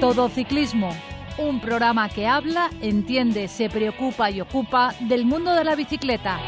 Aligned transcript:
Todo 0.00 0.28
Ciclismo, 0.28 0.90
un 1.38 1.58
programa 1.58 2.10
que 2.10 2.26
habla, 2.26 2.68
entiende, 2.82 3.48
se 3.48 3.70
preocupa 3.70 4.30
y 4.30 4.42
ocupa 4.42 4.94
del 5.00 5.24
mundo 5.24 5.54
de 5.54 5.64
la 5.64 5.74
bicicleta. 5.74 6.38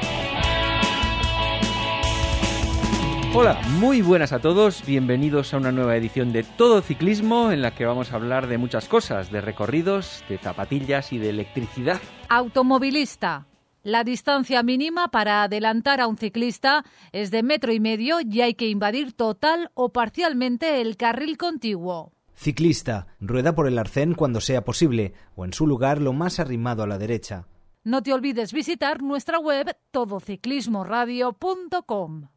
Hola, 3.34 3.58
muy 3.78 4.02
buenas 4.02 4.34
a 4.34 4.40
todos, 4.40 4.84
bienvenidos 4.84 5.54
a 5.54 5.56
una 5.56 5.72
nueva 5.72 5.96
edición 5.96 6.30
de 6.30 6.42
Todo 6.42 6.82
Ciclismo 6.82 7.50
en 7.50 7.62
la 7.62 7.74
que 7.74 7.86
vamos 7.86 8.12
a 8.12 8.16
hablar 8.16 8.48
de 8.48 8.58
muchas 8.58 8.86
cosas, 8.86 9.32
de 9.32 9.40
recorridos, 9.40 10.22
de 10.28 10.36
zapatillas 10.36 11.10
y 11.14 11.18
de 11.18 11.30
electricidad. 11.30 12.02
Automovilista. 12.28 13.46
La 13.82 14.04
distancia 14.04 14.62
mínima 14.62 15.08
para 15.08 15.44
adelantar 15.44 16.02
a 16.02 16.06
un 16.06 16.18
ciclista 16.18 16.84
es 17.12 17.30
de 17.30 17.42
metro 17.42 17.72
y 17.72 17.80
medio 17.80 18.18
y 18.20 18.42
hay 18.42 18.52
que 18.52 18.68
invadir 18.68 19.14
total 19.14 19.70
o 19.72 19.88
parcialmente 19.90 20.82
el 20.82 20.98
carril 20.98 21.38
contiguo. 21.38 22.12
Ciclista, 22.38 23.08
rueda 23.18 23.54
por 23.56 23.66
el 23.66 23.80
arcén 23.80 24.14
cuando 24.14 24.40
sea 24.40 24.64
posible 24.64 25.12
o 25.34 25.44
en 25.44 25.52
su 25.52 25.66
lugar 25.66 26.00
lo 26.00 26.12
más 26.12 26.38
arrimado 26.38 26.84
a 26.84 26.86
la 26.86 26.96
derecha. 26.96 27.48
No 27.82 28.00
te 28.00 28.12
olvides 28.12 28.52
visitar 28.52 29.02
nuestra 29.02 29.40
web 29.40 29.76
todociclismoradio.com. 29.90 32.28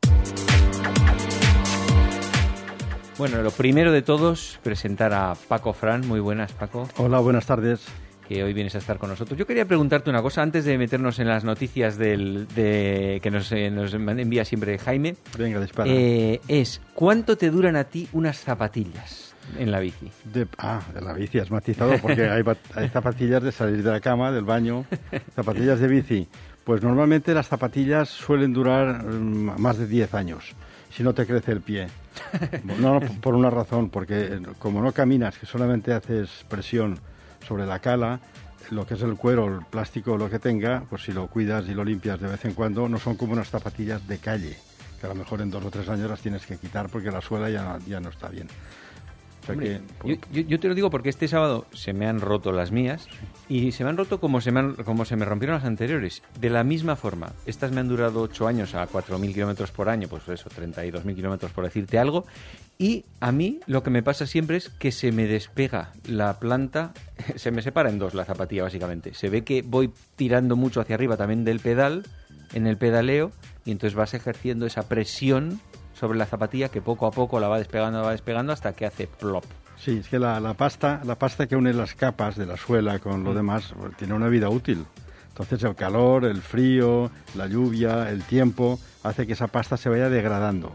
Bueno, 3.20 3.44
lo 3.44 3.52
primero 3.52 3.92
de 3.92 4.02
todos, 4.02 4.60
presentar 4.64 5.14
a 5.14 5.36
Paco 5.48 5.74
Fran. 5.74 6.08
Muy 6.08 6.20
buenas, 6.20 6.52
Paco. 6.54 6.90
Hola, 6.98 7.20
buenas 7.20 7.46
tardes. 7.46 7.86
Que 8.28 8.44
hoy 8.44 8.54
vienes 8.54 8.74
a 8.74 8.80
estar 8.80 8.98
con 8.98 9.12
nosotros. 9.12 9.38
Yo 9.38 9.46
quería 9.46 9.66
preguntarte 9.66 10.10
una 10.10 10.24
cosa 10.24 10.42
antes 10.42 10.66
de 10.66 10.80
meternos 10.80 11.20
en 11.20 11.28
las 11.28 11.44
noticias 11.44 12.00
del, 12.00 12.48
de, 12.56 13.20
que 13.22 13.30
nos, 13.30 13.52
eh, 13.52 13.70
nos 13.70 13.94
envía 13.94 14.46
siempre 14.46 14.80
Jaime. 14.80 15.16
Venga, 15.38 15.62
dispara. 15.62 15.92
Eh, 15.92 16.42
es, 16.48 16.82
¿cuánto 16.96 17.38
te 17.38 17.52
duran 17.52 17.76
a 17.76 17.84
ti 17.84 18.10
unas 18.14 18.40
zapatillas 18.40 19.31
en 19.58 19.72
la 19.72 19.80
bici? 19.80 20.12
De, 20.26 20.48
ah, 20.58 20.82
de 20.94 21.02
la 21.02 21.14
bici, 21.14 21.40
has 21.40 21.52
matizado, 21.52 21.98
porque 22.02 22.30
hay, 22.30 22.44
zapatillas 22.90 23.44
de 23.44 23.52
salir 23.52 23.84
de 23.84 23.92
la 23.92 24.00
cama, 24.00 24.32
del 24.32 24.46
baño, 24.46 24.86
zapatillas 25.36 25.80
de 25.80 25.88
bici. 25.88 26.28
Pues 26.64 26.84
normalmente 26.84 27.34
las 27.34 27.48
zapatillas 27.48 28.10
suelen 28.10 28.54
durar 28.54 29.04
mm, 29.04 29.60
más 29.60 29.78
de 29.78 29.88
10 29.88 30.14
años, 30.14 30.56
si 30.92 31.04
no 31.04 31.14
te 31.14 31.26
crece 31.26 31.52
el 31.52 31.62
pie. 31.62 31.88
No, 32.80 33.00
por 33.22 33.36
una 33.36 33.50
razón, 33.50 33.90
porque 33.90 34.26
eh, 34.26 34.42
como 34.60 34.82
no 34.82 34.92
caminas, 34.92 35.38
que 35.38 35.46
solamente 35.46 35.94
haces 35.94 36.46
presión 36.48 37.00
sobre 37.48 37.66
la 37.66 37.80
cala, 37.80 38.20
lo 38.70 38.86
que 38.86 38.94
es 38.94 39.02
el 39.02 39.16
cuero, 39.16 39.48
el 39.48 39.66
plástico, 39.66 40.18
lo 40.18 40.30
que 40.30 40.40
tenga, 40.40 40.84
pues 40.90 41.04
si 41.04 41.12
lo 41.12 41.28
cuidas 41.28 41.68
y 41.68 41.74
lo 41.74 41.84
limpias 41.84 42.20
de 42.20 42.28
vez 42.28 42.46
en 42.46 42.54
cuando, 42.54 42.88
no 42.88 43.00
son 43.00 43.16
como 43.16 43.34
unas 43.34 43.50
zapatillas 43.50 44.08
de 44.08 44.18
calle, 44.20 44.58
que 45.00 45.06
a 45.06 45.10
lo 45.10 45.16
mejor 45.16 45.42
en 45.42 45.52
dos 45.52 45.66
o 45.66 45.72
tres 45.72 45.90
años 45.90 46.10
las 46.10 46.22
tienes 46.22 46.46
que 46.46 46.58
quitar 46.58 46.90
porque 46.90 47.12
la 47.12 47.22
suela 47.22 47.50
ya 47.50 47.80
ya 47.88 48.00
no 48.00 48.10
está 48.10 48.30
bien. 48.30 48.48
O 49.42 49.46
sea 49.46 49.54
Hombre, 49.54 49.82
que, 50.04 50.16
yo, 50.16 50.22
yo- 50.32 50.48
yo 50.48 50.60
te 50.60 50.68
lo 50.68 50.76
digo 50.76 50.90
porque 50.92 51.10
este 51.10 51.28
sábado 51.28 51.66
se 51.74 51.94
me 51.94 52.06
han 52.08 52.22
roto 52.22 52.52
las 52.52 52.72
mías 52.72 53.08
y 53.50 53.72
se 53.72 53.84
me 53.84 53.90
han 53.90 53.98
roto 53.98 54.20
como 54.20 54.40
se 54.40 54.52
me, 54.52 54.60
han- 54.60 54.76
como 54.76 55.04
se 55.04 55.16
me 55.16 55.26
rompieron 55.26 55.56
las 55.56 55.66
anteriores. 55.66 56.22
De 56.40 56.50
la 56.52 56.64
misma 56.64 56.96
forma, 56.96 57.32
estas 57.48 57.72
me 57.72 57.80
han 57.82 57.88
durado 57.88 58.22
8 58.22 58.48
años 58.48 58.76
a 58.76 58.86
4.000 58.88 59.34
kilómetros 59.34 59.72
por 59.72 59.90
año, 59.90 60.08
pues 60.08 60.28
eso, 60.30 60.50
32.000 60.50 61.16
kilómetros 61.16 61.52
por 61.52 61.64
decirte 61.64 61.98
algo. 61.98 62.26
Y 62.78 63.06
a 63.20 63.32
mí 63.32 63.60
lo 63.66 63.82
que 63.84 63.90
me 63.90 64.04
pasa 64.04 64.28
siempre 64.28 64.58
es 64.58 64.70
que 64.70 64.92
se 64.92 65.12
me 65.12 65.26
despega 65.26 65.92
la 66.08 66.40
planta, 66.40 66.94
se 67.36 67.50
me 67.52 67.62
separa 67.64 67.90
en 67.90 67.98
dos 68.00 68.14
la 68.14 68.26
zapatilla 68.26 68.64
básicamente. 68.64 69.14
Se 69.16 69.30
ve 69.30 69.44
que 69.44 69.64
voy 69.64 69.92
tirando 70.16 70.56
mucho 70.56 70.82
hacia 70.82 70.96
arriba 70.96 71.18
también 71.18 71.44
del 71.46 71.60
pedal, 71.60 72.04
en 72.54 72.68
el 72.68 72.78
pedaleo, 72.78 73.32
y 73.66 73.72
entonces 73.72 73.96
vas 73.96 74.14
ejerciendo 74.14 74.66
esa 74.66 74.88
presión 74.88 75.60
sobre 76.02 76.18
la 76.18 76.26
zapatilla 76.26 76.68
que 76.70 76.82
poco 76.82 77.06
a 77.06 77.12
poco 77.12 77.40
la 77.40 77.48
va 77.48 77.60
despegando, 77.60 78.02
va 78.02 78.12
despegando 78.12 78.52
hasta 78.52 78.74
que 78.74 78.88
hace 78.88 79.06
plop. 79.08 79.46
Sí, 79.78 80.00
es 80.00 80.10
que 80.10 80.18
la, 80.20 80.40
la 80.40 80.56
pasta, 80.56 81.00
la 81.06 81.16
pasta 81.16 81.46
que 81.48 81.56
une 81.56 81.72
las 81.74 81.94
capas 81.94 82.36
de 82.36 82.46
la 82.48 82.58
suela 82.58 82.98
con 83.00 83.22
Mm. 83.22 83.24
lo 83.26 83.34
demás 83.36 83.74
pues, 83.80 83.96
tiene 83.98 84.16
una 84.16 84.28
vida 84.28 84.50
útil. 84.50 84.84
Entonces 85.30 85.64
el 85.64 85.76
calor, 85.76 86.26
el 86.26 86.42
frío, 86.42 87.10
la 87.36 87.46
lluvia, 87.48 88.10
el 88.10 88.24
tiempo 88.24 88.80
hace 89.04 89.26
que 89.28 89.34
esa 89.34 89.48
pasta 89.48 89.78
se 89.78 89.90
vaya 89.90 90.10
degradando 90.10 90.72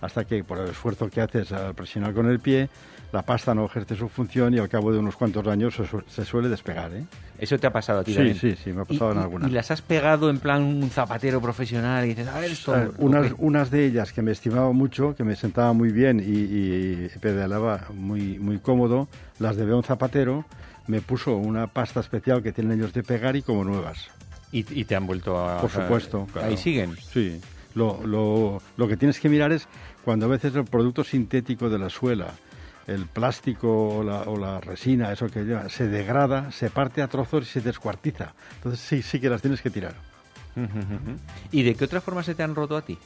hasta 0.00 0.24
que 0.24 0.44
por 0.44 0.58
el 0.58 0.68
esfuerzo 0.68 1.10
que 1.10 1.20
haces 1.20 1.50
al 1.52 1.74
presionar 1.74 2.14
con 2.14 2.26
el 2.30 2.38
pie, 2.38 2.68
la 3.12 3.22
pasta 3.22 3.54
no 3.54 3.64
ejerce 3.64 3.96
su 3.96 4.08
función 4.08 4.52
y 4.54 4.58
al 4.58 4.68
cabo 4.68 4.92
de 4.92 4.98
unos 4.98 5.16
cuantos 5.16 5.46
años 5.46 5.74
se, 5.74 5.86
su- 5.86 6.02
se 6.08 6.24
suele 6.24 6.48
despegar. 6.48 6.92
¿eh? 6.92 7.04
Eso 7.38 7.58
te 7.58 7.66
ha 7.66 7.72
pasado 7.72 8.00
a 8.00 8.04
ti 8.04 8.10
Sí, 8.12 8.16
también. 8.16 8.36
sí, 8.36 8.54
sí, 8.62 8.72
me 8.72 8.82
ha 8.82 8.84
pasado 8.84 9.10
¿Y, 9.10 9.16
en 9.16 9.18
alguna. 9.22 9.48
Y 9.48 9.50
las 9.52 9.70
has 9.70 9.80
pegado 9.80 10.28
en 10.28 10.38
plan 10.38 10.62
un 10.62 10.90
zapatero 10.90 11.40
profesional 11.40 12.04
y 12.04 12.08
dices, 12.08 12.28
a 12.28 12.38
ver, 12.38 12.50
esto. 12.50 12.72
¿o 12.72 12.92
unas, 12.98 13.32
unas 13.38 13.70
de 13.70 13.86
ellas 13.86 14.12
que 14.12 14.20
me 14.20 14.32
estimaba 14.32 14.70
mucho, 14.72 15.14
que 15.16 15.24
me 15.24 15.36
sentaba 15.36 15.72
muy 15.72 15.90
bien 15.90 16.20
y, 16.20 16.24
y 16.24 17.08
pedaleaba 17.20 17.86
muy, 17.94 18.38
muy 18.38 18.58
cómodo, 18.58 19.08
las 19.38 19.56
de 19.56 19.72
un 19.72 19.82
zapatero, 19.82 20.44
me 20.86 21.00
puso 21.00 21.36
una 21.36 21.66
pasta 21.66 22.00
especial 22.00 22.42
que 22.42 22.52
tienen 22.52 22.78
ellos 22.78 22.92
de 22.92 23.02
pegar 23.02 23.36
y 23.36 23.42
como 23.42 23.64
nuevas. 23.64 24.08
Y, 24.52 24.64
y 24.80 24.84
te 24.84 24.96
han 24.96 25.06
vuelto 25.06 25.38
a. 25.38 25.60
Por 25.60 25.70
supuesto. 25.70 26.26
Ahí 26.28 26.32
claro. 26.32 26.56
siguen. 26.56 26.96
Sí. 27.12 27.40
Lo, 27.74 28.00
lo, 28.06 28.60
lo 28.76 28.88
que 28.88 28.96
tienes 28.96 29.20
que 29.20 29.28
mirar 29.28 29.52
es 29.52 29.68
cuando 30.04 30.26
a 30.26 30.28
veces 30.30 30.54
el 30.54 30.64
producto 30.64 31.04
sintético 31.04 31.68
de 31.68 31.78
la 31.78 31.90
suela, 31.90 32.28
el 32.88 33.06
plástico 33.06 33.98
o 33.98 34.02
la, 34.02 34.22
o 34.22 34.36
la 34.36 34.60
resina, 34.60 35.12
eso 35.12 35.28
que 35.28 35.44
lleva, 35.44 35.68
se 35.68 35.86
degrada, 35.88 36.50
se 36.50 36.70
parte 36.70 37.02
a 37.02 37.06
trozos 37.08 37.42
y 37.44 37.46
se 37.46 37.60
descuartiza. 37.60 38.34
Entonces 38.56 38.80
sí, 38.80 39.02
sí 39.02 39.20
que 39.20 39.28
las 39.30 39.40
tienes 39.42 39.62
que 39.62 39.70
tirar. 39.70 39.94
¿Y 41.52 41.62
de 41.62 41.74
qué 41.74 41.84
otra 41.84 42.00
forma 42.00 42.22
se 42.22 42.34
te 42.34 42.42
han 42.42 42.54
roto 42.54 42.76
a 42.76 42.82
ti? 42.82 42.98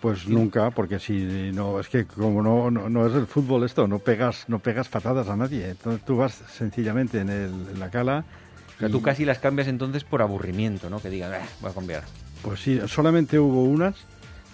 Pues 0.00 0.26
nunca, 0.26 0.70
porque 0.70 0.98
si 0.98 1.52
no, 1.52 1.78
es 1.78 1.88
que 1.88 2.06
como 2.06 2.42
no, 2.42 2.70
no, 2.70 2.88
no 2.88 3.06
es 3.06 3.14
el 3.14 3.26
fútbol 3.26 3.64
esto, 3.64 3.86
no 3.86 3.98
pegas, 3.98 4.46
no 4.48 4.58
pegas 4.58 4.88
patadas 4.88 5.28
a 5.28 5.36
nadie. 5.36 5.68
Entonces 5.70 6.02
tú 6.04 6.16
vas 6.16 6.32
sencillamente 6.50 7.20
en, 7.20 7.28
el- 7.28 7.66
en 7.72 7.78
la 7.78 7.90
cala. 7.90 8.24
O 8.76 8.78
sea, 8.80 8.88
y- 8.88 8.92
tú 8.92 9.02
casi 9.02 9.26
las 9.26 9.38
cambias 9.38 9.68
entonces 9.68 10.02
por 10.04 10.22
aburrimiento, 10.22 10.88
¿no? 10.88 11.00
Que 11.00 11.10
digas, 11.10 11.32
"Eh, 11.34 11.46
voy 11.60 11.70
a 11.70 11.74
cambiar. 11.74 12.04
Pues 12.42 12.60
sí, 12.60 12.80
solamente 12.86 13.38
hubo 13.38 13.64
unas, 13.64 13.94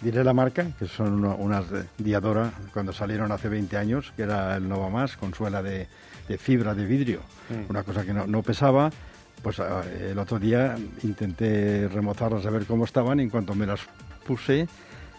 diré 0.03 0.23
la 0.25 0.33
marca, 0.33 0.67
que 0.79 0.87
son 0.87 1.13
una- 1.25 1.35
unas 1.35 1.65
Diadora, 1.99 2.53
cuando 2.73 2.93
salieron 2.93 3.33
hace 3.33 3.49
20 3.49 3.77
años, 3.77 4.13
que 4.17 4.23
era 4.23 4.57
el 4.57 4.69
Nova 4.69 4.91
Más, 4.91 5.17
con 5.17 5.33
suela 5.35 5.63
de, 5.63 5.89
de 6.29 6.39
fibra 6.39 6.75
de 6.75 6.85
vidrio, 6.85 7.21
una 7.69 7.83
cosa 7.83 8.05
que 8.05 8.13
no, 8.13 8.27
no 8.27 8.43
pesaba. 8.43 8.91
Pues 9.43 9.61
ah, 9.61 9.83
el 10.01 10.19
otro 10.19 10.39
día 10.39 10.77
intenté 11.03 11.89
remozarlas 11.89 12.45
a 12.47 12.51
ver 12.51 12.65
cómo 12.67 12.85
estaban 12.85 13.21
y 13.21 13.25
en 13.25 13.31
cuanto 13.31 13.55
me 13.55 13.67
las 13.67 13.81
puse, 14.27 14.67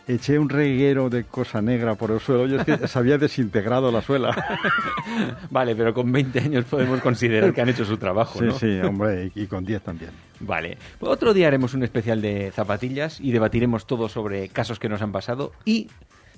eché 0.07 0.39
un 0.39 0.49
reguero 0.49 1.09
de 1.09 1.23
cosa 1.25 1.61
negra 1.61 1.95
por 1.95 2.11
el 2.11 2.19
suelo 2.19 2.47
y 2.47 2.55
es 2.59 2.65
que 2.65 2.87
se 2.87 2.99
había 2.99 3.17
desintegrado 3.17 3.91
la 3.91 4.01
suela. 4.01 4.33
Vale, 5.51 5.75
pero 5.75 5.93
con 5.93 6.11
20 6.11 6.39
años 6.39 6.65
podemos 6.65 7.01
considerar 7.01 7.53
que 7.53 7.61
han 7.61 7.69
hecho 7.69 7.85
su 7.85 7.97
trabajo, 7.97 8.39
Sí, 8.39 8.45
¿no? 8.45 8.51
sí, 8.57 8.79
hombre, 8.81 9.31
y, 9.35 9.43
y 9.43 9.47
con 9.47 9.65
10 9.65 9.81
también. 9.81 10.11
Vale. 10.39 10.77
Pues 10.99 11.11
Otro 11.11 11.33
día 11.33 11.47
haremos 11.47 11.73
un 11.73 11.83
especial 11.83 12.21
de 12.21 12.51
zapatillas 12.51 13.19
y 13.19 13.31
debatiremos 13.31 13.85
todo 13.87 14.07
sobre 14.09 14.49
casos 14.49 14.79
que 14.79 14.89
nos 14.89 15.01
han 15.01 15.11
pasado 15.11 15.51
y 15.65 15.87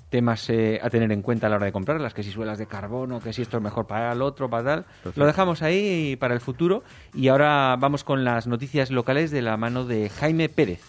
temas 0.08 0.50
eh, 0.50 0.80
a 0.82 0.90
tener 0.90 1.12
en 1.12 1.22
cuenta 1.22 1.46
a 1.46 1.50
la 1.50 1.56
hora 1.56 1.66
de 1.66 1.72
comprarlas, 1.72 2.14
que 2.14 2.24
si 2.24 2.32
suelas 2.32 2.58
de 2.58 2.66
carbono, 2.66 3.20
que 3.20 3.32
si 3.32 3.42
esto 3.42 3.58
es 3.58 3.62
mejor 3.62 3.86
para 3.86 4.12
el 4.12 4.22
otro, 4.22 4.50
para 4.50 4.64
tal. 4.64 4.82
Perfecto. 4.84 5.20
Lo 5.20 5.26
dejamos 5.26 5.62
ahí 5.62 6.16
para 6.16 6.34
el 6.34 6.40
futuro 6.40 6.82
y 7.14 7.28
ahora 7.28 7.76
vamos 7.78 8.02
con 8.02 8.24
las 8.24 8.48
noticias 8.48 8.90
locales 8.90 9.30
de 9.30 9.42
la 9.42 9.56
mano 9.56 9.84
de 9.84 10.08
Jaime 10.08 10.48
Pérez. 10.48 10.80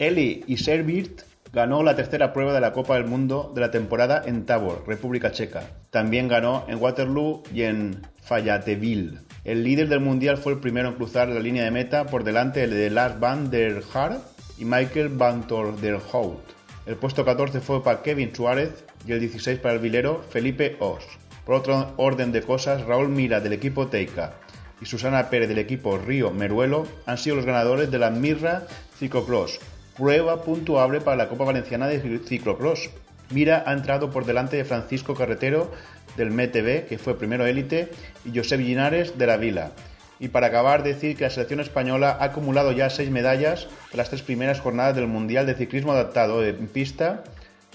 Eli 0.00 0.42
y 0.48 0.56
Servirt 0.56 1.20
ganó 1.52 1.82
la 1.82 1.96
tercera 1.96 2.32
prueba 2.32 2.52
de 2.52 2.60
la 2.60 2.72
Copa 2.72 2.94
del 2.94 3.06
Mundo 3.06 3.52
de 3.54 3.60
la 3.60 3.70
temporada 3.70 4.22
en 4.24 4.46
Tabor, 4.46 4.84
República 4.86 5.32
Checa. 5.32 5.62
También 5.90 6.28
ganó 6.28 6.64
en 6.68 6.80
Waterloo 6.80 7.42
y 7.52 7.62
en 7.62 8.02
Fayetteville. 8.22 9.18
El 9.44 9.62
líder 9.64 9.88
del 9.88 10.00
mundial 10.00 10.38
fue 10.38 10.52
el 10.52 10.58
primero 10.58 10.88
en 10.88 10.94
cruzar 10.96 11.28
la 11.28 11.40
línea 11.40 11.64
de 11.64 11.70
meta 11.70 12.06
por 12.06 12.24
delante 12.24 12.66
de 12.66 12.90
Lars 12.90 13.20
van 13.20 13.50
der 13.50 13.82
Haar 13.94 14.18
y 14.58 14.64
Michael 14.64 15.08
van 15.10 15.46
der 15.80 16.00
Hout. 16.12 16.42
El 16.84 16.96
puesto 16.96 17.24
14 17.24 17.60
fue 17.60 17.82
para 17.82 18.02
Kevin 18.02 18.34
Suárez 18.34 18.84
y 19.06 19.12
el 19.12 19.20
16 19.20 19.58
para 19.60 19.74
el 19.74 19.80
vilero 19.80 20.24
Felipe 20.30 20.76
Os. 20.80 21.04
Por 21.44 21.54
otro 21.54 21.94
orden 21.96 22.32
de 22.32 22.42
cosas, 22.42 22.84
Raúl 22.84 23.08
Mira 23.08 23.40
del 23.40 23.52
equipo 23.52 23.86
Teica 23.86 24.34
y 24.80 24.86
Susana 24.86 25.30
Pérez 25.30 25.48
del 25.48 25.58
equipo 25.58 25.96
Río 25.96 26.30
Meruelo 26.30 26.86
han 27.06 27.18
sido 27.18 27.36
los 27.36 27.46
ganadores 27.46 27.90
de 27.90 27.98
la 27.98 28.10
Mirra 28.10 28.66
Ciclocross, 28.98 29.60
prueba 29.96 30.42
puntuable 30.42 31.00
para 31.00 31.16
la 31.16 31.28
Copa 31.28 31.44
Valenciana 31.44 31.86
de 31.86 32.18
Ciclocross. 32.18 32.90
Mira 33.30 33.64
ha 33.66 33.72
entrado 33.72 34.10
por 34.10 34.24
delante 34.24 34.56
de 34.56 34.64
Francisco 34.64 35.14
Carretero 35.14 35.70
del 36.16 36.30
MTB, 36.30 36.86
que 36.86 36.98
fue 36.98 37.18
primero 37.18 37.46
élite, 37.46 37.90
y 38.24 38.36
Josep 38.36 38.60
Linares 38.60 39.18
de 39.18 39.26
la 39.26 39.36
Vila. 39.36 39.72
Y 40.18 40.28
para 40.28 40.46
acabar, 40.46 40.82
decir 40.82 41.16
que 41.16 41.24
la 41.24 41.30
selección 41.30 41.60
española 41.60 42.16
ha 42.18 42.24
acumulado 42.24 42.72
ya 42.72 42.88
seis 42.88 43.10
medallas 43.10 43.68
de 43.90 43.98
las 43.98 44.08
tres 44.08 44.22
primeras 44.22 44.60
jornadas 44.60 44.96
del 44.96 45.08
Mundial 45.08 45.46
de 45.46 45.54
Ciclismo 45.54 45.92
Adaptado 45.92 46.44
en 46.44 46.68
pista, 46.68 47.24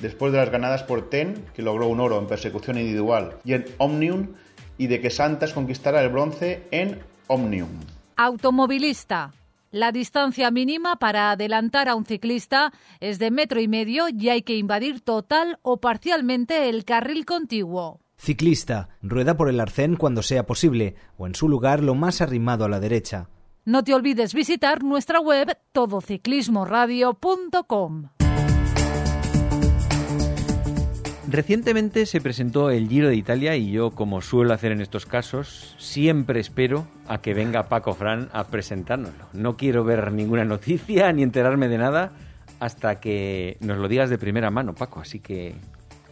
después 0.02 0.32
de 0.32 0.40
las 0.40 0.50
ganadas 0.50 0.84
por 0.84 1.10
TEN, 1.10 1.46
que 1.54 1.62
logró 1.62 1.88
un 1.88 2.00
oro 2.00 2.18
en 2.18 2.28
persecución 2.28 2.78
individual, 2.78 3.36
y 3.44 3.54
en 3.54 3.66
Omnium, 3.78 4.30
y 4.78 4.88
de 4.88 5.00
que 5.02 5.12
Santas 5.12 5.54
conquistara 5.54 6.02
el 6.02 6.10
bronce 6.10 6.64
en 6.72 7.00
Omnium. 7.28 7.70
Automovilista. 8.18 9.32
La 9.72 9.92
distancia 9.94 10.52
mínima 10.52 10.98
para 10.98 11.32
adelantar 11.32 11.88
a 11.88 11.96
un 11.96 12.06
ciclista 12.06 12.74
es 13.00 13.20
de 13.20 13.32
metro 13.32 13.62
y 13.62 13.70
medio 13.70 14.10
y 14.10 14.28
hay 14.28 14.42
que 14.42 14.58
invadir 14.58 15.00
total 15.00 15.60
o 15.62 15.78
parcialmente 15.78 16.68
el 16.68 16.84
carril 16.84 17.26
contiguo. 17.26 18.02
Ciclista, 18.18 18.90
rueda 19.02 19.38
por 19.38 19.48
el 19.48 19.62
arcén 19.62 19.96
cuando 19.96 20.24
sea 20.24 20.46
posible 20.46 20.96
o 21.18 21.26
en 21.26 21.36
su 21.36 21.48
lugar 21.48 21.82
lo 21.82 21.96
más 21.96 22.20
arrimado 22.20 22.66
a 22.66 22.70
la 22.70 22.82
derecha. 22.82 23.30
No 23.64 23.86
te 23.86 23.94
olvides 23.94 24.34
visitar 24.34 24.84
nuestra 24.84 25.22
web 25.22 25.58
todociclismoradio.com. 25.72 28.10
Recientemente 31.32 32.06
se 32.08 32.20
presentó 32.20 32.72
el 32.72 32.90
Giro 32.90 33.08
de 33.08 33.16
Italia 33.16 33.56
y 33.56 33.72
yo, 33.72 33.92
como 33.92 34.22
suelo 34.22 34.54
hacer 34.54 34.74
en 34.74 34.82
estos 34.82 35.06
casos, 35.06 35.78
siempre 35.78 36.42
espero 36.42 36.86
a 37.08 37.22
que 37.22 37.34
venga 37.34 37.70
Paco 37.70 37.94
Fran 37.94 38.28
a 38.34 38.48
presentárnoslo. 38.48 39.28
No 39.32 39.56
quiero 39.56 39.86
ver 39.86 40.12
ninguna 40.12 40.44
noticia 40.44 41.10
ni 41.14 41.24
enterarme 41.24 41.70
de 41.70 41.78
nada 41.78 42.12
hasta 42.60 43.00
que 43.00 43.56
nos 43.62 43.78
lo 43.78 43.88
digas 43.88 44.10
de 44.10 44.18
primera 44.18 44.52
mano, 44.52 44.76
Paco. 44.76 45.00
Así 45.00 45.22
que 45.22 45.56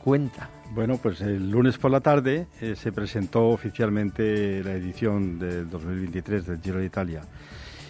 cuenta. 0.02 0.50
Bueno, 0.72 0.98
pues 1.04 1.20
el 1.20 1.52
lunes 1.52 1.78
por 1.78 1.92
la 1.92 2.00
tarde 2.00 2.48
eh, 2.62 2.76
se 2.78 2.94
presentó 2.94 3.50
oficialmente 3.50 4.64
la 4.64 4.72
edición 4.72 5.38
del 5.38 5.70
2023 5.70 6.46
del 6.46 6.62
Giro 6.62 6.80
de 6.80 6.86
Italia. 6.86 7.24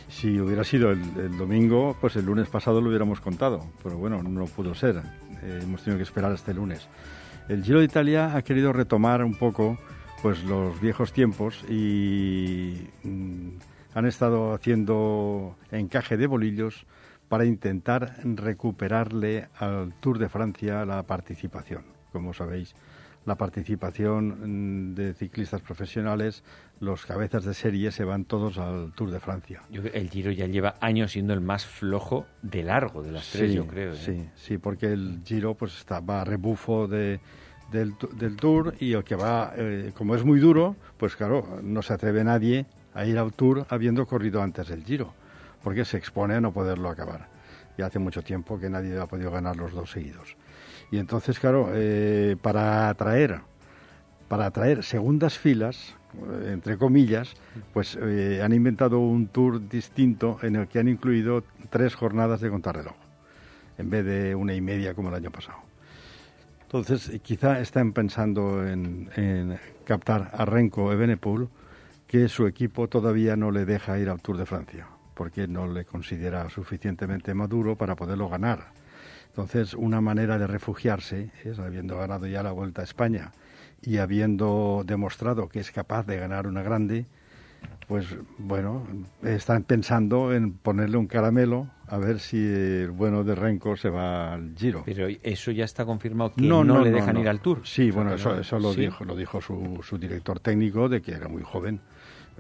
Si 0.10 0.40
hubiera 0.40 0.64
sido 0.64 0.90
el, 0.90 1.38
domingo, 1.38 1.96
pues 2.02 2.16
el 2.16 2.26
lunes 2.26 2.48
pasado 2.50 2.82
lo 2.82 2.90
hubiéramos 2.90 3.22
contado, 3.22 3.68
pero 3.84 3.98
bueno, 3.98 4.24
no 4.24 4.46
pudo 4.46 4.74
ser. 4.74 5.04
Eh, 5.44 5.60
hemos 5.62 5.84
tenido 5.84 6.00
que 6.00 6.04
esperar 6.04 6.32
hasta 6.32 6.50
el 6.50 6.58
lunes. 6.58 6.88
El 7.50 7.64
Giro 7.64 7.80
de 7.80 7.86
Italia 7.86 8.36
ha 8.36 8.44
querido 8.44 8.72
retomar 8.74 9.24
un 9.24 9.34
poco 9.34 9.80
pues 10.22 10.44
los 10.44 10.80
viejos 10.80 11.12
tiempos 11.12 11.66
y 11.68 12.88
mm, 13.02 13.50
han 13.96 14.06
estado 14.06 14.54
haciendo 14.54 15.56
encaje 15.72 16.16
de 16.16 16.28
bolillos 16.28 16.86
para 17.28 17.46
intentar 17.46 18.18
recuperarle 18.24 19.50
al 19.58 19.96
Tour 20.00 20.20
de 20.20 20.30
Francia 20.30 20.86
la 20.86 21.02
participación. 21.02 21.86
Como 22.12 22.36
sabéis, 22.36 22.76
la 23.30 23.36
participación 23.36 24.90
mm, 24.92 24.96
de 24.96 25.14
ciclistas 25.14 25.62
profesionales, 25.62 26.44
los 26.80 27.06
cabezas 27.06 27.46
de 27.46 27.54
serie 27.54 27.92
se 27.92 28.04
van 28.04 28.26
todos 28.26 28.58
al 28.58 28.92
Tour 28.94 29.12
de 29.12 29.20
Francia. 29.20 29.62
el 29.72 30.10
Giro 30.10 30.32
ya 30.32 30.48
lleva 30.48 30.76
años 30.82 31.12
siendo 31.14 31.34
el 31.34 31.40
más 31.40 31.66
flojo 31.66 32.26
de 32.42 32.64
largo 32.64 33.04
de 33.04 33.12
las 33.12 33.30
tres, 33.30 33.54
yo 33.54 33.68
creo. 33.68 33.94
¿eh? 33.94 33.98
Sí, 33.98 34.30
sí, 34.36 34.58
porque 34.58 34.88
el 34.88 35.22
Giro 35.24 35.54
pues 35.54 35.78
está, 35.78 36.00
va 36.00 36.22
a 36.22 36.26
rebufo 36.26 36.88
de, 36.88 37.20
del, 37.72 37.96
Tour 38.36 38.74
y 38.80 38.94
el 38.94 39.04
que 39.04 39.16
va, 39.16 39.54
eh, 39.56 39.92
como 39.96 40.16
es 40.16 40.26
muy 40.26 40.40
duro, 40.40 40.76
pues 40.98 41.16
claro, 41.16 41.60
no 41.62 41.82
se 41.84 41.94
atreve 41.94 42.24
nadie 42.24 42.66
a 42.96 43.06
ir 43.06 43.20
al 43.20 43.32
Tour 43.34 43.68
habiendo 43.70 44.08
corrido 44.08 44.42
antes 44.42 44.70
del 44.70 44.84
Giro, 44.84 45.14
porque 45.64 45.86
se 45.86 45.98
expone 45.98 46.34
a 46.34 46.42
no 46.42 46.52
poderlo 46.52 46.90
acabar. 46.90 47.28
Ya 47.78 47.86
hace 47.86 48.00
mucho 48.00 48.24
tiempo 48.24 48.60
que 48.60 48.70
nadie 48.72 48.98
ha 49.00 49.06
podido 49.06 49.30
ganar 49.30 49.56
los 49.56 49.72
dos 49.72 49.92
seguidos. 49.92 50.36
Y 50.92 50.98
entonces, 50.98 51.40
claro, 51.40 51.70
eh, 51.74 52.36
para 52.42 52.90
atraer, 52.90 53.42
para 54.28 54.48
atraer 54.48 54.84
segundas 54.84 55.38
filas, 55.38 55.96
eh, 56.14 56.52
entre 56.54 56.78
comillas, 56.78 57.36
pues 57.74 57.98
eh, 58.02 58.42
han 58.44 58.54
inventado 58.54 59.00
un 59.00 59.28
tour 59.28 59.70
distinto 59.70 60.40
en 60.42 60.56
el 60.56 60.68
que 60.68 60.80
han 60.80 60.88
incluido 60.88 61.44
tres 61.70 61.96
jornadas 61.96 62.42
de 62.42 62.50
contrarreloj, 62.50 62.96
en 63.78 63.90
vez 63.90 64.06
de 64.06 64.36
una 64.36 64.56
y 64.56 64.62
media 64.62 64.94
como 64.94 65.10
el 65.10 65.16
año 65.16 65.32
pasado. 65.32 65.60
Entonces, 66.64 67.20
quizá 67.24 67.60
están 67.60 67.94
pensando 67.94 68.68
en, 68.68 69.10
captar 69.86 70.30
a 70.34 70.46
Renko 70.46 70.92
Evenepoel, 70.92 71.48
que 72.06 72.28
su 72.28 72.46
equipo 72.46 72.88
todavía 72.88 73.36
no 73.36 73.50
le 73.52 73.66
deja 73.66 73.98
ir 73.98 74.10
al 74.10 74.22
Tour 74.22 74.38
de 74.38 74.46
Francia, 74.46 74.88
porque 75.16 75.48
no 75.48 75.68
le 75.68 75.86
considera 75.86 76.48
suficientemente 76.50 77.34
maduro 77.34 77.76
para 77.76 77.96
poderlo 77.96 78.30
ganar. 78.30 78.79
Entonces, 79.40 79.74
una 79.74 80.02
manera 80.02 80.38
de 80.38 80.48
refugiarse 80.48 81.32
es, 81.46 81.60
habiendo 81.60 81.98
ganado 81.98 82.28
ya 82.28 82.44
la 82.44 82.52
Vuelta 82.52 82.82
a 82.82 82.84
España 82.84 83.32
y 83.82 83.96
habiendo 83.96 84.84
demostrado 84.86 85.48
que 85.48 85.62
es 85.62 85.72
capaz 85.72 86.06
de 86.06 86.18
ganar 86.18 86.46
una 86.46 86.62
grande, 86.62 87.06
pues 87.88 88.18
bueno, 88.38 88.86
están 89.24 89.64
pensando 89.64 90.34
en 90.34 90.52
ponerle 90.52 90.98
un 90.98 91.08
caramelo 91.08 91.70
a 91.88 91.98
ver 91.98 92.20
si 92.20 92.38
el 92.38 92.92
bueno 92.92 93.24
de 93.24 93.34
Renko 93.34 93.78
se 93.78 93.90
va 93.90 94.34
al 94.34 94.56
Giro. 94.58 94.84
Pero 94.86 95.08
eso 95.24 95.52
ya 95.52 95.64
está 95.64 95.86
confirmado 95.86 96.34
que 96.34 96.42
no, 96.42 96.66
le 96.84 96.92
dejan 96.92 97.16
ir 97.16 97.30
al 97.30 97.40
Tour. 97.40 97.62
Sí, 97.64 97.92
bueno, 97.92 98.16
eso, 98.16 98.38
eso 98.38 98.60
lo 98.60 98.74
dijo, 98.74 99.06
lo 99.06 99.16
dijo 99.16 99.40
su, 99.40 99.80
su 99.84 99.98
director 99.98 100.42
técnico 100.42 100.90
de 100.90 101.02
que 101.02 101.14
era 101.14 101.30
muy 101.30 101.44
joven, 101.44 101.80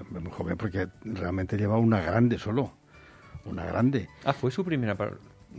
muy 0.09 0.31
joven 0.31 0.57
porque 0.57 0.89
realmente 1.05 1.55
lleva 1.55 1.77
una 1.77 2.01
grande 2.01 2.37
solo, 2.37 2.73
una 3.45 3.63
grande. 3.63 4.09
Ah, 4.25 4.33
fue 4.33 4.51
su 4.51 4.65
primera 4.65 4.97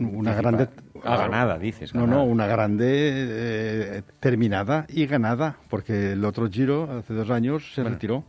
una 0.05 0.33
grande 0.33 0.69
ah, 1.03 1.17
ganada 1.17 1.57
dices 1.57 1.93
no 1.93 2.07
no 2.07 2.23
una 2.23 2.47
grande 2.47 2.87
eh, 2.87 4.01
terminada 4.19 4.85
y 4.89 5.05
ganada 5.05 5.57
porque 5.69 6.13
el 6.13 6.25
otro 6.25 6.49
Giro 6.49 6.89
hace 6.91 7.13
dos 7.13 7.29
años 7.29 7.73
se 7.73 7.83
retiró. 7.83 8.23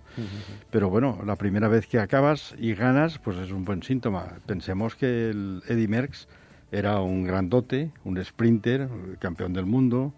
Pero 0.71 0.91
bueno 0.91 1.19
la 1.25 1.37
primera 1.37 1.69
vez 1.69 1.87
que 1.87 1.99
acabas 1.99 2.55
y 2.59 2.75
ganas 2.75 3.19
pues 3.19 3.37
es 3.39 3.51
un 3.51 3.65
buen 3.65 3.83
síntoma. 3.83 4.27
Pensemos 4.47 4.95
que 4.95 5.31
el 5.31 5.63
Eddie 5.69 5.89
Merckx 5.89 6.29
era 6.71 7.01
un 7.01 7.25
grandote 7.25 7.91
un 8.05 8.23
sprinter 8.25 8.89
campeón 9.19 9.53
del 9.53 9.67
mundo. 9.67 10.13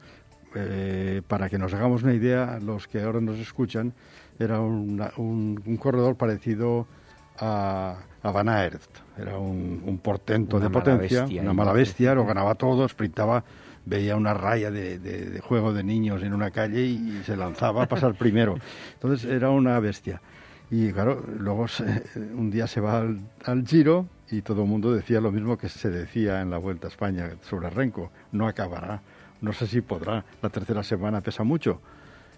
Eh, 0.57 1.23
para 1.27 1.49
que 1.49 1.59
nos 1.59 1.75
hagamos 1.75 2.05
una 2.05 2.15
idea 2.15 2.61
los 2.63 2.87
que 2.87 3.03
ahora 3.03 3.21
nos 3.21 3.41
escuchan 3.41 3.93
era 4.39 4.61
un 4.61 5.79
corredor 5.81 6.15
parecido 6.15 6.87
a, 7.39 7.97
a 8.23 8.31
Van 8.31 8.49
Aert. 8.49 9.05
Era 9.17 9.39
un, 9.39 10.01
portento 10.03 10.59
de 10.59 10.71
potencia, 10.71 11.27
una 11.41 11.53
mala 11.53 11.73
bestia, 11.73 12.15
lo 12.15 12.27
ganaba 12.27 12.57
todo, 12.57 12.89
sprintaba, 12.89 13.45
veía 13.85 14.17
una 14.17 14.35
raya 14.35 14.71
de, 14.71 15.41
juego 15.41 15.73
de 15.73 15.85
niños 15.85 16.23
en 16.23 16.35
una 16.35 16.51
calle 16.51 16.81
y, 16.81 17.23
se 17.25 17.37
lanzaba 17.37 17.85
a 17.85 17.87
pasar 17.87 18.15
primero. 18.15 18.57
Entonces 18.95 19.31
era 19.31 19.51
una 19.51 19.79
bestia. 19.79 20.21
Y 20.71 20.91
claro, 20.93 21.23
luego 21.39 21.67
un 22.35 22.51
día 22.51 22.67
se 22.67 22.81
va 22.81 23.07
al, 23.45 23.67
Giro 23.67 24.07
y 24.31 24.43
todo 24.43 24.63
el 24.63 24.69
mundo 24.69 24.93
decía 24.93 25.21
lo 25.21 25.31
mismo 25.31 25.57
que 25.57 25.69
se 25.69 25.91
decía 25.91 26.41
en 26.41 26.51
la 26.51 26.59
Vuelta 26.59 26.89
a 26.89 26.91
España 26.91 27.31
sobre 27.43 27.71
Renko. 27.71 28.11
No 28.33 28.49
acabará, 28.49 29.01
no 29.43 29.53
sé 29.53 29.67
si 29.67 29.81
podrá. 29.83 30.25
La 30.43 30.49
tercera 30.49 30.83
semana 30.83 31.21
pesa 31.21 31.45
mucho. 31.45 31.81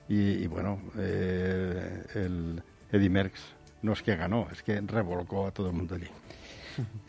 Y, 0.08 0.46
bueno, 0.46 0.78
eh, 0.98 2.04
el 2.14 2.62
Eddie 2.92 3.10
Merckx 3.10 3.55
no 3.86 3.92
es 3.92 4.02
que 4.02 4.16
ganó, 4.16 4.48
es 4.52 4.62
que 4.62 4.80
revolcó 4.80 5.46
a 5.46 5.50
todo 5.52 5.68
el 5.68 5.72
mundo 5.72 5.94
allí. 5.94 6.08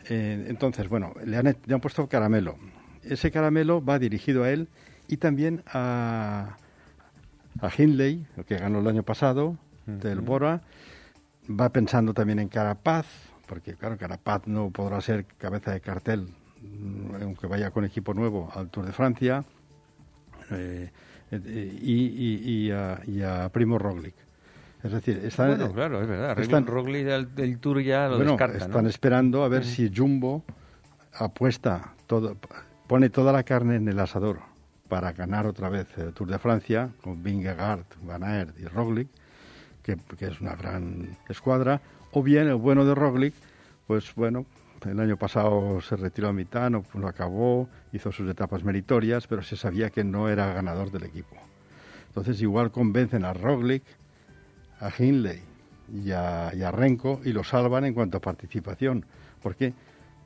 Eh, 0.08 0.46
entonces, 0.48 0.88
bueno, 0.88 1.12
le 1.26 1.36
han, 1.36 1.44
le 1.66 1.74
han, 1.74 1.80
puesto 1.82 2.08
caramelo. 2.08 2.56
Ese 3.02 3.30
caramelo 3.30 3.84
va 3.84 3.98
dirigido 3.98 4.44
a 4.44 4.50
él 4.50 4.68
y 5.08 5.18
también 5.18 5.62
a, 5.66 6.56
a 7.60 7.70
Hindley, 7.76 8.26
el 8.38 8.46
que 8.46 8.56
ganó 8.56 8.78
el 8.78 8.86
año 8.88 9.02
pasado, 9.02 9.58
del 9.84 10.20
Bora. 10.20 10.62
Va 11.48 11.70
pensando 11.70 12.14
también 12.14 12.38
en 12.38 12.48
Carapaz, 12.48 13.06
porque 13.46 13.74
claro, 13.74 13.98
Carapaz 13.98 14.46
no 14.46 14.70
podrá 14.70 15.02
ser 15.02 15.26
cabeza 15.26 15.72
de 15.72 15.80
cartel, 15.80 16.28
mm, 16.62 17.22
aunque 17.22 17.46
vaya 17.46 17.70
con 17.70 17.84
equipo 17.84 18.14
nuevo 18.14 18.50
al 18.54 18.70
Tour 18.70 18.86
de 18.86 18.92
Francia. 18.92 19.44
Eh, 20.50 20.90
eh, 21.30 21.78
y, 21.82 22.70
a, 22.70 23.00
y, 23.06 23.22
a, 23.22 23.50
Primo 23.50 23.78
Roglic. 23.78 24.14
Es 24.88 24.94
decir, 24.94 25.20
están, 25.22 25.48
bueno, 25.48 25.72
claro, 25.72 26.00
es 26.00 26.08
verdad. 26.08 26.38
Están, 26.38 26.64
del, 26.64 27.58
Tour 27.58 27.82
ya 27.82 28.08
lo 28.08 28.16
bueno, 28.16 28.32
descarta, 28.32 28.56
Están 28.56 28.86
esperando 28.86 29.44
a 29.44 29.48
ver 29.48 29.64
si 29.66 29.92
Jumbo 29.94 30.44
apuesta, 31.12 31.92
todo, 32.06 32.38
pone 32.86 33.10
toda 33.10 33.30
la 33.30 33.42
carne 33.42 33.76
en 33.76 33.86
el 33.86 34.00
asador 34.00 34.38
para 34.88 35.12
ganar 35.12 35.46
otra 35.46 35.68
vez 35.68 35.86
el 35.98 36.14
Tour 36.14 36.30
de 36.30 36.38
Francia 36.38 36.88
con 37.02 37.22
Vingegaard, 37.22 37.84
Van 38.02 38.24
Aert 38.24 38.58
y 38.58 38.64
Roglic, 38.64 39.08
que, 39.82 39.98
es 40.20 40.40
una 40.40 40.56
gran 40.56 41.18
escuadra, 41.28 41.82
o 42.12 42.22
bien 42.22 42.48
el 42.48 42.54
bueno 42.54 42.86
de 42.86 42.94
Roglic, 42.94 43.34
pues 43.86 44.14
bueno, 44.14 44.46
el 44.86 44.98
año 45.00 45.18
pasado 45.18 45.82
se 45.82 45.96
retiró 45.96 46.28
a 46.28 46.32
mitad, 46.32 46.70
no 46.70 46.82
lo 46.94 47.08
acabó, 47.08 47.68
hizo 47.92 48.10
sus 48.10 48.30
etapas 48.30 48.64
meritorias, 48.64 49.26
pero 49.26 49.42
se 49.42 49.56
sabía 49.56 49.90
que 49.90 50.02
no 50.02 50.30
era 50.30 50.54
ganador 50.54 50.90
del 50.90 51.04
equipo. 51.04 51.36
Entonces 52.06 52.40
igual 52.40 52.70
convencen 52.70 53.24
a 53.24 53.34
Roglic 53.34 53.84
a 54.80 54.90
Hindley 54.96 55.40
y 56.04 56.10
a, 56.10 56.70
Renko 56.70 57.20
y 57.24 57.32
lo 57.32 57.44
salvan 57.44 57.84
en 57.84 57.94
cuanto 57.94 58.18
a 58.18 58.20
participación. 58.20 59.04
porque 59.42 59.72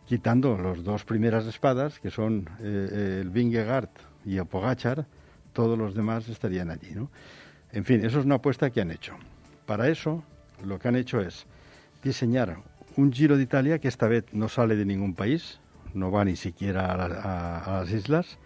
Quitando 0.07 0.59
los 0.59 0.83
dos 0.83 1.05
primeras 1.05 1.47
espadas, 1.47 2.01
que 2.01 2.11
son 2.11 2.49
eh, 2.61 3.21
el 3.23 3.31
Vingegaard 3.31 3.89
y 4.25 4.37
el 4.37 4.47
Pogachar, 4.47 5.07
todos 5.53 5.79
los 5.79 5.95
demás 5.95 6.29
estarían 6.29 6.71
allí. 6.71 6.91
¿no? 6.95 7.09
En 7.71 7.85
fin, 7.85 8.05
eso 8.05 8.19
es 8.19 8.25
una 8.25 8.35
apuesta 8.37 8.71
que 8.71 8.81
han 8.81 8.91
hecho. 8.91 9.15
Para 9.65 9.89
eso, 9.89 10.25
lo 10.67 10.79
que 10.79 10.89
han 10.89 10.97
hecho 10.97 11.21
es 11.21 11.47
diseñar 12.03 12.59
un 12.97 13.13
Giro 13.13 13.37
de 13.37 13.45
Italia 13.45 13.79
que 13.79 13.89
esta 13.89 14.09
vez 14.09 14.25
no 14.33 14.49
sale 14.49 14.77
de 14.77 14.85
ningún 14.85 15.15
país, 15.15 15.61
no 15.95 16.11
va 16.11 16.25
ni 16.25 16.37
siquiera 16.37 16.93
a, 16.93 17.81
las 17.81 17.91
islas, 17.91 18.39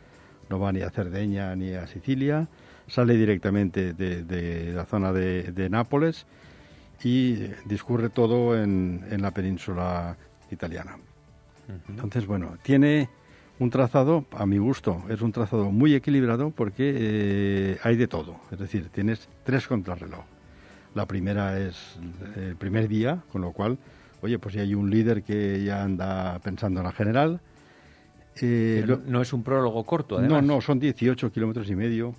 no 0.48 0.60
va 0.60 0.72
ni 0.72 0.82
a 0.82 0.90
Cerdeña 0.90 1.56
ni 1.56 1.74
a 1.74 1.86
Sicilia, 1.86 2.48
sale 2.88 3.16
directamente 3.16 3.92
de, 3.92 4.72
la 4.74 4.84
zona 4.84 5.12
de, 5.12 5.68
Nápoles 5.70 6.26
y 7.02 7.34
discurre 7.64 8.08
todo 8.08 8.60
en, 8.60 9.04
la 9.20 9.30
península 9.30 10.16
italiana. 10.50 10.96
Entonces, 11.88 12.26
bueno, 12.26 12.56
tiene 12.62 13.08
un 13.58 13.70
trazado, 13.70 14.24
a 14.32 14.46
mi 14.46 14.58
gusto, 14.58 15.02
es 15.08 15.20
un 15.22 15.32
trazado 15.32 15.70
muy 15.70 15.94
equilibrado 15.94 16.50
porque 16.50 16.94
eh, 16.96 17.78
hay 17.82 17.96
de 17.96 18.06
todo. 18.06 18.36
Es 18.52 18.58
decir, 18.58 18.88
tienes 18.90 19.28
tres 19.44 19.66
contrarreloj. 19.66 20.24
La 20.94 21.06
primera 21.06 21.58
es 21.58 21.98
el 22.36 22.56
primer 22.56 22.88
día, 22.88 23.22
con 23.32 23.42
lo 23.42 23.52
cual, 23.52 23.78
oye, 24.22 24.38
pues 24.38 24.54
si 24.54 24.60
hay 24.60 24.74
un 24.74 24.90
líder 24.90 25.22
que 25.22 25.62
ya 25.64 25.82
anda 25.82 26.38
pensando 26.38 26.80
en 26.80 26.86
la 26.86 26.92
general. 26.92 27.40
Eh, 28.40 28.86
no 29.06 29.22
es 29.22 29.32
un 29.32 29.42
prólogo 29.42 29.84
corto, 29.84 30.18
además. 30.18 30.42
No, 30.42 30.56
no, 30.56 30.60
son 30.60 30.78
18 30.78 31.32
kilómetros 31.32 31.68
y 31.70 31.74
medio, 31.74 32.14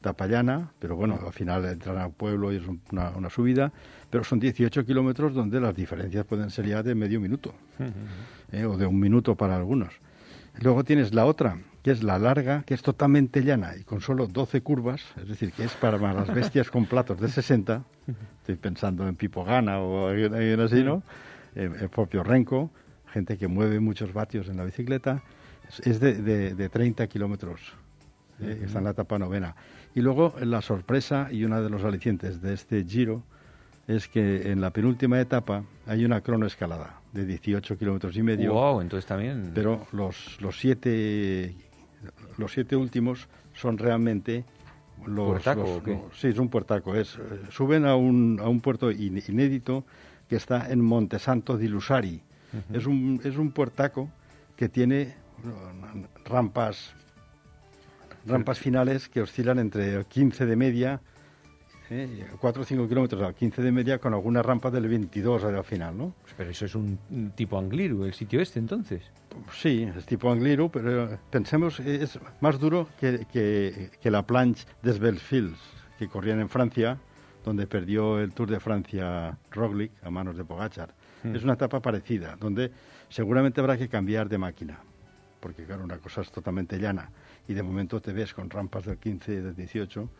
tapallana, 0.00 0.70
pero 0.78 0.96
bueno, 0.96 1.18
al 1.24 1.32
final 1.32 1.64
entran 1.64 1.98
al 1.98 2.12
pueblo 2.12 2.52
y 2.52 2.56
es 2.56 2.62
una, 2.92 3.10
una 3.10 3.30
subida, 3.30 3.72
pero 4.10 4.24
son 4.24 4.38
18 4.38 4.84
kilómetros 4.84 5.34
donde 5.34 5.60
las 5.60 5.74
diferencias 5.74 6.24
pueden 6.24 6.50
ser 6.50 6.66
ya 6.66 6.82
de 6.82 6.94
medio 6.94 7.20
minuto, 7.20 7.54
eh, 8.52 8.64
o 8.64 8.76
de 8.76 8.86
un 8.86 8.98
minuto 8.98 9.34
para 9.34 9.56
algunos. 9.56 9.92
Luego 10.60 10.84
tienes 10.84 11.12
la 11.12 11.26
otra, 11.26 11.58
que 11.82 11.90
es 11.90 12.02
la 12.02 12.18
larga, 12.18 12.62
que 12.62 12.74
es 12.74 12.82
totalmente 12.82 13.42
llana 13.42 13.76
y 13.76 13.84
con 13.84 14.00
solo 14.00 14.26
12 14.26 14.62
curvas, 14.62 15.02
es 15.16 15.28
decir, 15.28 15.52
que 15.52 15.64
es 15.64 15.72
para 15.74 15.98
las 15.98 16.32
bestias 16.32 16.70
con 16.70 16.86
platos 16.86 17.20
de 17.20 17.28
60. 17.28 17.84
Estoy 18.40 18.56
pensando 18.56 19.06
en 19.06 19.16
Pipo 19.16 19.44
Gana 19.44 19.80
o 19.80 20.08
alguien 20.08 20.60
así, 20.60 20.82
¿no? 20.82 21.02
Eh, 21.54 21.70
el 21.80 21.88
propio 21.88 22.22
Renko, 22.22 22.70
gente 23.12 23.36
que 23.38 23.48
mueve 23.48 23.80
muchos 23.80 24.12
vatios 24.12 24.48
en 24.48 24.56
la 24.56 24.64
bicicleta. 24.64 25.22
Es 25.84 26.00
de, 26.00 26.14
de, 26.54 26.68
30 26.68 27.06
kilómetros. 27.08 27.60
Eh, 28.40 28.62
está 28.64 28.78
en 28.78 28.84
la 28.84 28.90
etapa 28.90 29.18
novena. 29.18 29.56
Y 29.96 30.02
luego 30.02 30.34
la 30.42 30.60
sorpresa 30.60 31.28
y 31.32 31.42
uno 31.44 31.62
de 31.62 31.70
los 31.70 31.82
alicientes 31.82 32.42
de 32.42 32.52
este 32.52 32.84
giro 32.84 33.22
es 33.88 34.08
que 34.08 34.52
en 34.52 34.60
la 34.60 34.70
penúltima 34.70 35.18
etapa 35.18 35.64
hay 35.86 36.04
una 36.04 36.20
cronoescalada 36.20 37.00
de 37.14 37.24
18 37.24 37.78
kilómetros 37.78 38.14
y 38.14 38.22
medio. 38.22 38.52
Wow, 38.52 38.82
entonces 38.82 39.06
también. 39.06 39.52
Pero 39.54 39.86
los, 39.92 40.38
los 40.42 40.60
siete 40.60 41.54
los 42.36 42.52
siete 42.52 42.76
últimos 42.76 43.26
son 43.54 43.78
realmente 43.78 44.44
los, 45.06 45.28
¿Puertaco, 45.42 46.10
sí 46.14 46.28
es 46.28 46.38
un 46.38 46.50
puertaco 46.50 46.94
es 46.94 47.18
suben 47.50 47.86
a 47.86 47.96
un, 47.96 48.38
a 48.42 48.48
un 48.50 48.60
puerto 48.60 48.90
inédito 48.90 49.86
que 50.28 50.36
está 50.36 50.70
en 50.70 50.82
Montesanto 50.82 51.56
di 51.56 51.68
Lusari 51.68 52.20
es 52.72 52.86
un 52.86 53.20
es 53.24 53.38
un 53.38 53.50
puertaco 53.50 54.10
que 54.56 54.68
tiene 54.68 55.14
rampas 56.26 56.94
rampas 58.26 58.58
finales 58.58 59.08
que 59.08 59.22
oscilan 59.22 59.58
entre 59.58 60.04
15 60.04 60.46
de 60.46 60.56
media 60.56 61.00
4 62.40 62.62
o 62.62 62.64
5 62.64 62.88
kilómetros 62.88 63.22
al 63.22 63.34
15 63.34 63.62
de 63.62 63.70
media 63.70 63.98
con 63.98 64.12
alguna 64.12 64.42
rampa 64.42 64.70
del 64.70 64.88
22 64.88 65.44
al 65.44 65.64
final, 65.64 65.96
¿no? 65.96 66.14
Pues 66.22 66.34
pero 66.36 66.50
eso 66.50 66.64
es 66.64 66.74
un 66.74 66.98
tipo 67.36 67.58
Angliru, 67.58 68.04
el 68.04 68.12
sitio 68.12 68.40
este 68.40 68.58
entonces. 68.58 69.02
Sí, 69.52 69.88
es 69.96 70.04
tipo 70.04 70.30
Angliru, 70.30 70.70
pero 70.70 71.18
pensemos, 71.30 71.78
es 71.80 72.18
más 72.40 72.58
duro 72.58 72.88
que, 72.98 73.26
que, 73.32 74.10
la 74.10 74.26
planche 74.26 74.66
des 74.82 74.98
Belfields, 74.98 75.58
que 75.98 76.08
corrían 76.08 76.40
en 76.40 76.48
Francia, 76.48 76.98
donde 77.44 77.66
perdió 77.66 78.18
el 78.18 78.32
Tour 78.32 78.50
de 78.50 78.58
Francia 78.58 79.38
Roglic 79.52 79.92
a 80.02 80.10
manos 80.10 80.36
de 80.36 80.44
Pogachar. 80.44 80.92
Hmm. 81.22 81.36
Es 81.36 81.44
una 81.44 81.52
etapa 81.52 81.80
parecida, 81.80 82.36
donde 82.36 82.72
seguramente 83.08 83.60
habrá 83.60 83.76
que 83.76 83.88
cambiar 83.88 84.28
de 84.28 84.38
máquina, 84.38 84.80
porque 85.46 85.62
claro, 85.62 85.84
una 85.84 85.98
cosa 85.98 86.22
es 86.22 86.32
totalmente 86.32 86.76
llana 86.76 87.08
y 87.46 87.54
de 87.54 87.62
momento 87.62 88.00
te 88.00 88.12
ves 88.12 88.34
con 88.34 88.50
rampas 88.50 88.84
del 88.84 88.98
15 88.98 89.32
y 89.32 89.36
del 89.36 89.54
18 89.54 90.10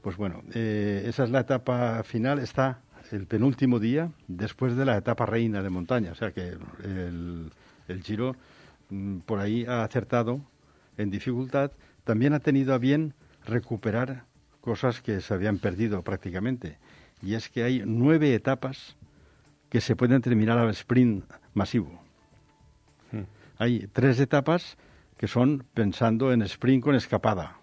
pues 0.00 0.16
bueno, 0.16 0.42
eh, 0.54 1.04
esa 1.06 1.24
es 1.24 1.30
la 1.30 1.40
etapa 1.40 2.02
final. 2.02 2.38
Está 2.38 2.80
el 3.10 3.26
penúltimo 3.26 3.78
día 3.78 4.10
después 4.26 4.74
de 4.74 4.86
la 4.86 4.96
etapa 4.98 5.26
reina 5.26 5.62
de 5.62 5.68
montaña. 5.68 6.12
O 6.12 6.14
sea 6.14 6.32
que 6.32 6.56
el, 6.82 7.50
Giro 8.02 8.36
mm, 8.88 9.18
por 9.20 9.38
ahí 9.38 9.66
ha 9.66 9.82
acertado 9.82 10.40
en 10.98 11.10
dificultad. 11.10 11.72
También 12.04 12.34
ha 12.34 12.40
tenido 12.40 12.74
a 12.74 12.78
bien 12.78 13.14
recuperar 13.46 14.24
cosas 14.60 15.00
que 15.00 15.22
se 15.22 15.32
habían 15.32 15.58
perdido 15.58 16.02
prácticamente. 16.02 16.78
Y 17.22 17.32
es 17.32 17.48
que 17.50 17.62
hay 17.62 17.82
nueve 17.86 18.34
etapas 18.34 18.96
que 19.70 19.80
se 19.80 19.96
pueden 19.96 20.20
terminar 20.20 20.58
al 20.58 20.70
sprint 20.70 21.24
masivo. 21.54 22.03
Hay 23.58 23.88
tres 23.92 24.18
etapas 24.20 24.76
que 25.16 25.28
son 25.28 25.64
pensando 25.74 26.32
en 26.32 26.42
sprint 26.42 26.82
con 26.82 26.94
escapada. 26.94 27.58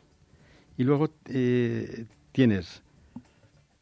Y 0.77 0.83
luego 0.83 1.09
eh, 1.27 2.05
tienes 2.31 2.81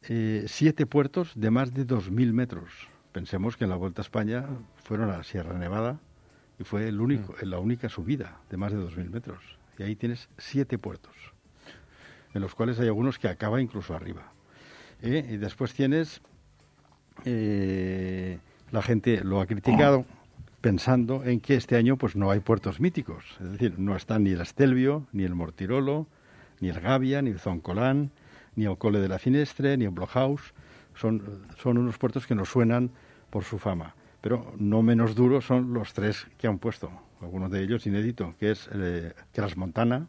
eh, 0.02 0.44
siete 0.48 0.86
puertos 0.86 1.32
de 1.34 1.50
más 1.50 1.72
de 1.72 1.86
2.000 1.86 2.32
metros. 2.32 2.70
Pensemos 3.12 3.56
que 3.56 3.64
en 3.64 3.70
la 3.70 3.76
Vuelta 3.76 4.02
a 4.02 4.04
España 4.04 4.46
fueron 4.84 5.10
a 5.10 5.18
la 5.18 5.24
Sierra 5.24 5.58
Nevada 5.58 6.00
y 6.58 6.64
fue 6.64 6.88
el 6.88 7.00
único, 7.00 7.32
mm. 7.34 7.46
la 7.46 7.58
única 7.58 7.88
subida 7.88 8.40
de 8.50 8.56
más 8.56 8.72
de 8.72 8.78
2.000 8.78 9.10
metros. 9.10 9.42
Y 9.78 9.82
ahí 9.82 9.96
tienes 9.96 10.28
siete 10.36 10.78
puertos, 10.78 11.14
en 12.34 12.42
los 12.42 12.54
cuales 12.54 12.78
hay 12.80 12.88
algunos 12.88 13.18
que 13.18 13.28
acaba 13.28 13.62
incluso 13.62 13.94
arriba. 13.94 14.32
¿Eh? 15.00 15.26
Y 15.30 15.36
después 15.38 15.72
tienes, 15.72 16.20
eh, 17.24 18.38
la 18.70 18.82
gente 18.82 19.24
lo 19.24 19.40
ha 19.40 19.46
criticado 19.46 20.04
pensando 20.60 21.24
en 21.24 21.40
que 21.40 21.54
este 21.54 21.76
año 21.76 21.96
pues 21.96 22.16
no 22.16 22.30
hay 22.30 22.40
puertos 22.40 22.80
míticos. 22.80 23.24
Es 23.40 23.52
decir, 23.52 23.78
no 23.78 23.96
están 23.96 24.24
ni 24.24 24.30
el 24.30 24.40
Estelvio, 24.40 25.06
ni 25.12 25.24
el 25.24 25.34
Mortirolo, 25.34 26.06
ni 26.60 26.68
el 26.68 26.80
Gavia, 26.80 27.22
ni 27.22 27.30
el 27.30 27.38
Zoncolán, 27.38 28.10
ni 28.56 28.66
el 28.66 28.76
Cole 28.76 29.00
de 29.00 29.08
la 29.08 29.18
Finestre, 29.18 29.76
ni 29.76 29.84
el 29.84 29.90
Blockhaus. 29.90 30.52
Son, 30.94 31.22
son 31.56 31.78
unos 31.78 31.98
puertos 31.98 32.26
que 32.26 32.34
nos 32.34 32.48
suenan 32.48 32.90
por 33.30 33.44
su 33.44 33.58
fama. 33.58 33.94
Pero 34.20 34.52
no 34.58 34.82
menos 34.82 35.14
duros 35.14 35.46
son 35.46 35.72
los 35.72 35.94
tres 35.94 36.26
que 36.36 36.46
han 36.46 36.58
puesto, 36.58 36.90
algunos 37.22 37.50
de 37.50 37.62
ellos 37.62 37.86
inédito, 37.86 38.34
que 38.38 38.50
es 38.50 38.68
eh, 38.72 39.14
Montana, 39.56 40.08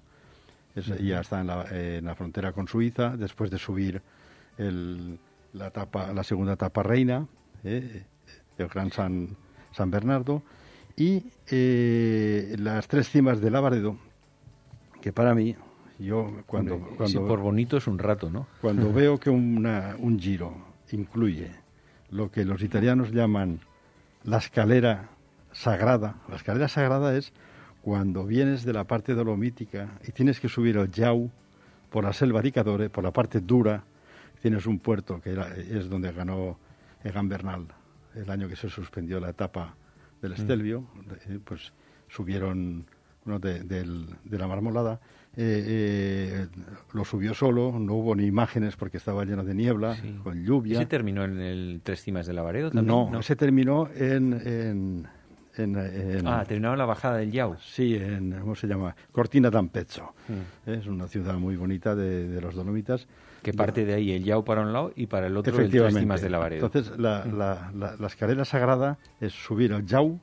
ya 0.76 1.22
está 1.22 1.42
en 1.42 1.48
la, 1.48 1.66
en 1.70 2.06
la, 2.06 2.16
frontera 2.16 2.52
con 2.54 2.68
Suiza, 2.68 3.16
después 3.16 3.52
de 3.52 3.58
subir 3.58 4.02
el, 4.58 5.18
la, 5.54 5.68
etapa, 5.68 6.14
la 6.14 6.24
segunda 6.24 6.54
etapa 6.54 6.84
reina, 6.84 7.28
eh, 7.64 8.04
el 8.58 8.68
Gran 8.68 8.92
San, 8.92 9.36
San 9.72 9.92
Bernardo, 9.92 10.44
y 10.96 11.24
eh, 11.50 12.56
las 12.60 12.88
tres 12.88 13.10
cimas 13.10 13.42
de 13.42 13.52
Lavaredo, 13.52 13.98
que 15.02 15.12
para 15.12 15.34
mí 15.34 15.56
yo 16.00 16.44
cuando, 16.46 16.80
cuando 16.98 17.28
por 17.28 17.40
bonito 17.40 17.78
es 17.78 17.88
un 17.88 18.00
rato, 18.00 18.30
¿no? 18.30 18.48
Cuando 18.62 18.92
veo 18.94 19.20
que 19.20 19.30
una, 19.30 19.96
un 20.00 20.20
giro 20.20 20.54
incluye 20.92 21.52
lo 22.10 22.32
que 22.32 22.44
los 22.44 22.62
italianos 22.62 23.12
llaman 23.12 23.62
la 24.24 24.38
escalera 24.38 25.10
sagrada. 25.52 26.16
La 26.28 26.36
escalera 26.36 26.68
sagrada 26.68 27.16
es 27.16 27.34
cuando 27.82 28.26
vienes 28.26 28.64
de 28.64 28.74
la 28.74 28.84
parte 28.84 29.14
dolomítica 29.14 30.00
y 30.08 30.12
tienes 30.12 30.40
que 30.40 30.50
subir 30.50 30.78
el 30.78 30.92
Yau 30.92 31.32
por 31.90 32.04
la 32.04 32.14
selva 32.14 32.42
de 32.42 32.90
por 32.90 33.04
la 33.04 33.12
parte 33.12 33.40
dura, 33.40 33.84
tienes 34.42 34.66
un 34.66 34.80
puerto 34.80 35.22
que 35.22 35.38
es 35.70 35.90
donde 35.90 36.12
ganó 36.12 36.58
Egan 37.04 37.28
Bernal 37.28 37.68
el 38.16 38.30
año 38.30 38.48
que 38.48 38.56
se 38.56 38.70
suspendió 38.70 39.20
la 39.20 39.30
etapa 39.30 39.76
del 40.22 40.32
mm. 40.32 40.36
Estelvio, 40.36 40.88
eh, 41.28 41.40
pues 41.44 41.74
subieron 42.10 42.86
uno 43.26 43.40
de, 43.40 43.64
de 43.64 44.38
la 44.38 44.48
marmolada 44.48 45.00
eh, 45.38 45.64
eh, 45.66 46.48
lo 46.92 47.06
subió 47.06 47.34
solo, 47.34 47.80
no 47.80 47.94
hubo 47.94 48.16
ni 48.16 48.26
imágenes 48.26 48.76
porque 48.76 48.98
estaba 48.98 49.24
lleno 49.24 49.46
de 49.46 49.56
niebla, 49.56 49.98
con 50.24 50.44
lluvia. 50.44 50.78
¿Se 50.78 50.86
terminó 50.86 51.24
en 51.24 51.40
el 51.40 51.80
Tres 51.84 52.04
Cimas 52.04 52.28
de 52.28 52.34
Lavaredo 52.34 52.70
también? 52.70 52.88
No, 52.88 53.10
no, 53.10 53.22
se 53.22 53.38
terminó 53.38 53.88
en, 53.96 55.08
en, 55.56 56.28
ah, 56.28 56.44
terminó 56.46 56.74
en 56.74 56.78
la 56.78 56.86
bajada 56.86 57.18
del 57.18 57.32
Yau. 57.32 57.56
Sí, 57.62 57.96
en, 57.96 58.40
¿cómo 58.42 58.56
se 58.56 58.68
llama? 58.68 58.94
Cortina 59.14 59.50
d'Ampezzo. 59.50 60.14
Mm. 60.28 60.70
Es 60.70 60.88
una 60.88 61.08
ciudad 61.08 61.36
muy 61.36 61.56
bonita 61.56 61.96
de, 61.96 62.42
los 62.42 62.54
Dolomitas. 62.54 63.08
Que 63.42 63.54
parte 63.54 63.86
de 63.86 63.96
ahí 63.96 64.12
el 64.12 64.24
Yau 64.24 64.44
para 64.44 64.62
un 64.62 64.72
lado 64.72 64.92
y 64.96 65.08
para 65.08 65.28
el 65.28 65.36
otro 65.36 65.60
el 65.60 65.70
Tres 65.70 65.96
Cimas 65.96 66.22
de 66.22 66.30
Lavaredo. 66.30 66.66
Entonces, 66.68 66.98
la, 67.00 67.24
mm. 67.26 67.38
la, 67.38 67.72
la, 67.74 67.96
la, 68.00 68.08
escalera 68.08 68.46
sagrada 68.46 69.00
es 69.20 69.34
subir 69.34 69.74
al 69.74 69.86
Yau, 69.86 70.20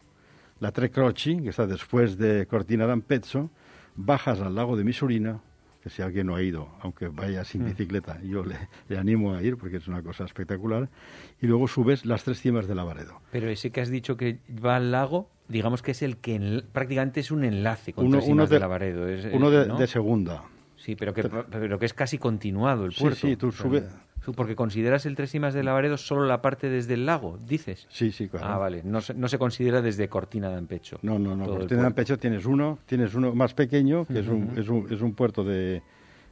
la 0.61 0.73
Tre 0.73 0.91
Croci, 0.91 1.43
que 1.43 1.49
está 1.51 1.67
después 1.67 2.17
de 2.17 2.47
Cortina 2.47 2.87
d'Ampezzo, 2.87 3.51
bajas 3.97 4.41
al 4.41 4.55
lago 4.55 4.77
de 4.77 4.85
Misurina, 4.85 5.41
que 5.83 5.91
si 5.91 6.03
alguien 6.03 6.27
no 6.27 6.35
ha 6.35 6.43
ido, 6.43 6.69
aunque 6.81 7.09
vaya 7.09 7.45
sin 7.45 7.63
mm. 7.63 7.67
bicicleta, 7.67 8.21
yo 8.23 8.45
le, 8.45 8.99
animo 8.99 9.35
a 9.35 9.43
ir 9.43 9.57
porque 9.57 9.77
es 9.77 9.89
una 9.89 10.03
cosa 10.03 10.25
espectacular, 10.25 10.89
y 11.41 11.47
luego 11.47 11.69
subes 11.69 12.05
las 12.05 12.25
tres 12.25 12.41
cimas 12.41 12.67
de 12.67 12.75
Lavaredo. 12.75 13.21
Pero 13.31 13.49
ese 13.49 13.71
que 13.71 13.81
has 13.81 13.91
dicho 13.91 14.17
que 14.17 14.39
va 14.65 14.77
al 14.77 14.91
lago, 14.91 15.31
digamos 15.49 15.83
que 15.83 15.93
es 15.93 16.03
el 16.03 16.17
que 16.17 16.65
prácticamente 16.73 17.21
es 17.21 17.31
un 17.31 17.45
enlace 17.45 17.93
con 17.93 18.07
uno, 18.07 18.21
cimas 18.21 18.51
de, 18.51 18.59
Lavaredo. 18.59 19.07
uno 19.33 19.51
de, 19.51 19.87
segunda. 19.87 20.45
Sí, 20.88 20.97
pero 20.97 21.12
que, 21.12 21.23
pero 21.50 21.78
que 21.78 21.85
es 21.85 21.92
casi 21.92 22.16
continuado 22.16 22.87
el 22.87 22.92
puerto. 22.99 23.18
Sí, 23.18 23.28
sí, 23.33 23.37
tú 23.37 23.52
subes 23.52 23.85
porque 24.35 24.57
consideras 24.57 25.04
el 25.04 25.16
Tres 25.16 25.30
Cimas 25.30 25.52
de 25.52 25.62
Lavaredo 25.62 25.99
solo 25.99 26.25
la 26.25 26.40
parte 26.40 26.71
desde 26.71 26.95
el 26.95 27.04
lago, 27.04 27.38
dices. 27.47 27.87
Sí, 27.90 28.11
sí, 28.11 28.26
claro. 28.28 28.47
Ah, 28.47 28.57
vale. 28.57 28.80
No 28.85 29.02
se, 29.02 29.12
no 29.12 29.28
se 29.28 29.37
considera 29.38 29.83
desde 29.83 30.09
Cortina 30.09 30.49
de 30.49 30.57
Ampecho. 30.57 30.99
No, 31.02 31.18
no, 31.18 31.37
no. 31.37 31.45
Cortina 31.45 31.83
de 31.83 31.87
Ampecho 31.88 32.18
tienes 32.18 32.47
uno, 32.47 32.78
tienes 32.87 33.14
uno 33.14 33.35
más 33.35 33.52
pequeño, 33.52 34.07
que 34.07 34.21
es, 34.21 34.28
un, 34.28 34.52
es, 34.57 34.66
un, 34.71 34.87
es 34.90 35.00
un 35.02 35.12
puerto 35.12 35.45
de, 35.45 35.83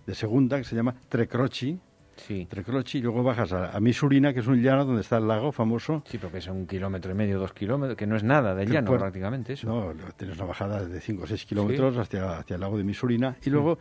de 0.06 0.14
segunda, 0.14 0.56
que 0.56 0.64
se 0.64 0.74
llama 0.74 0.94
Trecrochi, 1.10 1.78
Sí. 2.16 2.46
Trecrochi, 2.48 2.96
y 2.98 3.02
luego 3.02 3.22
bajas 3.22 3.52
a, 3.52 3.76
a 3.76 3.80
Misurina, 3.80 4.32
que 4.32 4.40
es 4.40 4.46
un 4.46 4.62
llano 4.62 4.86
donde 4.86 5.02
está 5.02 5.18
el 5.18 5.28
lago 5.28 5.52
famoso. 5.52 6.02
Sí, 6.06 6.16
porque 6.16 6.38
es 6.38 6.46
un 6.48 6.66
kilómetro 6.66 7.12
y 7.12 7.14
medio, 7.14 7.38
dos 7.38 7.52
kilómetros, 7.52 7.94
que 7.94 8.06
no 8.06 8.16
es 8.16 8.24
nada 8.24 8.54
de 8.54 8.64
Que 8.64 8.72
llano 8.72 8.90
puer- 8.92 9.00
prácticamente 9.00 9.52
eso. 9.52 9.66
No, 9.68 9.92
tienes 10.16 10.36
una 10.38 10.46
bajada 10.46 10.82
de 10.86 10.98
5 10.98 11.24
o 11.24 11.26
6 11.26 11.44
kilómetros 11.44 11.98
hacia, 11.98 12.38
hacia 12.38 12.54
el 12.54 12.60
lago 12.62 12.78
de 12.78 12.84
Misurina. 12.84 13.36
Y 13.44 13.50
luego, 13.50 13.78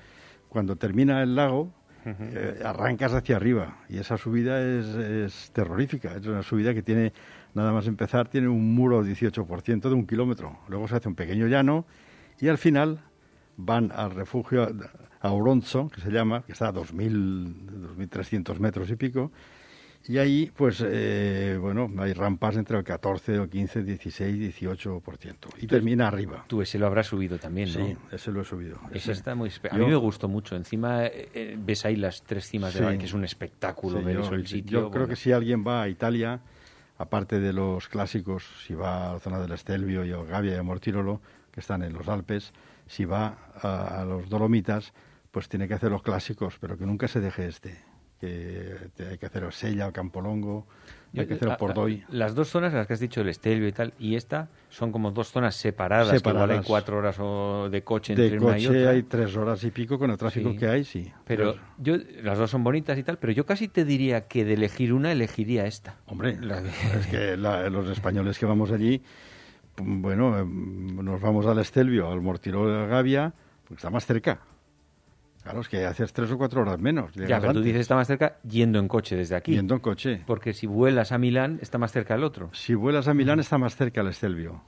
cuando 0.55 0.77
termina 0.77 1.21
el 1.21 1.35
lago, 1.35 1.69
eh, 2.05 2.61
arrancas 2.63 3.13
hacia 3.13 3.35
arriba. 3.35 3.79
Y 3.89 3.97
esa 3.97 4.15
subida 4.15 4.61
es, 4.61 4.85
es 4.85 5.51
terrorífica. 5.51 6.15
Es 6.15 6.25
una 6.27 6.43
subida 6.43 6.73
que 6.73 6.81
tiene, 6.81 7.11
nada 7.53 7.73
más 7.73 7.87
empezar, 7.87 8.29
tiene 8.29 8.47
un 8.47 8.73
muro 8.73 9.03
18% 9.03 9.81
de 9.81 9.93
un 9.93 10.07
kilómetro. 10.07 10.57
Luego 10.69 10.87
se 10.87 10.95
hace 10.95 11.09
un 11.09 11.15
pequeño 11.15 11.47
llano 11.47 11.85
y 12.39 12.47
al 12.47 12.57
final 12.57 13.01
van 13.57 13.91
al 13.91 14.11
refugio 14.11 14.65
a 15.19 15.29
Oronzo, 15.29 15.89
que 15.89 15.99
se 15.99 16.09
llama, 16.09 16.43
que 16.45 16.53
está 16.53 16.69
a 16.69 16.73
2.000, 16.73 17.97
2.300 17.97 18.59
metros 18.59 18.89
y 18.89 18.95
pico. 18.95 19.33
Y 20.07 20.19
ahí, 20.19 20.51
pues, 20.55 20.83
eh, 20.85 21.57
bueno, 21.59 21.89
hay 21.97 22.13
rampas 22.13 22.57
entre 22.57 22.77
el 22.77 22.83
14 22.83 23.39
o 23.39 23.49
15, 23.49 23.83
16, 23.83 24.55
18%. 24.61 25.35
Y 25.61 25.65
termina 25.67 26.07
arriba. 26.07 26.45
Tú 26.47 26.61
ese 26.61 26.77
lo 26.77 26.85
habrás 26.85 27.07
subido 27.07 27.39
también, 27.39 27.69
¿no? 27.73 27.85
Sí, 27.87 27.97
ese 28.11 28.31
lo 28.31 28.41
he 28.41 28.45
subido. 28.45 28.79
Ese 28.91 29.11
está 29.13 29.33
muy... 29.33 29.49
A 29.71 29.77
Yo- 29.77 29.83
mí 29.85 29.89
me 29.89 29.95
gustó 29.95 30.27
mucho. 30.27 30.55
Encima 30.55 31.05
eh, 31.07 31.29
eh, 31.33 31.57
ves 31.59 31.85
ahí 31.85 31.95
las 31.95 32.21
tres 32.21 32.47
cimas 32.47 32.73
de. 32.75 32.81
Valle, 32.85 32.99
que 32.99 33.05
es 33.05 33.13
un 33.13 33.23
espectáculo 33.23 33.97
Sí, 33.99 34.05
ver 34.05 34.15
yo, 34.17 34.21
eso, 34.21 34.35
el 34.35 34.43
yo 34.43 34.47
sitio. 34.47 34.79
creo 34.79 34.89
bueno. 34.89 35.07
que 35.07 35.15
si 35.15 35.31
alguien 35.31 35.63
va 35.65 35.81
a 35.81 35.89
Italia, 35.89 36.39
aparte 36.99 37.39
de 37.39 37.51
los 37.53 37.87
clásicos, 37.89 38.43
si 38.65 38.75
va 38.75 39.09
a 39.09 39.13
la 39.13 39.19
zona 39.19 39.39
del 39.39 39.53
Estelvio 39.53 40.05
y 40.05 40.11
a 40.11 40.17
Gavia 40.17 40.53
y 40.53 40.57
a 40.57 40.63
Mortirolo, 40.63 41.19
que 41.51 41.61
están 41.61 41.81
en 41.81 41.93
los 41.93 42.07
Alpes, 42.07 42.53
si 42.85 43.05
va 43.05 43.37
a, 43.59 44.01
a 44.01 44.05
los 44.05 44.29
Dolomitas, 44.29 44.93
pues 45.31 45.49
tiene 45.49 45.67
que 45.67 45.73
hacer 45.73 45.89
los 45.89 46.03
clásicos, 46.03 46.57
pero 46.59 46.77
que 46.77 46.85
nunca 46.85 47.07
se 47.07 47.19
deje 47.21 47.47
este. 47.47 47.79
Que 48.29 49.03
hay 49.11 49.17
que 49.17 49.25
hacer 49.25 49.51
Sella, 49.53 49.91
Campolongo, 49.91 50.65
hay 51.17 51.25
que 51.27 51.35
hacer 51.35 51.55
Pordoy. 51.57 52.03
Las 52.09 52.35
dos 52.35 52.49
zonas, 52.49 52.73
las 52.73 52.87
que 52.87 52.93
has 52.93 52.99
dicho, 52.99 53.21
el 53.21 53.29
Estelvio 53.29 53.67
y 53.67 53.71
tal, 53.71 53.93
y 53.99 54.15
esta, 54.15 54.49
son 54.69 54.91
como 54.91 55.11
dos 55.11 55.29
zonas 55.31 55.55
separadas, 55.55 56.09
que 56.09 56.17
igual 56.17 56.35
hay 56.35 56.41
Separadas. 56.41 56.65
cuatro 56.65 56.97
horas 56.97 57.15
o 57.19 57.69
de 57.69 57.83
coche 57.83 58.13
entre 58.13 58.31
De 58.31 58.37
una 58.39 58.57
y 58.57 58.65
coche 58.65 58.79
otra. 58.79 58.91
hay 58.91 59.03
tres 59.03 59.35
horas 59.37 59.63
y 59.63 59.71
pico 59.71 59.97
con 59.99 60.11
el 60.11 60.17
tráfico 60.17 60.51
Sí. 60.51 60.57
que 60.57 60.67
hay, 60.67 60.83
sí. 60.83 61.11
Pero 61.25 61.55
yo, 61.77 61.95
las 62.23 62.37
dos 62.37 62.51
son 62.51 62.63
bonitas 62.63 62.97
y 62.97 63.03
tal, 63.03 63.17
pero 63.17 63.31
yo 63.31 63.45
casi 63.45 63.67
te 63.69 63.85
diría 63.85 64.27
que 64.27 64.43
de 64.43 64.53
elegir 64.55 64.91
una, 64.93 65.11
elegiría 65.11 65.65
esta. 65.67 65.95
Hombre, 66.07 66.37
La 66.41 66.59
es 66.59 67.07
que 67.09 67.37
la- 67.37 67.69
los 67.69 67.87
españoles 67.89 68.37
que 68.37 68.45
vamos 68.45 68.71
allí, 68.71 69.01
bueno, 69.77 70.37
em, 70.37 70.95
nos 71.03 71.21
vamos 71.21 71.45
al 71.45 71.59
Estelvio, 71.59 72.09
al 72.11 72.21
Mortirolo 72.21 72.81
de 72.81 72.87
Gavia, 72.87 73.33
porque 73.63 73.75
está 73.79 73.89
más 73.89 74.05
cerca. 74.05 74.39
Claro, 75.45 75.61
es 75.61 75.69
que 75.69 75.85
haces 75.85 76.11
tres 76.11 76.31
o 76.31 76.39
cuatro 76.39 76.61
horas 76.63 76.79
menos. 76.79 77.13
Ya, 77.13 77.39
pero 77.39 77.53
tú 77.53 77.61
dices 77.61 77.81
está 77.81 77.93
más 77.93 78.07
cerca 78.07 78.39
yendo 78.43 78.79
en 78.79 78.87
coche 78.87 79.15
desde 79.15 79.35
aquí. 79.35 79.51
Yendo 79.53 79.75
en 79.75 79.79
coche. 79.79 80.23
Porque 80.25 80.53
si 80.53 80.65
vuelas 80.65 81.11
a 81.11 81.19
Milán, 81.19 81.59
está 81.61 81.77
más 81.77 81.91
cerca 81.91 82.15
el 82.15 82.23
otro. 82.23 82.49
Si 82.51 82.73
vuelas 82.73 83.07
a 83.07 83.13
Milán, 83.13 83.39
está 83.39 83.59
más 83.59 83.75
cerca 83.75 84.01
el 84.01 84.07
Estelvio. 84.07 84.63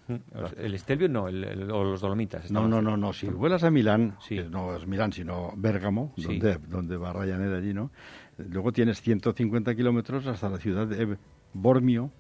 El 0.56 0.76
Estelvio 0.76 1.10
no, 1.10 1.28
el- 1.30 1.44
el- 1.46 1.72
o 1.72 1.84
los 1.84 2.00
Dolomitas. 2.00 2.52
No, 2.52 2.68
no, 2.68 2.80
no, 2.84 2.96
no. 2.96 3.12
Si 3.12 3.28
vuelas 3.28 3.64
a 3.64 3.72
Milán, 3.72 4.18
Sí. 4.20 4.36
que 4.36 4.44
no 4.44 4.76
es 4.76 4.86
Milán, 4.86 5.12
sino 5.14 5.52
Bérgamo, 5.58 6.14
Sí. 6.16 6.24
donde, 6.38 6.60
donde 6.68 6.96
va 6.96 7.12
Ryanair 7.12 7.54
allí, 7.56 7.74
¿no? 7.74 7.90
Luego 8.38 8.72
tienes 8.72 9.02
150 9.02 9.74
kilómetros 9.74 10.28
hasta 10.28 10.48
la 10.48 10.58
ciudad 10.60 10.86
de 10.86 11.18
Bormio, 11.54 12.12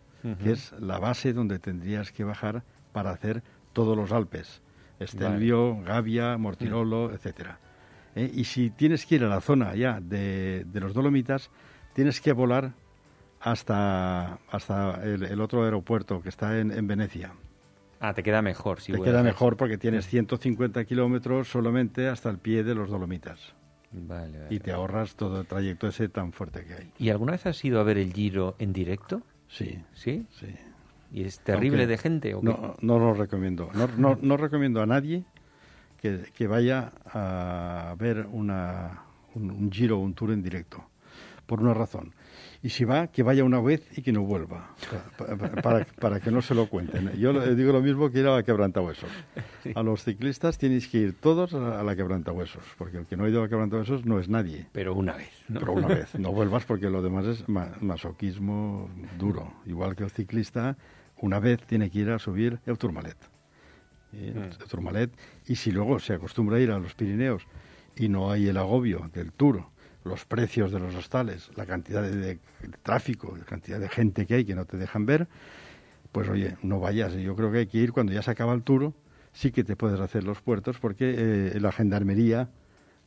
que 0.43 0.53
es 0.53 0.73
la 0.79 0.97
base 0.97 1.31
donde 1.31 1.59
tendrías 1.59 2.11
que 2.11 2.23
bajar 2.23 2.63
para 2.91 3.11
hacer 3.11 3.43
todos 3.73 3.95
los 3.95 4.11
Alpes. 4.11 4.63
Estelvio, 4.99 5.77
Gavia, 5.83 6.37
Mortirolo, 6.39 7.13
etcétera. 7.13 7.59
¿Eh? 8.17 8.31
Y 8.33 8.43
si 8.45 8.69
tienes 8.69 9.05
que 9.05 9.15
ir 9.15 9.23
a 9.23 9.27
la 9.27 9.41
zona 9.41 9.75
ya 9.75 9.99
de, 10.01 10.65
de 10.65 10.79
los 10.79 10.93
Dolomitas, 10.93 11.49
tienes 11.93 12.19
que 12.19 12.33
volar 12.33 12.73
hasta, 13.39 14.39
hasta 14.49 15.03
el, 15.03 15.23
el 15.23 15.41
otro 15.41 15.63
aeropuerto 15.63 16.21
que 16.21 16.29
está 16.29 16.59
en, 16.59 16.71
en 16.71 16.87
Venecia 16.87 17.33
Ah, 17.99 18.13
te 18.13 18.23
queda 18.23 18.41
mejor. 18.41 18.79
Si 18.79 18.91
te 18.91 19.01
queda 19.01 19.23
mejor 19.23 19.57
porque 19.57 19.77
tienes 19.77 20.07
150 20.07 20.85
kilómetros 20.85 21.47
solamente 21.47 22.07
hasta 22.07 22.29
el 22.29 22.37
pie 22.37 22.63
de 22.63 22.75
los 22.75 22.89
Dolomitas. 22.89 23.55
Vale, 23.91 24.37
vale. 24.37 24.53
Y 24.53 24.59
te 24.59 24.71
ahorras 24.71 25.15
todo 25.15 25.41
el 25.41 25.47
trayecto 25.47 25.87
ese 25.87 26.09
tan 26.09 26.31
fuerte 26.31 26.65
que 26.65 26.73
hay. 26.73 26.91
¿Y 26.99 27.09
alguna 27.09 27.31
vez 27.31 27.45
has 27.45 27.63
ido 27.63 27.79
a 27.79 27.83
ver 27.83 27.97
el 27.97 28.13
Giro 28.13 28.55
en 28.59 28.73
directo? 28.73 29.21
Sí, 29.47 29.79
¿Sí? 29.93 30.25
sí. 30.29 30.47
¿Y 31.11 31.23
es 31.23 31.39
terrible 31.39 31.83
Aunque 31.83 31.87
de 31.87 31.97
gente? 31.97 32.35
¿o 32.35 32.41
qué? 32.41 32.47
No, 32.47 32.75
no 32.81 32.99
lo 32.99 33.13
recomiendo. 33.13 33.69
No, 33.73 33.87
no, 33.97 34.19
no 34.21 34.37
recomiendo 34.37 34.81
a 34.81 34.85
nadie 34.85 35.23
que, 36.25 36.31
que 36.31 36.47
vaya 36.47 36.91
a 37.13 37.95
ver 37.97 38.27
una, 38.31 39.01
un, 39.35 39.51
un 39.51 39.71
giro 39.71 39.97
o 39.97 40.01
un 40.01 40.13
tour 40.13 40.31
en 40.31 40.41
directo. 40.41 40.83
Por 41.45 41.61
una 41.61 41.73
razón. 41.73 42.13
Y 42.61 42.69
si 42.69 42.83
va, 42.83 43.07
que 43.07 43.23
vaya 43.23 43.45
una 43.45 43.61
vez 43.61 43.87
y 43.97 44.01
que 44.01 44.11
no 44.11 44.23
vuelva. 44.23 44.75
pa- 45.17 45.25
pa- 45.37 45.61
Para, 45.61 45.85
para 45.85 46.19
que 46.19 46.29
no 46.29 46.41
se 46.41 46.53
lo 46.53 46.67
cuenten. 46.67 47.13
Yo 47.17 47.31
digo 47.55 47.71
lo 47.71 47.81
mismo 47.81 48.09
que 48.11 48.19
ir 48.19 48.27
a 48.27 48.35
la 48.35 48.43
quebrantahuesos. 48.43 49.09
A 49.73 49.81
los 49.81 50.03
ciclistas 50.03 50.57
tenéis 50.57 50.89
que 50.89 50.97
ir 50.97 51.13
todos 51.13 51.53
a 51.53 51.81
la 51.83 51.95
quebrantahuesos. 51.95 52.63
Porque 52.77 52.97
el 52.97 53.05
que 53.05 53.15
no 53.15 53.23
ha 53.23 53.29
ido 53.29 53.39
a 53.39 53.43
la 53.43 53.49
quebrantahuesos 53.49 54.05
no 54.05 54.19
es 54.19 54.27
nadie. 54.27 54.67
Pero 54.73 54.93
una 54.93 55.15
vez. 55.15 55.31
¿no? 55.47 55.59
Pero 55.61 55.71
una 55.73 55.87
vez, 55.87 56.15
no 56.19 56.33
vuelvas 56.33 56.65
porque 56.65 56.89
lo 56.89 57.01
demás 57.01 57.25
es 57.27 57.47
ma- 57.47 57.71
masoquismo 57.79 58.89
duro. 59.17 59.53
Igual 59.65 59.95
que 59.95 60.03
el 60.03 60.09
ciclista, 60.09 60.75
una 61.21 61.39
vez 61.39 61.61
tiene 61.65 61.89
que 61.89 61.99
ir 61.99 62.09
a 62.09 62.19
subir 62.19 62.59
el 62.65 62.77
Tourmalet. 62.77 63.15
Y, 64.11 64.27
el 64.29 64.49
Tourmalet, 64.69 65.11
y 65.47 65.55
si 65.55 65.71
luego 65.71 65.99
se 65.99 66.13
acostumbra 66.13 66.57
a 66.57 66.59
ir 66.59 66.71
a 66.71 66.79
los 66.79 66.93
Pirineos 66.93 67.43
y 67.95 68.09
no 68.09 68.31
hay 68.31 68.47
el 68.47 68.57
agobio 68.57 69.09
del 69.13 69.31
Tour, 69.31 69.63
los 70.03 70.25
precios 70.25 70.71
de 70.71 70.79
los 70.79 70.93
hostales, 70.95 71.49
la 71.55 71.65
cantidad 71.65 72.01
de, 72.01 72.15
de 72.15 72.39
tráfico, 72.83 73.35
la 73.37 73.45
cantidad 73.45 73.79
de 73.79 73.89
gente 73.89 74.25
que 74.25 74.35
hay 74.35 74.45
que 74.45 74.55
no 74.55 74.65
te 74.65 74.77
dejan 74.77 75.05
ver, 75.05 75.27
pues 76.11 76.29
oye, 76.29 76.57
no 76.63 76.79
vayas. 76.79 77.13
Yo 77.13 77.35
creo 77.35 77.51
que 77.51 77.59
hay 77.59 77.67
que 77.67 77.77
ir 77.77 77.91
cuando 77.91 78.13
ya 78.13 78.21
se 78.21 78.31
acaba 78.31 78.53
el 78.53 78.63
Tour, 78.63 78.93
sí 79.33 79.51
que 79.51 79.63
te 79.63 79.75
puedes 79.75 79.99
hacer 79.99 80.23
los 80.23 80.41
puertos 80.41 80.77
porque 80.79 81.15
eh, 81.17 81.59
la 81.59 81.71
gendarmería 81.71 82.49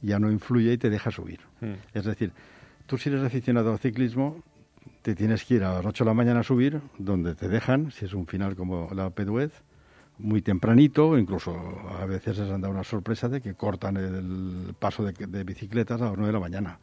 ya 0.02 0.18
no 0.18 0.30
influye 0.30 0.72
y 0.72 0.78
te 0.78 0.90
deja 0.90 1.10
subir. 1.10 1.40
Mm. 1.60 1.74
Es 1.94 2.04
decir, 2.04 2.32
tú 2.86 2.98
si 2.98 3.08
eres 3.08 3.22
aficionado 3.22 3.72
al 3.72 3.78
ciclismo, 3.78 4.42
te 5.02 5.14
tienes 5.14 5.44
que 5.44 5.54
ir 5.54 5.64
a 5.64 5.74
las 5.74 5.86
8 5.86 6.04
de 6.04 6.10
la 6.10 6.14
mañana 6.14 6.40
a 6.40 6.42
subir, 6.42 6.80
donde 6.98 7.34
te 7.34 7.48
dejan, 7.48 7.90
si 7.90 8.04
es 8.04 8.14
un 8.14 8.26
final 8.26 8.56
como 8.56 8.88
la 8.94 9.10
Peduez, 9.10 9.52
muy 10.22 10.42
tempranito, 10.42 11.16
incluso 11.18 11.56
a 12.00 12.04
veces 12.06 12.38
les 12.38 12.50
han 12.50 12.60
dado 12.60 12.72
una 12.74 12.84
sorpresa 12.84 13.28
de 13.28 13.40
que 13.40 13.54
cortan 13.54 13.96
el 13.96 14.74
paso 14.78 15.04
de, 15.04 15.12
de 15.12 15.44
bicicletas 15.44 16.00
a 16.00 16.06
las 16.06 16.14
9 16.14 16.26
de 16.28 16.32
la 16.32 16.40
mañana 16.40 16.78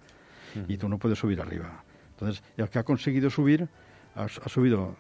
y 0.67 0.77
tú 0.77 0.89
no 0.89 0.97
puedes 0.97 1.19
subir 1.19 1.39
arriba. 1.41 1.83
Entonces, 2.11 2.43
el 2.57 2.67
que 2.69 2.79
ha 2.79 2.83
conseguido 2.83 3.29
subir, 3.29 3.67
ha, 4.15 4.23
ha 4.23 4.49
subido 4.49 4.95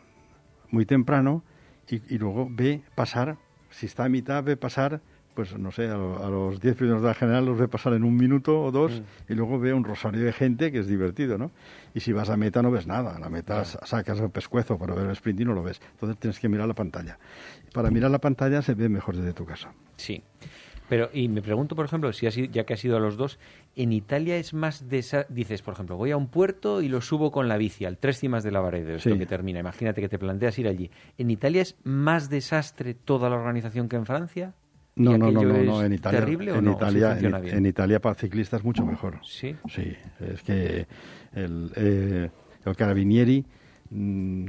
muy 0.69 0.85
temprano 0.85 1.43
y, 1.89 1.95
y 2.13 2.17
luego 2.17 2.47
ve 2.51 2.81
pasar, 2.95 3.37
si 3.71 3.85
está 3.87 4.05
a 4.05 4.09
mitad, 4.09 4.43
ve 4.43 4.55
pasar, 4.57 5.01
pues 5.33 5.55
no 5.57 5.71
sé, 5.71 5.87
a, 5.87 5.93
a 5.93 6.29
los 6.29 6.59
10 6.59 6.75
primeros 6.75 7.01
de 7.03 7.07
la 7.09 7.13
general 7.13 7.45
los 7.45 7.57
ve 7.59 7.67
pasar 7.67 7.93
en 7.93 8.03
un 8.03 8.15
minuto 8.17 8.59
o 8.59 8.71
dos 8.71 9.01
y 9.29 9.35
luego 9.35 9.59
ve 9.59 9.71
un 9.73 9.83
rosario 9.83 10.23
de 10.25 10.33
gente 10.33 10.71
que 10.71 10.79
es 10.79 10.87
divertido, 10.87 11.37
¿no? 11.37 11.51
Y 11.93 11.99
si 11.99 12.11
vas 12.11 12.29
a 12.29 12.37
meta 12.37 12.61
no 12.63 12.71
ves 12.71 12.87
nada, 12.87 13.15
a 13.15 13.19
la 13.19 13.29
meta 13.29 13.63
sa- 13.63 13.85
sacas 13.85 14.19
el 14.19 14.29
pescuezo 14.31 14.77
para 14.79 14.95
ver 14.95 15.05
el 15.05 15.11
sprint 15.11 15.39
y 15.41 15.45
no 15.45 15.53
lo 15.53 15.61
ves. 15.63 15.79
Entonces 15.93 16.17
tienes 16.19 16.39
que 16.39 16.49
mirar 16.49 16.67
la 16.67 16.73
pantalla. 16.73 17.17
Para 17.77 17.91
mirar 17.91 18.09
la 18.09 18.17
pantalla 18.17 18.63
se 18.63 18.73
ve 18.73 18.89
mejor 18.89 19.15
desde 19.15 19.33
tu 19.33 19.45
casa. 19.45 19.71
Sí. 19.97 20.23
Pero, 20.89 21.11
y 21.13 21.27
me 21.27 21.43
pregunto, 21.43 21.75
por 21.75 21.85
ejemplo, 21.85 22.11
si 22.11 22.25
has 22.25 22.35
ido- 22.35 22.51
ya 22.51 22.63
que 22.65 22.73
has 22.73 22.83
ido 22.83 22.97
a 22.97 22.99
los 22.99 23.17
dos, 23.17 23.37
en 23.75 23.91
Italia 23.93 24.35
es 24.37 24.55
más 24.55 24.89
de 24.89 24.97
esa- 24.97 25.27
dices, 25.29 25.61
por 25.61 25.75
ejemplo, 25.75 25.95
voy 25.95 26.09
a 26.09 26.17
un 26.17 26.27
puerto 26.27 26.81
y 26.81 26.87
lo 26.87 27.01
subo 27.01 27.29
con 27.31 27.47
la 27.47 27.55
bici 27.57 27.85
al 27.85 27.99
tres 27.99 28.17
cimas 28.19 28.43
de 28.43 28.49
la 28.49 28.61
Varedo, 28.61 28.95
esto 28.95 29.11
Sí. 29.11 29.19
que 29.19 29.27
termina. 29.27 29.59
Imagínate 29.59 30.01
que 30.01 30.09
te 30.09 30.17
planteas 30.17 30.57
ir 30.57 30.67
allí. 30.67 30.89
¿En 31.19 31.29
Italia 31.29 31.61
es 31.61 31.75
más 31.83 32.31
desastre 32.31 32.95
toda 32.95 33.29
la 33.29 33.35
organización 33.35 33.87
que 33.89 33.95
en 33.97 34.07
Francia? 34.07 34.55
¿Y 34.95 35.03
No, 35.03 35.15
no, 35.19 35.29
no, 35.29 35.43
no, 35.43 35.55
es 35.55 35.65
no, 35.67 35.83
en 35.83 35.93
Italia, 35.93 36.19
terrible 36.19 36.51
o 36.53 36.55
en 36.55 36.65
no? 36.65 36.71
¿Sí 36.71 36.77
Italia, 36.77 37.19
en, 37.51 37.65
Italia 37.67 37.99
para 38.01 38.15
ciclistas 38.15 38.63
mucho 38.63 38.83
mejor. 38.83 39.19
Sí. 39.23 39.55
Sí, 39.69 39.93
es 40.19 40.41
que 40.41 40.87
el, 41.33 41.71
eh, 41.75 42.31
el 42.65 42.75
Carabinieri 42.75 43.45
mm, 43.91 44.47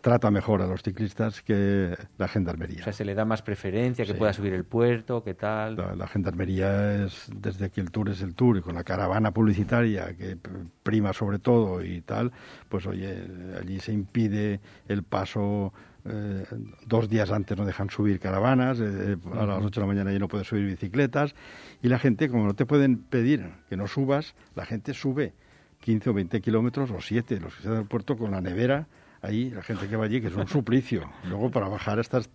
trata 0.00 0.30
mejor 0.30 0.62
a 0.62 0.66
los 0.66 0.82
ciclistas 0.82 1.42
que 1.42 1.96
la 2.18 2.28
gendarmería. 2.28 2.80
O 2.80 2.84
sea, 2.84 2.92
se 2.92 3.04
le 3.04 3.14
da 3.14 3.24
más 3.24 3.42
preferencia, 3.42 4.04
que 4.04 4.12
Sí. 4.12 4.18
pueda 4.18 4.32
subir 4.32 4.52
el 4.54 4.64
puerto, 4.64 5.22
que 5.22 5.34
tal. 5.34 5.76
La, 5.76 5.94
la 5.94 6.06
gendarmería 6.08 7.04
es, 7.04 7.28
desde 7.34 7.70
que 7.70 7.80
el 7.80 7.90
tour 7.90 8.08
es 8.08 8.22
el 8.22 8.34
tour 8.34 8.56
y 8.56 8.60
con 8.62 8.74
la 8.74 8.84
caravana 8.84 9.32
publicitaria 9.32 10.16
que 10.16 10.36
prima 10.82 11.12
sobre 11.12 11.38
todo 11.38 11.82
y 11.84 12.00
tal, 12.00 12.32
pues 12.68 12.86
oye, 12.86 13.26
allí 13.60 13.80
se 13.80 13.92
impide 13.92 14.60
el 14.88 15.02
paso. 15.02 15.72
eh, 16.06 16.46
dos 16.86 17.10
días 17.10 17.30
antes 17.30 17.58
no 17.58 17.66
dejan 17.66 17.90
subir 17.90 18.18
caravanas, 18.20 18.80
eh, 18.80 19.18
a 19.34 19.44
las 19.44 19.62
8 19.62 19.80
de 19.80 19.86
la 19.86 19.86
mañana 19.86 20.10
ya 20.10 20.18
no 20.18 20.28
puedes 20.28 20.46
subir 20.46 20.64
bicicletas 20.66 21.34
y 21.82 21.88
la 21.88 21.98
gente, 21.98 22.30
como 22.30 22.46
no 22.46 22.54
te 22.54 22.64
pueden 22.64 22.96
pedir 23.02 23.50
que 23.68 23.76
no 23.76 23.86
subas, 23.86 24.34
la 24.54 24.64
gente 24.64 24.94
sube 24.94 25.34
15 25.80 26.08
o 26.08 26.14
20 26.14 26.40
kilómetros 26.40 26.90
o 26.90 27.02
7, 27.02 27.38
los 27.40 27.52
que 27.52 27.58
están 27.58 27.74
en 27.74 27.80
el 27.80 27.86
puerto 27.86 28.16
con 28.16 28.30
la 28.30 28.40
nevera 28.40 28.86
ahí, 29.22 29.50
la 29.50 29.62
gente 29.62 29.86
que 29.88 29.96
va 29.96 30.04
allí, 30.06 30.20
que 30.20 30.28
es 30.28 30.34
un 30.34 30.46
suplicio. 30.48 31.02
Luego 31.28 31.50
para 31.50 31.68
bajar 31.68 31.98
estas 31.98 32.30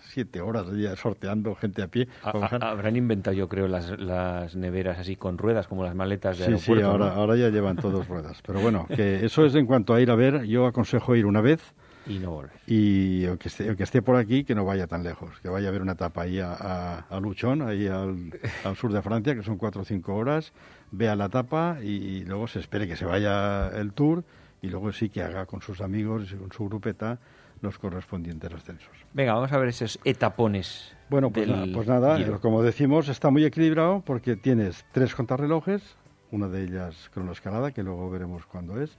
siete 0.00 0.40
horas 0.40 0.66
ya 0.76 0.94
sorteando 0.96 1.54
gente 1.54 1.82
a 1.82 1.88
pie. 1.88 2.08
A- 2.22 2.30
habrán 2.70 2.96
inventado, 2.96 3.34
yo 3.36 3.48
creo, 3.48 3.68
las, 3.68 3.98
las 3.98 4.54
neveras 4.56 4.98
así 4.98 5.16
con 5.16 5.38
ruedas, 5.38 5.66
como 5.68 5.84
las 5.84 5.94
maletas 5.94 6.38
de 6.38 6.44
Sí, 6.46 6.58
sí, 6.58 6.72
aeropuerto. 6.72 6.90
ahora, 6.90 7.06
¿no? 7.14 7.20
ahora 7.20 7.36
ya 7.36 7.48
llevan 7.48 7.76
todos 7.76 8.06
ruedas. 8.08 8.40
Pero 8.46 8.60
bueno, 8.60 8.86
que 8.94 9.24
eso 9.24 9.44
es 9.44 9.54
en 9.54 9.66
cuanto 9.66 9.94
a 9.94 10.00
ir 10.00 10.10
a 10.10 10.14
ver. 10.14 10.44
Yo 10.44 10.66
aconsejo 10.66 11.14
ir 11.16 11.26
una 11.26 11.40
vez 11.40 11.60
Y 12.06 12.18
no 12.18 12.30
volver. 12.30 12.52
y 12.66 13.26
aunque 13.26 13.48
esté, 13.48 13.68
aunque 13.68 13.82
esté 13.84 14.00
por 14.02 14.16
aquí, 14.16 14.44
que 14.44 14.54
no 14.54 14.64
vaya 14.64 14.86
tan 14.86 15.02
lejos. 15.02 15.30
Que 15.40 15.48
vaya 15.48 15.68
a 15.68 15.72
ver 15.72 15.82
una 15.82 15.92
etapa 15.92 16.22
ahí 16.22 16.38
a, 16.40 16.52
a, 16.52 16.98
a 17.10 17.20
Luchón, 17.20 17.62
ahí 17.62 17.86
al, 17.86 18.32
al 18.64 18.76
sur 18.76 18.92
de 18.92 19.02
Francia, 19.02 19.34
que 19.34 19.42
son 19.42 19.56
cuatro 19.56 19.82
o 19.82 19.84
cinco 19.84 20.14
horas. 20.14 20.52
Vea 20.92 21.14
la 21.16 21.26
etapa 21.26 21.78
y, 21.82 21.86
y 21.88 22.24
luego 22.24 22.46
se 22.48 22.58
espere 22.60 22.88
que 22.88 22.96
se 22.96 23.04
vaya 23.04 23.68
el 23.68 23.92
tour 23.92 24.24
y 24.62 24.68
luego 24.68 24.92
sí 24.92 25.08
que 25.08 25.22
haga 25.22 25.46
con 25.46 25.62
sus 25.62 25.80
amigos 25.80 26.30
y 26.32 26.36
con 26.36 26.52
su 26.52 26.66
grupeta 26.68 27.18
los 27.62 27.78
correspondientes 27.78 28.52
ascensos. 28.52 28.90
Venga, 29.12 29.34
vamos 29.34 29.52
a 29.52 29.58
ver 29.58 29.68
esos 29.68 29.98
etapones. 30.04 30.94
Bueno, 31.10 31.30
pues, 31.30 31.46
del 31.46 31.56
nada, 31.56 31.72
pues 31.74 31.86
nada, 31.88 32.16
Giro. 32.18 32.36
eh, 32.36 32.38
como 32.40 32.62
decimos, 32.62 33.08
está 33.08 33.30
muy 33.30 33.44
equilibrado 33.44 34.02
porque 34.04 34.36
tienes 34.36 34.84
tres 34.92 35.14
contrarrelojes, 35.14 35.82
una 36.30 36.48
de 36.48 36.62
ellas 36.64 37.10
cronoescalada, 37.12 37.72
que 37.72 37.82
luego 37.82 38.08
veremos 38.10 38.46
cuándo 38.46 38.80
es. 38.80 38.96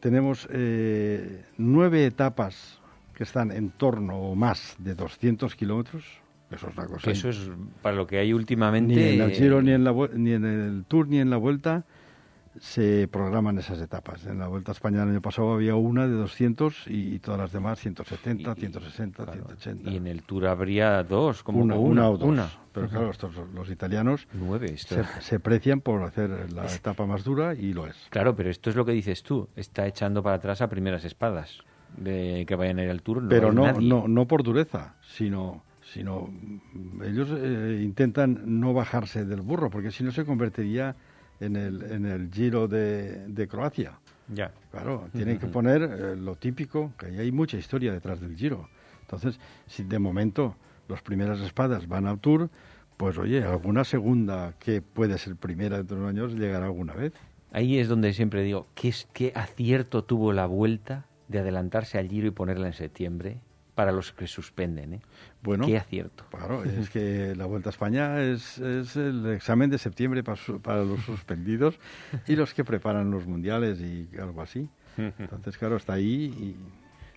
Tenemos 0.00 0.48
eh, 0.50 1.44
nueve 1.58 2.04
etapas 2.06 2.80
que 3.14 3.22
están 3.22 3.52
en 3.52 3.70
torno 3.70 4.16
o 4.16 4.34
más 4.34 4.74
de 4.78 4.94
200 4.94 5.54
kilómetros. 5.54 6.04
Eso 6.50 6.68
es 6.68 6.76
una 6.76 6.86
cosa. 6.86 7.10
Eso 7.10 7.28
es 7.30 7.48
para 7.82 7.94
lo 7.96 8.06
que 8.06 8.18
hay 8.18 8.32
últimamente. 8.32 8.94
Ni 8.94 9.02
en 9.02 9.20
el 9.20 9.30
Giro, 9.30 9.60
eh, 9.60 9.62
ni 9.62 9.70
en, 9.72 9.84
la, 9.84 9.92
vuel- 9.92 10.12
ni 10.14 10.32
en 10.32 10.44
el 10.44 10.84
Tour, 10.86 11.06
ni 11.08 11.18
en 11.20 11.30
la 11.30 11.36
Vuelta 11.36 11.84
se 12.60 13.08
programan 13.08 13.58
esas 13.58 13.80
etapas. 13.80 14.26
En 14.26 14.38
la 14.38 14.46
Vuelta 14.48 14.72
a 14.72 14.74
España 14.74 15.02
el 15.02 15.08
año 15.10 15.20
pasado 15.22 15.54
había 15.54 15.74
una 15.74 16.06
de 16.06 16.12
200 16.14 16.86
y, 16.88 17.14
y 17.14 17.18
todas 17.18 17.40
las 17.40 17.52
demás 17.52 17.78
170, 17.80 18.52
Y- 18.52 18.60
160, 18.60 19.24
claro, 19.24 19.32
180. 19.32 19.90
Y 19.90 19.96
en 19.96 20.06
el 20.06 20.22
Tour 20.22 20.46
habría 20.46 21.02
dos, 21.02 21.42
como 21.42 21.60
una, 21.62 21.74
o 21.76 21.80
una 21.80 22.08
o 22.10 22.16
dos. 22.18 22.28
una. 22.28 22.48
Pero 22.72 22.88
claro, 22.88 23.10
estos, 23.10 23.34
los 23.54 23.70
italianos 23.70 24.26
Nueve. 24.32 24.76
Se, 24.78 25.02
se 25.20 25.40
precian 25.40 25.80
por 25.80 26.02
hacer 26.02 26.52
la 26.52 26.66
etapa 26.72 27.04
más 27.06 27.22
dura 27.24 27.54
y 27.54 27.72
lo 27.72 27.86
es. 27.86 27.96
Claro, 28.10 28.34
pero 28.36 28.50
esto 28.50 28.70
es 28.70 28.76
lo 28.76 28.84
que 28.84 28.92
dices 28.92 29.22
tú. 29.22 29.48
Está 29.56 29.86
echando 29.86 30.22
para 30.22 30.36
atrás 30.36 30.62
a 30.62 30.68
primeras 30.68 31.04
espadas 31.04 31.58
de 31.96 32.44
que 32.46 32.54
vayan 32.54 32.78
a 32.78 32.84
ir 32.84 32.90
al 32.90 33.02
Tour. 33.02 33.22
No 33.22 33.28
Pero 33.28 33.52
no, 33.52 33.64
nadie. 33.66 33.86
no, 33.88 34.08
no 34.08 34.26
por 34.26 34.42
dureza, 34.42 34.94
sino, 35.02 35.62
sino 35.82 36.30
ellos 37.04 37.28
eh, 37.36 37.80
intentan 37.82 38.40
no 38.60 38.72
bajarse 38.72 39.24
del 39.26 39.42
burro, 39.42 39.68
porque 39.68 39.90
si 39.90 40.02
no 40.02 40.10
se 40.10 40.24
convertiría 40.24 40.96
en 41.42 41.56
el, 41.56 41.82
en 41.82 42.06
el 42.06 42.30
Giro 42.30 42.68
de, 42.68 43.26
de 43.28 43.48
Croacia. 43.48 43.98
Ya. 44.28 44.52
Claro, 44.70 45.08
tienen 45.12 45.38
que 45.38 45.46
poner 45.46 45.82
eh, 45.82 46.16
lo 46.16 46.36
típico, 46.36 46.92
que 46.98 47.06
ahí 47.06 47.18
hay 47.18 47.32
mucha 47.32 47.56
historia 47.56 47.92
detrás 47.92 48.20
del 48.20 48.36
Giro. 48.36 48.68
Entonces, 49.02 49.38
si 49.66 49.82
de 49.82 49.98
momento 49.98 50.56
las 50.88 51.02
primeras 51.02 51.40
espadas 51.40 51.86
van 51.88 52.06
al 52.06 52.18
Tour, 52.18 52.48
pues 52.96 53.18
oye, 53.18 53.42
alguna 53.42 53.84
segunda 53.84 54.54
que 54.58 54.80
puede 54.80 55.18
ser 55.18 55.36
primera 55.36 55.78
dentro 55.78 55.96
de 55.96 56.02
unos 56.02 56.10
años 56.14 56.34
llegará 56.34 56.66
alguna 56.66 56.94
vez. 56.94 57.12
Ahí 57.52 57.78
es 57.78 57.88
donde 57.88 58.12
siempre 58.14 58.42
digo, 58.42 58.68
¿qué, 58.74 58.88
es, 58.88 59.08
qué 59.12 59.32
acierto 59.34 60.04
tuvo 60.04 60.32
la 60.32 60.46
vuelta 60.46 61.06
de 61.28 61.40
adelantarse 61.40 61.98
al 61.98 62.08
Giro 62.08 62.28
y 62.28 62.30
ponerla 62.30 62.68
en 62.68 62.72
septiembre 62.72 63.40
para 63.74 63.90
los 63.92 64.12
que 64.12 64.26
suspenden, 64.26 64.94
¿eh? 64.94 65.00
Bueno, 65.42 65.66
Qué 65.66 65.78
acierto. 65.78 66.24
Claro, 66.30 66.62
es 66.64 66.90
que 66.90 67.34
la 67.34 67.46
Vuelta 67.46 67.68
a 67.68 67.72
España 67.72 68.20
es, 68.22 68.58
es 68.58 68.96
el 68.96 69.26
examen 69.32 69.70
de 69.70 69.78
septiembre 69.78 70.22
para, 70.22 70.36
su- 70.36 70.60
para 70.60 70.84
los 70.84 71.00
suspendidos 71.06 71.78
y 72.26 72.36
los 72.36 72.52
que 72.54 72.64
preparan 72.64 73.10
los 73.10 73.26
mundiales 73.26 73.80
y 73.80 74.08
algo 74.20 74.42
así. 74.42 74.68
Entonces, 74.98 75.56
claro, 75.56 75.76
está 75.76 75.94
ahí 75.94 76.24
y... 76.38 76.56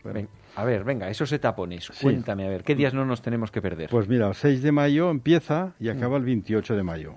Ven- 0.07 0.29
a 0.55 0.63
ver, 0.63 0.83
venga, 0.83 1.09
esos 1.09 1.31
etapones, 1.33 1.85
Sí. 1.91 2.03
cuéntame, 2.03 2.45
a 2.45 2.49
ver, 2.49 2.63
¿qué 2.63 2.75
días 2.75 2.93
no 2.93 3.05
nos 3.05 3.21
tenemos 3.23 3.49
que 3.51 3.59
perder? 3.61 3.89
Pues 3.89 4.07
mira, 4.07 4.27
el 4.27 4.35
6 4.35 4.61
de 4.61 4.71
mayo 4.71 5.09
empieza 5.09 5.73
y 5.79 5.89
acaba 5.89 6.15
el 6.17 6.23
28 6.23 6.75
de 6.75 6.83
mayo. 6.83 7.15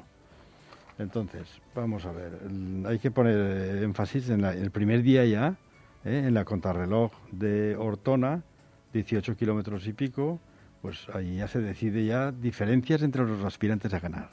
Entonces, 0.99 1.47
vamos 1.75 2.07
a 2.07 2.13
ver, 2.13 2.33
hay 2.87 2.99
que 2.99 3.11
poner 3.11 3.83
énfasis 3.85 4.31
en 4.31 4.43
la- 4.43 4.53
el 4.55 4.71
primer 4.71 5.03
día 5.03 5.25
ya, 5.27 5.55
¿eh? 6.05 6.25
en 6.27 6.35
la 6.35 6.45
contrarreloj 6.45 7.13
de 7.31 7.77
Ortona, 7.77 8.43
18 8.93 9.37
kilómetros 9.37 9.87
y 9.87 9.93
pico, 9.93 10.41
pues 10.83 11.07
ahí 11.15 11.37
ya 11.37 11.49
se 11.49 11.61
decide 11.61 12.05
ya 12.07 12.33
diferencias 12.33 13.03
entre 13.03 13.25
los 13.25 13.45
aspirantes 13.45 13.93
a 13.95 14.01
ganar. 14.01 14.31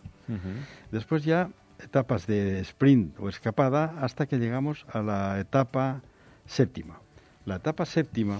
Después 0.91 1.23
ya 1.23 1.49
etapas 1.83 2.25
de 2.27 2.59
sprint 2.61 3.19
o 3.19 3.29
escapada 3.29 3.95
hasta 3.99 4.25
que 4.27 4.37
llegamos 4.37 4.85
a 4.91 5.01
la 5.01 5.39
etapa 5.39 6.01
séptima. 6.45 6.99
La 7.45 7.57
etapa 7.57 7.85
séptima, 7.85 8.39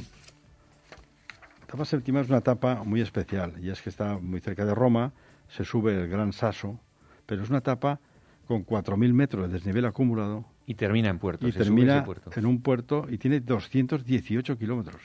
etapa 1.64 1.86
séptima 1.86 2.22
es 2.22 2.30
una 2.30 2.40
etapa 2.40 2.84
muy 2.84 3.02
especial 3.02 3.54
y 3.62 3.70
es 3.70 3.82
que 3.82 3.90
está 3.90 4.18
muy 4.18 4.40
cerca 4.40 4.66
de 4.66 4.74
Roma, 4.74 5.12
se 5.50 5.64
sube 5.64 5.94
el 5.94 6.08
Gran 6.08 6.34
Sasso, 6.34 6.80
pero 7.26 7.44
es 7.44 7.50
una 7.50 7.60
etapa 7.60 8.00
con 8.48 8.66
4.000 8.66 9.14
metros 9.14 9.48
de 9.48 9.54
desnivel 9.54 9.86
acumulado 9.86 10.46
Y 10.68 10.76
termina 10.76 11.10
en 11.10 11.20
puerto. 11.20 11.48
y 11.48 11.52
se 11.52 11.60
sube 11.60 11.66
termina 11.66 11.98
ese 11.98 12.06
puerto. 12.06 12.32
en 12.36 12.46
un 12.46 12.62
puerto 12.62 13.06
y 13.10 13.18
tiene 13.18 13.40
218 13.42 14.58
kilómetros. 14.58 15.02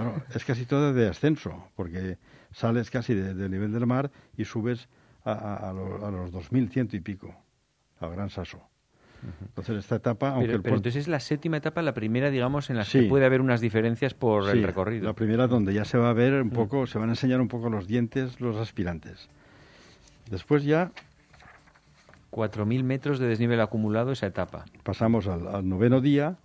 Claro, 0.00 0.22
es 0.34 0.44
casi 0.44 0.64
todo 0.64 0.92
de 0.94 1.08
ascenso, 1.08 1.68
porque 1.76 2.16
sales 2.52 2.90
casi 2.90 3.14
de- 3.14 3.34
del 3.34 3.50
nivel 3.50 3.72
del 3.72 3.86
mar 3.86 4.10
y 4.36 4.44
subes 4.46 4.88
a, 5.24 5.32
a- 5.32 5.70
a 5.70 5.72
lo- 5.72 6.06
a 6.06 6.10
los 6.10 6.32
2.100 6.32 6.94
y 6.94 7.00
pico, 7.00 7.34
al 8.00 8.10
Gran 8.12 8.30
Sasso. 8.30 8.60
Entonces 9.42 9.76
esta 9.76 9.96
etapa, 9.96 10.30
aunque 10.30 10.46
Pero, 10.46 10.56
el 10.56 10.62
pero 10.62 10.76
entonces 10.76 11.02
es 11.02 11.08
la 11.08 11.20
séptima 11.20 11.58
etapa, 11.58 11.82
la 11.82 11.92
primera, 11.92 12.30
digamos, 12.30 12.70
en 12.70 12.76
la 12.78 12.84
Sí. 12.84 13.00
que 13.02 13.08
puede 13.10 13.26
haber 13.26 13.42
unas 13.42 13.60
diferencias 13.60 14.14
por 14.14 14.44
Sí, 14.44 14.52
el 14.52 14.62
recorrido. 14.62 15.04
La 15.04 15.12
primera 15.12 15.46
donde 15.46 15.74
ya 15.74 15.84
se 15.84 15.98
va 15.98 16.08
a 16.08 16.14
ver 16.14 16.40
un 16.40 16.48
poco, 16.48 16.86
se 16.86 16.98
van 16.98 17.10
a 17.10 17.12
enseñar 17.12 17.38
un 17.42 17.48
poco 17.48 17.68
los 17.68 17.86
dientes 17.86 18.40
los 18.40 18.56
aspirantes. 18.56 19.28
Después 20.30 20.64
ya 20.64 20.90
4.000 22.30 22.82
metros 22.82 23.18
de 23.18 23.26
desnivel 23.28 23.60
acumulado 23.60 24.12
esa 24.12 24.26
etapa. 24.26 24.64
pasamos 24.84 25.26
al, 25.26 25.46
al 25.48 25.68
noveno 25.68 26.00
día, 26.00 26.38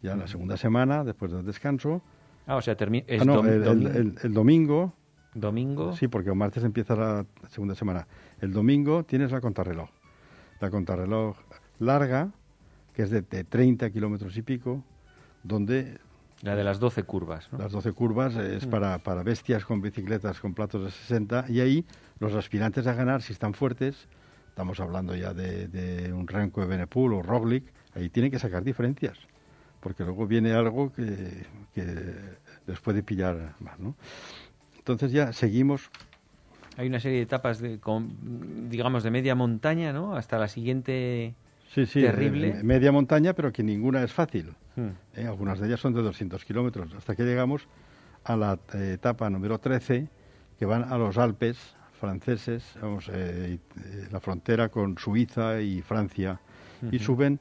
ya 0.00 0.12
en 0.12 0.20
la 0.20 0.28
segunda 0.28 0.56
semana, 0.56 1.02
después 1.02 1.32
del 1.32 1.44
descanso. 1.44 2.02
Ah, 2.46 2.56
o 2.56 2.62
sea, 2.62 2.76
termina... 2.76 3.04
Ah, 3.20 3.24
no, 3.24 3.40
el, 3.46 3.62
el- 3.62 3.86
el- 3.86 4.14
el 4.22 4.32
domingo, 4.34 4.92
domingo. 5.34 5.94
sí, 5.96 6.08
porque 6.08 6.30
el 6.30 6.36
martes 6.36 6.64
empieza 6.64 6.94
la 6.96 7.26
segunda 7.48 7.74
semana. 7.74 8.06
El 8.40 8.52
domingo 8.52 9.04
tienes 9.04 9.30
la 9.32 9.40
contrarreloj. 9.40 9.88
La 10.60 10.70
contrarreloj 10.70 11.36
larga, 11.78 12.30
que 12.94 13.02
es 13.02 13.10
de, 13.10 13.22
de 13.22 13.44
30 13.44 13.90
kilómetros 13.90 14.36
y 14.36 14.42
pico, 14.42 14.84
donde 15.42 15.98
La 16.42 16.54
de 16.56 16.64
las 16.64 16.78
12 16.80 17.04
curvas. 17.04 17.48
¿no? 17.52 17.58
las 17.58 17.72
12 17.72 17.92
curvas 17.92 18.36
es 18.36 18.66
para, 18.66 18.98
para 18.98 19.22
bestias 19.22 19.64
con 19.64 19.80
bicicletas 19.80 20.40
con 20.40 20.54
platos 20.54 20.84
de 20.84 20.90
60 20.90 21.46
y 21.48 21.60
ahí 21.60 21.84
los 22.18 22.34
aspirantes 22.34 22.86
a 22.86 22.94
ganar, 22.94 23.22
si 23.22 23.32
están 23.32 23.54
fuertes, 23.54 24.08
estamos 24.48 24.78
hablando 24.80 25.14
ya 25.16 25.32
de, 25.32 25.68
de 25.68 26.12
un 26.12 26.26
Renko 26.28 26.60
de 26.60 26.66
Benepul 26.66 27.14
o 27.14 27.22
Roglic, 27.22 27.64
ahí 27.94 28.08
tienen 28.10 28.30
que 28.30 28.38
sacar 28.38 28.62
diferencias, 28.62 29.18
porque 29.82 30.04
luego 30.04 30.26
viene 30.26 30.52
algo 30.52 30.92
que, 30.92 31.44
que 31.74 31.84
les 32.66 32.80
puede 32.80 33.02
pillar 33.02 33.54
más, 33.58 33.78
¿no? 33.80 33.96
Entonces 34.78 35.12
ya 35.12 35.32
seguimos, 35.32 35.90
Hay 36.76 36.86
una 36.88 37.00
serie 37.00 37.18
de 37.18 37.24
etapas, 37.24 37.58
de, 37.58 37.78
con, 37.78 38.70
digamos, 38.70 39.02
de 39.02 39.10
media 39.10 39.34
montaña, 39.34 39.92
¿no? 39.92 40.16
Hasta 40.16 40.38
la 40.38 40.48
siguiente... 40.48 41.34
sí, 41.68 41.84
sí, 41.86 42.00
Terrible. 42.00 42.62
media 42.62 42.92
montaña, 42.92 43.34
pero 43.34 43.52
que 43.52 43.62
ninguna 43.62 44.02
es 44.02 44.12
fácil. 44.12 44.54
Hmm. 44.76 44.90
¿eh? 45.16 45.26
Algunas 45.26 45.58
de 45.58 45.66
ellas 45.66 45.80
son 45.80 45.92
de 45.94 46.02
200 46.02 46.44
kilómetros, 46.44 46.94
hasta 46.94 47.14
que 47.14 47.24
llegamos 47.24 47.66
a 48.24 48.36
la 48.36 48.58
etapa 48.72 49.28
número 49.30 49.58
13, 49.58 50.08
que 50.58 50.64
van 50.64 50.84
a 50.84 50.96
los 50.96 51.18
Alpes 51.18 51.74
franceses, 52.00 52.64
vamos, 52.80 53.08
eh, 53.08 53.58
eh, 53.76 54.08
la 54.10 54.20
frontera 54.20 54.68
con 54.68 54.96
Suiza 54.96 55.60
y 55.60 55.82
Francia, 55.82 56.40
y 56.90 56.98
suben 56.98 57.38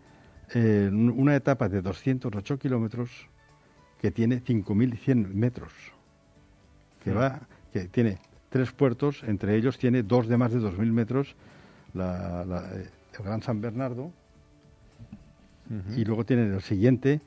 eh, 0.53 0.89
una 0.91 1.35
etapa 1.35 1.69
de 1.69 1.81
208 1.81 2.57
kilómetros 2.59 3.09
que 3.99 4.11
tiene 4.11 4.41
5.100 4.43 5.27
metros, 5.33 5.71
que, 7.03 7.11
va, 7.13 7.41
que 7.71 7.85
tiene 7.85 8.17
tres 8.49 8.71
puertos, 8.71 9.23
entre 9.23 9.55
ellos 9.55 9.77
tiene 9.77 10.03
dos 10.03 10.27
de 10.27 10.37
más 10.37 10.51
de 10.51 10.59
2.000 10.59 10.91
metros, 10.91 11.35
la- 11.93 12.43
la, 12.45 12.59
eh, 12.75 12.89
el 13.17 13.23
Gran 13.25 13.41
San 13.41 13.61
Bernardo, 13.61 14.11
y 15.95 16.03
luego 16.03 16.25
tienen 16.25 16.53
el 16.53 16.61
siguiente, 16.61 17.21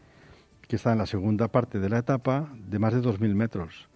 que 0.68 0.76
está 0.76 0.92
en 0.92 0.98
la 0.98 1.06
segunda 1.06 1.48
parte 1.48 1.78
de 1.78 1.88
la 1.88 1.98
etapa, 1.98 2.48
de 2.68 2.78
más 2.78 2.92
de 2.92 3.00
2.000 3.00 3.34
metros. 3.34 3.88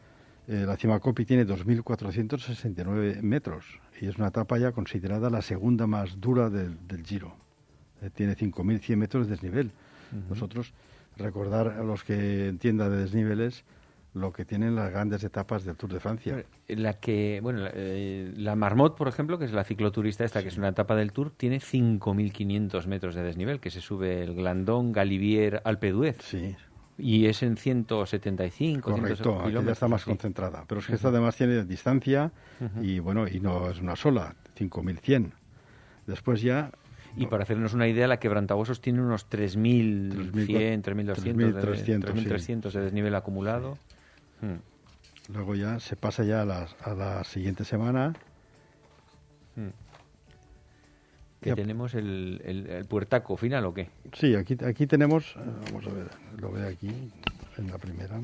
Eh, 0.47 0.65
la 0.67 0.77
Cimacopi 0.79 1.27
tiene 1.27 1.45
2.469 1.47 3.21
metros 3.21 3.67
y 4.01 4.07
es 4.07 4.17
una 4.17 4.29
etapa 4.29 4.57
ya 4.57 4.73
considerada 4.73 5.29
la 5.29 5.43
segunda 5.43 5.87
más 5.87 6.19
dura 6.21 6.49
del, 6.49 6.79
del 6.89 7.05
Giro. 7.05 7.35
Eh, 8.03 8.11
tiene 8.15 8.37
5.100 8.37 8.97
metros 8.97 9.27
de 9.27 9.33
desnivel. 9.33 9.71
Nosotros, 10.31 10.73
recordar 11.17 11.69
a 11.69 11.83
los 11.83 12.03
que 12.03 12.49
entiendan 12.49 12.91
de 12.91 12.97
desniveles, 12.97 13.65
lo 14.15 14.33
que 14.33 14.45
tienen 14.45 14.75
las 14.75 14.91
grandes 14.91 15.23
etapas 15.23 15.65
del 15.65 15.77
Tour 15.77 15.93
de 15.93 16.01
Francia. 16.01 16.45
La 16.69 16.95
que, 16.95 17.41
bueno, 17.43 17.61
la, 17.61 17.71
eh, 17.75 18.33
la 18.37 18.57
Marmot, 18.57 18.97
por 18.97 19.09
ejemplo, 19.09 19.39
que 19.39 19.45
es 19.45 19.53
la 19.53 19.65
cicloturista 19.65 20.25
esta, 20.25 20.43
que 20.43 20.49
es 20.49 20.57
una 20.57 20.69
etapa 20.69 20.97
del 20.97 21.13
Tour, 21.13 21.31
tiene 21.37 21.59
5.500 21.59 22.87
metros 22.87 23.15
de 23.15 23.23
desnivel, 23.23 23.61
que 23.61 23.71
se 23.71 23.81
sube 23.81 24.23
el 24.23 24.35
Glandón, 24.35 24.93
Galivier, 24.93 25.61
Alpe 25.65 25.93
d'Huez. 25.93 26.17
Sí, 26.23 26.57
Y 26.97 27.27
es 27.27 27.43
en 27.43 27.57
175, 27.57 28.91
Correcto, 28.91 29.41
aquí 29.41 29.53
ya 29.53 29.61
está 29.61 29.89
más 29.89 30.05
concentrada. 30.05 30.65
Pero 30.67 30.81
es 30.81 30.87
que 30.87 30.95
esta 30.95 31.09
además 31.09 31.37
tiene 31.37 31.65
distancia 31.65 32.33
y 32.81 32.99
bueno, 32.99 33.29
y 33.29 33.41
no 33.41 33.71
es 33.71 33.81
una 33.81 33.95
sola, 33.95 34.35
5100. 34.57 35.33
Después 36.07 36.41
ya 36.41 36.73
y 37.17 37.27
para 37.27 37.43
hacernos 37.43 37.75
una 37.75 37.89
idea, 37.89 38.07
la 38.07 38.19
quebrantahuesos 38.19 38.81
tiene 38.81 39.01
unos 39.01 39.29
3.100, 39.29 40.33
3.200, 40.83 42.03
3.300 42.03 42.73
de 42.73 42.81
desnivel 42.81 43.15
acumulado. 43.15 43.79
Hmm. 44.41 44.57
Luego 45.33 45.55
ya 45.55 45.79
se 45.81 45.97
pasa 45.97 46.25
ya 46.25 46.43
a 46.43 46.45
la, 46.45 46.69
a 46.83 46.95
la 46.95 47.25
siguiente 47.25 47.65
semana. 47.65 48.15
Hmm. 49.57 49.69
¿Que 51.41 51.55
tenemos 51.55 51.95
el, 51.95 52.43
el, 52.45 52.85
puertaco 52.87 53.37
final 53.37 53.65
o 53.65 53.75
qué? 53.75 53.91
Sí, 54.13 54.35
aquí, 54.35 54.57
aquí 54.65 54.89
tenemos, 54.89 55.37
eh, 55.37 55.41
vamos 55.67 55.87
a 55.87 55.91
ver, 55.91 56.11
lo 56.37 56.51
ve 56.51 56.67
aquí 56.67 56.91
en 57.57 57.71
la 57.71 57.79
primera. 57.79 58.21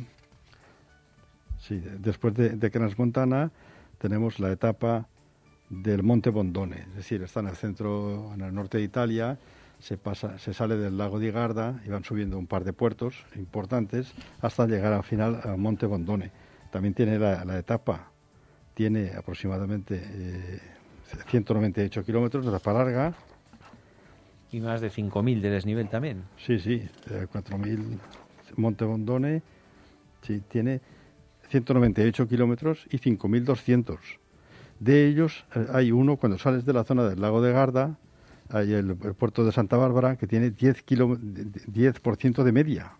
Sí, 1.60 1.82
después 1.98 2.34
de, 2.34 2.50
de 2.50 2.94
Montana 2.98 3.52
tenemos 3.98 4.40
la 4.40 4.50
etapa 4.50 5.06
del 5.82 6.02
Monte 6.02 6.30
Bondone, 6.30 6.76
es 6.90 6.94
decir, 6.96 7.22
está 7.22 7.40
en 7.40 7.48
el 7.48 7.56
centro, 7.56 8.32
en 8.34 8.40
el 8.42 8.54
norte 8.54 8.78
de 8.78 8.84
Italia, 8.84 9.38
se, 9.78 9.96
pasa, 9.96 10.38
se 10.38 10.54
sale 10.54 10.76
del 10.76 10.96
lago 10.96 11.18
di 11.18 11.30
Garda 11.30 11.80
y 11.84 11.90
van 11.90 12.04
subiendo 12.04 12.38
un 12.38 12.46
par 12.46 12.64
de 12.64 12.72
puertos 12.72 13.14
importantes 13.36 14.12
hasta 14.40 14.66
llegar 14.66 14.92
al 14.92 15.02
final 15.02 15.40
al 15.42 15.58
Monte 15.58 15.86
Bondone. 15.86 16.30
También 16.70 16.94
tiene 16.94 17.18
la, 17.18 17.58
etapa, 17.58 18.10
tiene 18.74 19.12
aproximadamente 19.16 20.00
eh, 20.02 20.60
198 21.28 22.04
kilómetros 22.04 22.44
de 22.44 22.50
etapa 22.50 22.72
larga. 22.72 23.14
Y 24.52 24.60
más 24.60 24.80
de 24.80 24.90
5.000 24.90 25.40
de 25.40 25.50
desnivel 25.50 25.88
también. 25.88 26.24
Sí, 26.38 26.58
sí, 26.58 26.88
4.000 27.08 27.98
Monte 28.56 28.84
Bondone, 28.84 29.42
sí, 30.22 30.42
tiene 30.48 30.80
198 31.48 32.28
kilómetros 32.28 32.86
y 32.90 32.98
5.200 32.98 33.98
de 34.80 35.06
ellos 35.06 35.44
eh, 35.54 35.66
hay 35.72 35.92
uno 35.92 36.16
cuando 36.16 36.38
sales 36.38 36.64
de 36.64 36.72
la 36.72 36.84
zona 36.84 37.08
del 37.08 37.20
lago 37.20 37.42
de 37.42 37.52
Garda, 37.52 37.98
hay 38.50 38.72
el, 38.72 38.96
puerto 38.96 39.44
de 39.44 39.52
Santa 39.52 39.76
Bárbara 39.76 40.16
que 40.16 40.26
tiene 40.26 40.50
10, 40.50 40.84
10% 40.86 42.42
de 42.42 42.52
media. 42.52 42.92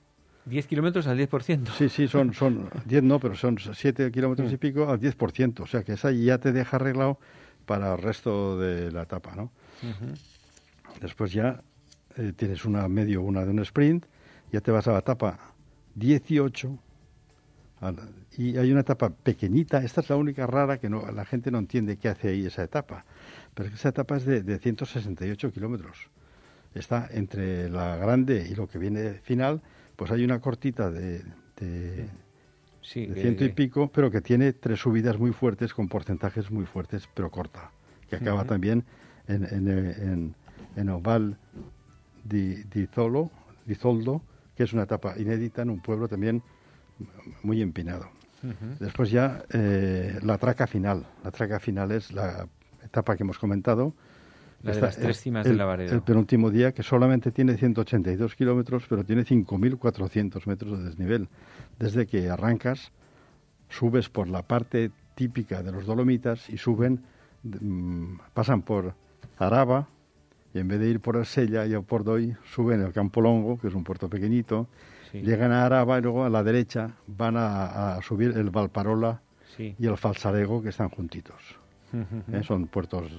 10 0.46 0.66
kilómetros 0.66 1.06
al 1.06 1.18
10%. 1.18 1.68
Sí, 1.76 1.88
sí, 1.88 2.08
son, 2.08 2.34
son 2.34 2.68
10 2.84 3.02
no, 3.02 3.18
pero 3.20 3.34
son 3.34 3.58
7 3.58 4.10
kilómetros 4.10 4.50
y 4.52 4.56
mm. 4.56 4.58
pico 4.58 4.88
al 4.88 5.00
10%. 5.00 5.60
O 5.60 5.66
sea 5.66 5.82
que 5.82 5.92
esa 5.92 6.10
ya 6.10 6.38
te 6.38 6.52
deja 6.52 6.76
arreglado 6.76 7.18
para 7.66 7.94
el 7.94 8.02
resto 8.02 8.58
de 8.58 8.90
la 8.92 9.02
etapa, 9.02 9.34
¿no? 9.34 9.50
Después 11.00 11.32
ya 11.32 11.62
eh, 12.16 12.32
tienes 12.36 12.64
una 12.64 12.88
medio, 12.88 13.22
una 13.22 13.44
de 13.44 13.50
un 13.50 13.58
sprint, 13.60 14.06
ya 14.52 14.60
te 14.60 14.70
vas 14.70 14.86
a 14.86 14.92
la 14.92 14.98
etapa 14.98 15.38
18 15.94 16.78
y 18.36 18.56
hay 18.56 18.72
una 18.72 18.80
etapa 18.80 19.10
pequeñita, 19.10 19.82
esta 19.82 20.00
es 20.00 20.10
la 20.10 20.16
única 20.16 20.46
rara 20.46 20.78
que 20.78 20.88
no, 20.88 21.10
la 21.12 21.24
gente 21.24 21.50
no 21.50 21.58
entiende 21.58 21.96
qué 21.96 22.08
hace 22.08 22.28
ahí 22.28 22.46
esa 22.46 22.62
etapa, 22.62 23.04
pero 23.54 23.68
esa 23.68 23.90
etapa 23.90 24.16
es 24.16 24.24
de, 24.24 24.42
de 24.42 24.58
168 24.58 25.52
kilómetros. 25.52 26.08
Está 26.74 27.08
entre 27.12 27.68
la 27.70 27.96
grande 27.96 28.46
y 28.50 28.54
lo 28.54 28.68
que 28.68 28.78
viene 28.78 29.14
final, 29.22 29.62
pues 29.94 30.10
hay 30.10 30.24
una 30.24 30.40
cortita 30.40 30.90
de, 30.90 31.22
de, 31.60 32.08
ciento 32.82 33.44
y 33.44 33.50
pico, 33.50 33.90
pero 33.92 34.10
que 34.10 34.20
tiene 34.20 34.52
tres 34.52 34.80
subidas 34.80 35.18
muy 35.18 35.32
fuertes 35.32 35.72
con 35.72 35.88
porcentajes 35.88 36.50
muy 36.50 36.66
fuertes, 36.66 37.08
pero 37.14 37.30
corta, 37.30 37.70
que 38.08 38.16
acaba 38.16 38.44
también 38.44 38.84
en, 39.28 39.44
en, 39.44 40.34
en, 40.76 40.88
Oval 40.88 41.38
di, 42.24 42.64
di, 42.64 42.86
Zolo, 42.86 43.30
di 43.64 43.74
Zoldo, 43.74 44.22
que 44.56 44.64
es 44.64 44.72
una 44.72 44.82
etapa 44.82 45.14
inédita 45.16 45.62
en 45.62 45.70
un 45.70 45.80
pueblo 45.80 46.08
también 46.08 46.42
muy 47.42 47.62
empinado. 47.62 48.10
Después 48.78 49.10
ya 49.10 49.44
eh, 49.52 50.18
la 50.22 50.38
traca 50.38 50.66
final. 50.66 51.04
La 51.22 51.30
traca 51.30 51.58
final 51.58 51.92
es 51.92 52.12
la 52.12 52.46
etapa 52.82 53.16
que 53.16 53.22
hemos 53.22 53.38
comentado. 53.38 53.94
La 54.62 54.72
de 54.72 54.80
las 54.80 54.96
tres 54.96 55.20
cimas 55.20 55.46
el, 55.46 55.58
de 55.58 55.86
El 55.86 56.02
penúltimo 56.02 56.50
día, 56.50 56.72
que 56.72 56.82
solamente 56.82 57.30
tiene 57.30 57.56
182 57.56 58.34
kilómetros, 58.34 58.84
pero 58.88 59.04
tiene 59.04 59.24
5.400 59.24 60.46
metros 60.46 60.78
de 60.78 60.84
desnivel. 60.84 61.28
Desde 61.78 62.06
que 62.06 62.30
arrancas, 62.30 62.90
subes 63.68 64.08
por 64.08 64.28
la 64.28 64.42
parte 64.42 64.90
típica 65.14 65.62
de 65.62 65.70
los 65.70 65.84
Dolomitas 65.84 66.48
y 66.48 66.56
suben, 66.56 67.02
mm, 67.42 68.16
pasan 68.32 68.62
por 68.62 68.94
Araba, 69.38 69.88
y 70.54 70.60
en 70.60 70.68
vez 70.68 70.80
de 70.80 70.88
ir 70.88 71.00
por 71.00 71.16
Arsella 71.16 71.66
y 71.66 71.76
por 71.82 72.04
Doy, 72.04 72.34
suben 72.44 72.80
el 72.80 72.92
Campo 72.92 73.20
Longo, 73.20 73.58
que 73.58 73.68
es 73.68 73.74
un 73.74 73.84
puerto 73.84 74.08
pequeñito, 74.08 74.68
Llegan 75.22 75.52
a 75.52 75.64
Araba 75.64 75.98
y 75.98 76.02
luego 76.02 76.24
a 76.24 76.30
la 76.30 76.42
derecha 76.42 76.90
van 77.06 77.36
a, 77.36 78.00
subir 78.02 78.36
el 78.36 78.50
Valparola 78.50 79.20
y 79.58 79.86
el 79.86 79.96
Falsarego, 79.96 80.62
que 80.62 80.70
están 80.70 80.88
juntitos. 80.88 81.56
¿Eh? 82.32 82.42
Son 82.42 82.66
puertos 82.66 83.10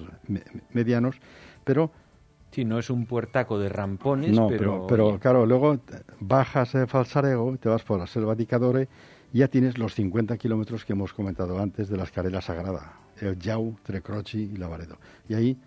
medianos, 0.71 1.15
pero... 1.63 1.91
Sí, 2.51 2.63
no 2.63 2.79
es 2.79 2.89
un 2.89 3.05
puertaco 3.05 3.59
de 3.59 3.67
rampones, 3.67 4.31
no, 4.31 4.47
pero... 4.47 4.87
pero, 4.87 5.19
claro, 5.19 5.45
luego 5.45 5.77
bajas 6.19 6.73
el 6.75 6.87
Falsarego, 6.87 7.57
te 7.57 7.67
vas 7.67 7.83
por 7.83 7.99
la 7.99 8.07
Selva 8.07 8.35
di 8.35 8.45
Cadore 8.45 8.87
y 9.33 9.39
ya 9.39 9.49
tienes 9.49 9.77
los 9.77 9.95
50 9.95 10.37
kilómetros 10.37 10.85
que 10.85 10.93
hemos 10.93 11.13
comentado 11.13 11.59
antes 11.59 11.89
de 11.89 11.97
la 11.97 12.03
escarela 12.03 12.41
sagrada, 12.41 12.93
el 13.19 13.37
Yau, 13.37 13.75
Trecroci 13.83 14.51
y 14.53 14.57
Lavaredo. 14.57 14.97
Y 15.27 15.33
ahí 15.33 15.57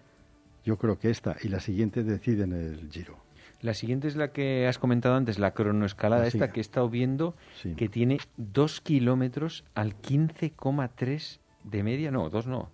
yo 0.65 0.77
creo 0.77 0.99
que 0.99 1.11
esta 1.11 1.37
y 1.43 1.49
la 1.49 1.61
siguiente 1.61 2.03
deciden 2.03 2.53
el 2.53 2.89
giro. 2.91 3.28
La 3.61 3.75
siguiente 3.75 4.07
es 4.07 4.15
la 4.15 4.33
que 4.33 4.69
has 4.69 4.79
comentado 4.79 5.17
antes, 5.17 5.39
la 5.39 5.53
cronoescalada, 5.53 6.25
ah, 6.25 6.29
esta 6.29 6.53
que 6.53 6.61
he 6.61 6.63
estado 6.63 6.89
viendo, 6.89 7.35
que 7.77 7.89
tiene 7.89 8.19
2 8.37 8.81
kilómetros 8.81 9.65
al 9.75 10.01
15,3 10.01 11.39
de 11.65 11.83
media, 11.83 12.11
no, 12.11 12.31
dos 12.31 12.47
no. 12.47 12.71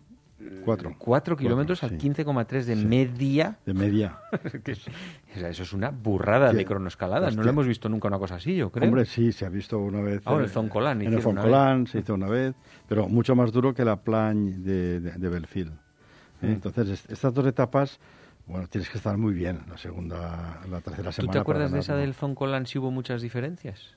4. 0.65 0.97
4 0.99 1.37
kilómetros 1.37 1.83
al 1.85 1.97
15,3 1.97 2.65
de 2.65 2.77
media. 2.77 3.59
De 3.65 3.73
media. 3.73 4.19
eso 5.35 5.63
es 5.63 5.73
una 5.73 5.91
burrada 5.91 6.53
de 6.53 6.65
cronoescalada. 6.65 7.31
no 7.31 7.43
lo 7.43 7.49
hemos 7.49 7.67
visto 7.67 7.89
nunca 7.89 8.09
una 8.09 8.19
cosa 8.19 8.35
así, 8.37 8.55
yo 8.55 8.71
creo. 8.71 8.89
Hombre, 8.89 9.07
sí, 9.07 9.33
se 9.33 9.47
ha 9.47 9.49
visto 9.49 9.79
una 9.79 10.01
vez. 10.01 10.23
Ah, 10.25 10.35
en 10.35 10.41
el 10.41 10.49
Zoncolán. 10.51 11.03
En 11.03 11.15
el 11.15 11.23
Zoncolán 11.23 11.87
se 11.87 12.01
hizo 12.01 12.15
una 12.15 12.29
vez, 12.29 12.55
pero 12.89 13.09
mucho 13.09 13.35
más 13.35 13.53
duro 13.53 13.73
que 13.73 13.85
la 13.85 13.97
Plagne 13.97 14.59
de, 14.59 15.01
de, 15.01 15.29
Belfield. 15.29 15.73
¿eh? 15.73 16.47
Mm. 16.47 16.51
Entonces, 16.51 17.07
estas 17.09 17.33
dos 17.33 17.47
etapas 17.47 18.01
bueno, 18.47 18.67
tienes 18.69 18.91
que 18.91 18.99
estar 18.99 19.17
muy 19.17 19.33
bien 19.33 19.61
la 19.69 19.79
segunda, 19.79 20.61
la 20.69 20.81
tercera 20.81 21.13
semana. 21.13 21.33
¿Tú 21.33 21.33
te 21.33 21.39
acuerdas 21.39 21.73
de 21.73 21.79
esa 21.79 21.97
del 21.97 22.15
Zoncolan 22.15 22.67
si 22.67 22.79
hubo 22.79 22.91
muchas 22.91 23.23
diferencias? 23.23 23.97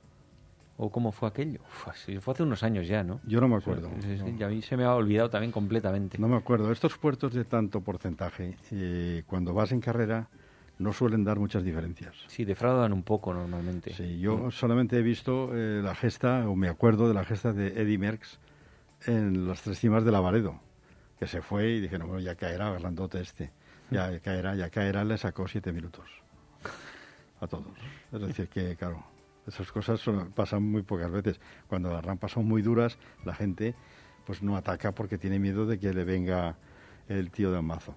¿O 0.77 0.91
cómo 0.91 1.11
fue 1.11 1.27
aquello? 1.27 1.59
fue 1.65 2.33
hace 2.33 2.43
unos 2.43 2.61
años 2.63 2.87
ya, 2.87 3.03
¿no? 3.03 3.19
Yo 3.25 3.41
no 3.41 3.47
me 3.47 3.55
acuerdo. 3.55 3.89
Sí, 3.99 4.43
a 4.43 4.47
mí 4.47 4.61
se 4.61 4.77
me 4.77 4.83
ha 4.83 4.93
olvidado 4.93 5.29
también 5.29 5.51
completamente. 5.51 6.19
No 6.19 6.27
me 6.27 6.37
acuerdo. 6.37 6.71
Estos 6.71 6.97
puertos 6.97 7.33
de 7.33 7.45
tanto 7.45 7.81
porcentaje, 7.81 8.55
eh, 8.71 9.23
cuando 9.25 9.55
vas 9.55 9.71
en 9.71 9.81
carrera, 9.81 10.29
no 10.77 10.93
suelen 10.93 11.23
dar 11.23 11.39
muchas 11.39 11.63
diferencias. 11.63 12.15
Sí, 12.27 12.45
defraudan 12.45 12.93
un 12.93 13.01
poco 13.01 13.33
normalmente. 13.33 13.93
Sí, 13.93 14.19
yo 14.19 14.37
mm. 14.37 14.51
solamente 14.51 14.97
he 14.97 15.01
visto 15.01 15.49
eh, 15.53 15.81
la 15.83 15.95
gesta, 15.95 16.47
o 16.47 16.55
me 16.55 16.69
acuerdo 16.69 17.07
de 17.07 17.15
la 17.15 17.25
gesta 17.25 17.53
de 17.53 17.81
Eddie 17.81 17.97
Merckx 17.97 18.39
en 19.07 19.47
las 19.47 19.63
tres 19.63 19.79
cimas 19.79 20.05
de 20.05 20.11
Lavaredo, 20.11 20.59
que 21.19 21.25
se 21.25 21.41
fue 21.41 21.71
y 21.71 21.81
dije, 21.81 21.97
no, 21.97 22.05
bueno, 22.05 22.21
ya 22.21 22.35
caerá, 22.35 22.71
grandote 22.71 23.19
este 23.19 23.51
ya 23.91 24.19
caerá, 24.19 24.55
ya 24.55 24.69
caerá, 24.69 25.03
le 25.03 25.17
sacó 25.17 25.47
siete 25.47 25.71
minutos 25.71 26.09
a 27.39 27.47
todos. 27.47 27.65
Es 28.11 28.21
decir, 28.21 28.49
que 28.49 28.75
claro, 28.75 29.03
esas 29.47 29.71
cosas 29.71 30.01
pasan 30.35 30.63
muy 30.63 30.83
pocas 30.83 31.11
veces. 31.11 31.39
Cuando 31.67 31.91
las 31.91 32.03
rampas 32.03 32.31
son 32.31 32.45
muy 32.45 32.61
duras, 32.61 32.97
la 33.25 33.33
gente 33.33 33.75
pues 34.25 34.43
no 34.43 34.57
ataca 34.57 34.91
porque 34.91 35.17
tiene 35.17 35.39
miedo 35.39 35.65
de 35.65 35.79
que 35.79 35.93
le 35.93 36.03
venga 36.03 36.57
el 37.07 37.31
tío 37.31 37.51
de 37.51 37.61
mazo. 37.61 37.95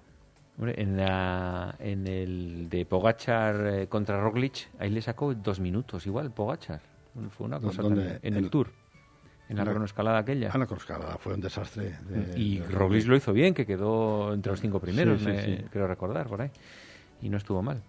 en, 0.59 0.95
la, 0.95 1.75
en 1.79 2.07
el 2.07 2.69
de 2.69 2.85
Pogachar 2.85 3.67
eh, 3.67 3.87
contra 3.87 4.21
Roglic, 4.21 4.69
ahí 4.79 4.89
le 4.89 5.01
sacó 5.01 5.33
dos 5.33 5.59
minutos 5.59 6.07
igual, 6.07 6.31
Pogachar. 6.31 6.81
Fue 7.31 7.47
una 7.47 7.59
cosa 7.59 7.81
en 8.21 8.33
el 8.35 8.49
Tour. 8.49 8.69
En 9.51 9.57
la, 9.57 9.65
cronoescalada 9.65 10.19
aquella. 10.19 10.49
Ah, 10.53 10.57
la 10.57 10.65
cronoescalada 10.65 11.17
fue 11.17 11.33
un 11.33 11.41
desastre. 11.41 11.97
y 12.37 12.59
Roglic 12.61 13.05
lo 13.05 13.15
hizo 13.17 13.33
bien, 13.33 13.53
que 13.53 13.65
quedó 13.65 14.33
entre 14.33 14.51
los 14.51 14.61
cinco 14.61 14.79
primeros, 14.79 15.21
creo 15.71 15.87
recordar, 15.87 16.27
por 16.27 16.41
ahí. 16.41 16.51
Y 17.21 17.29
no 17.29 17.37
estuvo 17.37 17.61
mal. 17.61 17.81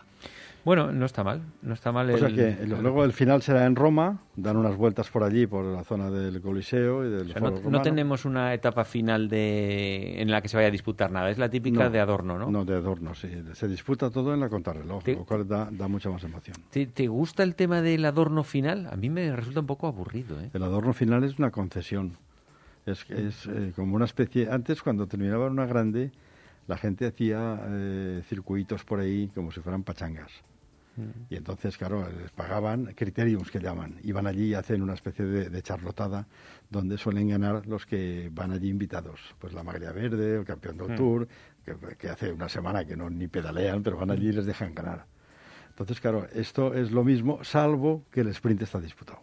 Bueno, 0.64 0.92
no 0.92 1.06
está 1.06 1.24
mal, 1.24 1.42
no 1.62 1.74
está 1.74 1.90
mal. 1.90 2.08
O 2.10 2.18
sea 2.18 2.28
que 2.28 2.64
luego 2.66 3.04
el 3.04 3.12
final 3.12 3.42
será 3.42 3.66
en 3.66 3.74
Roma, 3.74 4.20
dan 4.36 4.56
unas 4.56 4.76
vueltas 4.76 5.10
por 5.10 5.24
allí, 5.24 5.46
por 5.46 5.64
la 5.64 5.82
zona 5.82 6.08
del 6.08 6.40
Coliseo 6.40 7.04
y 7.04 7.10
del 7.10 7.34
no, 7.34 7.50
no, 7.50 7.82
tenemos 7.82 8.24
una 8.24 8.54
etapa 8.54 8.84
final 8.84 9.28
de 9.28 10.22
en 10.22 10.30
la 10.30 10.40
que 10.40 10.48
se 10.48 10.56
vaya 10.56 10.68
a 10.68 10.70
disputar 10.70 11.10
nada, 11.10 11.30
es 11.30 11.38
la 11.38 11.48
típica 11.48 11.90
de 11.90 11.98
adorno, 11.98 12.38
¿no? 12.38 12.50
No, 12.50 12.64
de 12.64 12.76
adorno, 12.76 13.14
sí. 13.14 13.28
Se 13.54 13.66
disputa 13.66 14.10
todo 14.10 14.32
en 14.34 14.40
la 14.40 14.48
contrarreloj, 14.48 15.02
lo 15.08 15.24
cual 15.24 15.48
da, 15.48 15.68
da 15.70 15.88
mucha 15.88 16.10
más 16.10 16.22
emoción. 16.22 16.56
¿Te, 16.70 16.86
¿Te, 16.86 17.08
gusta 17.08 17.42
el 17.42 17.56
tema 17.56 17.82
del 17.82 18.04
adorno 18.04 18.44
final? 18.44 18.86
A 18.86 18.96
mí 18.96 19.10
me 19.10 19.34
resulta 19.34 19.60
un 19.60 19.66
poco 19.66 19.88
aburrido. 19.88 20.40
¿eh? 20.40 20.50
El 20.52 20.62
adorno 20.62 20.92
final 20.92 21.24
es 21.24 21.38
una 21.38 21.50
concesión. 21.50 22.16
Es, 22.86 23.08
es 23.10 23.46
eh, 23.46 23.72
como 23.74 23.96
una 23.96 24.04
especie... 24.04 24.48
Antes, 24.50 24.82
cuando 24.82 25.06
terminaba 25.06 25.46
una 25.46 25.66
grande, 25.66 26.10
la 26.66 26.76
gente 26.76 27.06
hacía 27.06 27.60
eh, 27.68 28.22
circuitos 28.28 28.84
por 28.84 29.00
ahí 29.00 29.30
como 29.34 29.52
si 29.52 29.60
fueran 29.60 29.82
pachangas 29.84 30.32
Y 31.30 31.36
entonces, 31.36 31.78
claro, 31.78 32.06
les 32.20 32.30
pagaban 32.32 32.92
criteriums 32.94 33.50
que 33.50 33.58
llaman. 33.60 33.98
Iban 34.02 34.26
allí 34.26 34.48
y 34.48 34.54
hacen 34.54 34.82
una 34.82 34.94
especie 34.94 35.24
de, 35.24 35.48
de 35.48 35.62
charlotada 35.62 36.26
donde 36.68 36.98
suelen 36.98 37.28
ganar 37.28 37.66
los 37.66 37.86
que 37.86 38.28
van 38.32 38.52
allí 38.52 38.68
invitados. 38.68 39.34
Pues 39.38 39.54
la 39.54 39.62
Maglia 39.62 39.92
Verde, 39.92 40.36
el 40.40 40.44
campeón 40.44 40.76
del 40.76 40.94
Tour, 40.94 41.28
que, 41.64 41.74
que 41.96 42.08
hace 42.10 42.30
una 42.30 42.48
semana 42.48 42.84
que 42.84 42.96
no 42.96 43.08
ni 43.08 43.26
pedalean, 43.28 43.82
pero 43.82 43.96
van 43.96 44.10
allí 44.10 44.28
y 44.28 44.32
les 44.32 44.44
dejan 44.44 44.74
ganar. 44.74 45.06
Entonces, 45.70 45.98
claro, 46.00 46.26
esto 46.34 46.74
es 46.74 46.90
lo 46.90 47.02
mismo, 47.04 47.42
salvo 47.42 48.04
que 48.10 48.20
el 48.20 48.28
sprint 48.28 48.60
está 48.60 48.78
disputado. 48.78 49.20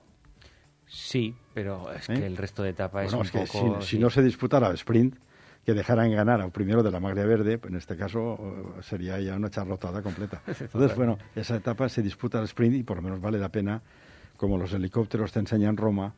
Sí, 0.88 1.36
pero 1.53 1.91
es 1.93 2.10
¿Eh? 2.10 2.15
que 2.15 2.25
el 2.25 2.36
resto 2.36 2.63
de 2.63 2.71
etapa 2.71 3.03
es 3.03 3.12
Bueno, 3.13 3.19
un 3.21 3.25
es 3.27 3.32
que 3.51 3.60
poco... 3.60 3.79
si, 3.82 3.86
sí. 3.86 3.91
si 3.97 3.99
no 3.99 4.10
se 4.10 4.23
disputara 4.23 4.69
el 4.69 4.73
sprint, 4.73 5.15
que 5.69 5.75
dejaran 5.75 6.12
ganar 6.12 6.41
al 6.41 6.51
primero 6.51 6.82
de 6.82 6.89
la 6.89 6.99
Maglia 6.99 7.25
Verde, 7.25 7.60
pues 7.60 7.69
en 7.71 7.77
este 7.77 7.95
caso 7.95 8.38
eh, 8.39 8.82
sería 8.82 9.19
ya 9.19 9.36
una 9.36 9.51
charlotada 9.51 10.01
completa. 10.01 10.41
Entonces, 10.60 10.95
bueno, 10.97 11.17
esa 11.36 11.55
etapa 11.58 11.88
se 11.89 12.01
disputa 12.01 12.39
el 12.39 12.45
sprint 12.45 12.75
y 12.77 12.84
por 12.84 12.97
lo 12.97 13.03
menos 13.03 13.21
vale 13.21 13.38
la 13.38 13.49
pena, 13.49 13.82
como 14.36 14.58
los 14.58 14.73
helicópteros 14.73 15.32
te 15.32 15.39
enseñan 15.39 15.77
Roma, 15.77 16.15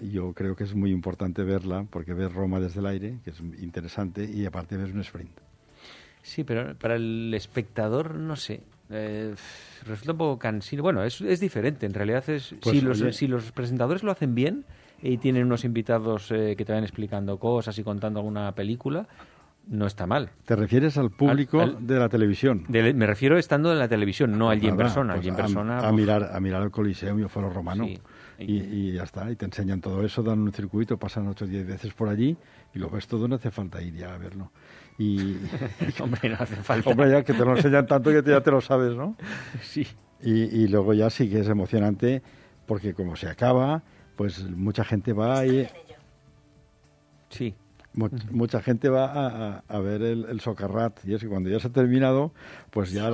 yo 0.00 0.32
creo 0.34 0.54
que 0.54 0.62
es 0.64 0.74
muy 0.76 0.92
importante 0.92 1.42
verla, 1.42 1.84
porque 1.90 2.14
ves 2.14 2.32
Roma 2.32 2.60
desde 2.60 2.78
el 2.78 2.86
aire, 2.86 3.18
que 3.24 3.30
es 3.30 3.40
interesante, 3.60 4.24
y 4.24 4.46
aparte 4.46 4.76
ves 4.76 4.92
un 4.92 5.00
sprint. 5.00 5.32
Sí, 6.22 6.44
pero 6.44 6.76
para 6.76 6.94
el 6.94 7.32
espectador, 7.34 8.14
no 8.14 8.36
sé. 8.36 8.62
eh, 8.90 9.34
resulta 9.84 10.12
un 10.12 10.18
poco 10.18 10.38
cansino. 10.38 10.82
Bueno, 10.84 11.02
es, 11.02 11.20
es 11.20 11.40
diferente. 11.40 11.86
En 11.86 11.94
realidad, 11.94 12.22
es, 12.30 12.54
Pues, 12.62 12.76
si, 12.76 12.80
los, 12.80 13.00
oye. 13.02 13.12
si 13.12 13.26
los 13.26 13.50
presentadores 13.50 14.02
lo 14.04 14.12
hacen 14.12 14.34
bien 14.36 14.64
y 15.02 15.18
tienen 15.18 15.44
unos 15.46 15.64
invitados 15.64 16.30
eh, 16.30 16.54
que 16.56 16.64
te 16.64 16.72
van 16.72 16.82
explicando 16.84 17.38
cosas 17.38 17.76
y 17.78 17.82
contando 17.82 18.20
alguna 18.20 18.52
película, 18.54 19.06
no 19.68 19.86
está 19.86 20.06
mal. 20.06 20.30
¿Te 20.44 20.56
refieres 20.56 20.96
al 20.98 21.10
público 21.10 21.60
al- 21.60 21.86
de 21.86 21.98
la 21.98 22.08
televisión? 22.08 22.64
De- 22.68 22.94
me 22.94 23.06
refiero 23.06 23.38
estando 23.38 23.72
en 23.72 23.78
la 23.78 23.88
televisión, 23.88 24.36
no 24.36 24.48
allí 24.50 24.66
en 24.68 24.76
persona. 24.76 25.14
pues 25.14 25.20
allí 25.20 25.28
en 25.28 25.34
a- 25.34 25.36
persona. 25.36 25.78
a, 25.78 25.82
pues, 25.82 25.92
mirar 25.94 26.30
a 26.32 26.40
mirar 26.40 26.62
el 26.62 26.70
Coliseum 26.70 27.18
y 27.18 27.22
el 27.22 27.28
Foro 27.28 27.48
Romano 27.50 27.84
Sí. 27.86 28.00
y, 28.38 28.56
y 28.56 28.92
ya 28.92 29.04
está 29.04 29.30
y 29.30 29.36
te 29.36 29.44
enseñan 29.44 29.80
todo 29.80 30.04
eso 30.04 30.20
dan 30.22 30.40
un 30.40 30.52
circuito 30.52 30.96
pasan 30.98 31.28
8 31.28 31.44
o 31.44 31.48
10 31.48 31.64
veces 31.66 31.92
por 31.94 32.08
allí 32.08 32.36
y 32.74 32.78
lo 32.80 32.90
ves 32.90 33.06
todo 33.06 33.28
no 33.28 33.36
hace 33.36 33.52
falta 33.52 33.80
ir 33.80 33.94
ya 33.94 34.14
a 34.14 34.18
verlo 34.18 34.50
y 34.98 35.36
Hombre, 36.00 36.28
no 36.30 36.36
hace 36.40 36.56
falta. 36.56 36.90
hombre 36.90 37.10
ya 37.10 37.22
que 37.22 37.34
te 37.34 37.44
lo 37.44 37.54
enseñan 37.56 37.86
tanto 37.86 38.10
que 38.10 38.20
ya 38.28 38.40
te 38.40 38.50
lo 38.50 38.60
sabes 38.60 38.96
no 38.96 39.14
Sí. 39.62 39.86
y, 40.22 40.32
y 40.62 40.66
luego 40.66 40.92
ya 40.92 41.08
sí 41.08 41.28
que 41.30 41.38
es 41.40 41.48
emocionante 41.48 42.20
porque 42.66 42.94
como 42.94 43.14
se 43.14 43.28
acaba 43.28 43.82
pues 44.16 44.42
mucha 44.50 44.84
gente 44.84 45.12
va 45.12 45.44
y 45.46 45.66
Sí. 47.30 47.54
mu- 47.94 48.10
mucha 48.30 48.60
gente 48.62 48.88
va 48.88 49.06
a, 49.06 49.26
a- 49.56 49.64
a 49.68 49.78
ver 49.80 50.02
el, 50.02 50.26
el 50.26 50.40
socarrat 50.40 50.98
y 51.04 51.14
es 51.14 51.22
que 51.22 51.28
cuando 51.28 51.48
ya 51.50 51.58
se 51.60 51.68
ha 51.68 51.72
terminado 51.72 52.32
pues 52.70 52.92
ya 52.92 53.10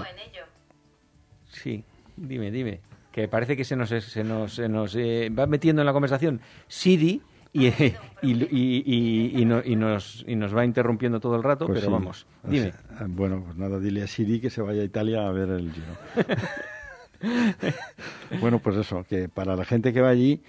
Sí, 1.51 1.83
dime, 2.17 2.51
dime. 2.51 2.81
Que 3.13 3.27
parece 3.27 3.57
que 3.57 3.65
se 3.65 3.75
nos, 3.75 3.89
se 3.89 4.23
nos, 4.23 4.55
se 4.55 4.69
nos 4.69 4.95
eh, 4.95 5.31
va 5.31 5.47
metiendo 5.47 5.83
en 5.83 5.87
la 5.87 5.93
conversación 5.93 6.41
Siri 6.69 7.23
y, 7.53 7.67
y, 7.69 7.95
y, 8.23 8.83
y- 8.85 9.33
y 9.41 9.45
no- 9.45 9.63
y 9.65 9.75
nos, 9.77 10.25
y 10.29 10.37
nos 10.37 10.55
va 10.55 10.65
interrumpiendo 10.65 11.19
todo 11.21 11.35
el 11.37 11.43
rato, 11.43 11.67
Pues 11.67 11.79
pero 11.81 11.87
sí. 11.89 11.93
vamos, 11.93 12.27
O 12.45 12.49
dime. 12.51 12.73
sea, 12.73 13.07
bueno, 13.09 13.43
pues 13.45 13.57
nada, 13.57 13.79
dile 13.81 14.03
a 14.03 14.07
Siri 14.07 14.41
que 14.41 14.51
se 14.51 14.61
vaya 14.63 14.83
a 14.83 14.85
Italia 14.85 15.27
a 15.27 15.33
ver 15.33 15.49
el 15.49 15.73
Giro. 15.73 15.95
bueno, 18.41 18.59
pues 18.59 18.77
eso, 18.77 19.05
que 19.09 19.29
para 19.29 19.57
la 19.57 19.65
gente 19.65 19.93
que 19.93 20.01
va 20.01 20.11
allí, 20.11 20.43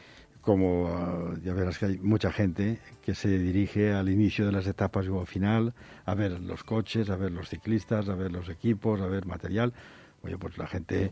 como 0.49 0.87
ah, 0.87 1.35
ya 1.43 1.53
verás 1.53 1.77
que 1.77 1.85
hay 1.85 1.99
mucha 1.99 2.31
gente 2.31 2.79
que 3.03 3.13
se 3.13 3.37
dirige 3.37 3.93
al 3.93 4.09
inicio 4.09 4.47
de 4.47 4.51
las 4.51 4.65
etapas 4.65 5.05
y 5.05 5.15
al 5.15 5.27
final 5.27 5.75
a 6.05 6.15
ver 6.15 6.39
los 6.41 6.63
coches, 6.63 7.11
a 7.11 7.15
ver 7.17 7.31
los 7.31 7.49
ciclistas, 7.49 8.09
a 8.09 8.15
ver 8.15 8.31
los 8.31 8.49
equipos, 8.49 8.99
a 8.99 9.05
ver 9.05 9.27
material. 9.27 9.73
Oye, 10.23 10.39
pues 10.39 10.57
la 10.57 10.65
gente 10.65 11.11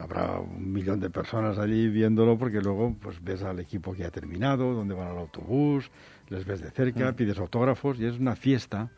habrá 0.00 0.40
un 0.40 0.72
millón 0.72 0.98
de 0.98 1.10
personas 1.10 1.58
allí 1.58 1.88
viéndolo 1.88 2.38
porque 2.38 2.62
luego 2.62 2.96
pues 2.98 3.22
ves 3.22 3.42
al 3.42 3.60
equipo 3.60 3.92
que 3.92 4.06
ha 4.06 4.10
terminado, 4.10 4.72
donde 4.72 4.94
van 4.94 5.08
al 5.08 5.18
autobús, 5.18 5.90
les 6.30 6.46
ves 6.46 6.62
de 6.62 6.70
cerca, 6.70 7.12
pides 7.12 7.38
autógrafos 7.38 8.00
y 8.00 8.06
es 8.06 8.18
una 8.18 8.34
fiesta. 8.34 8.88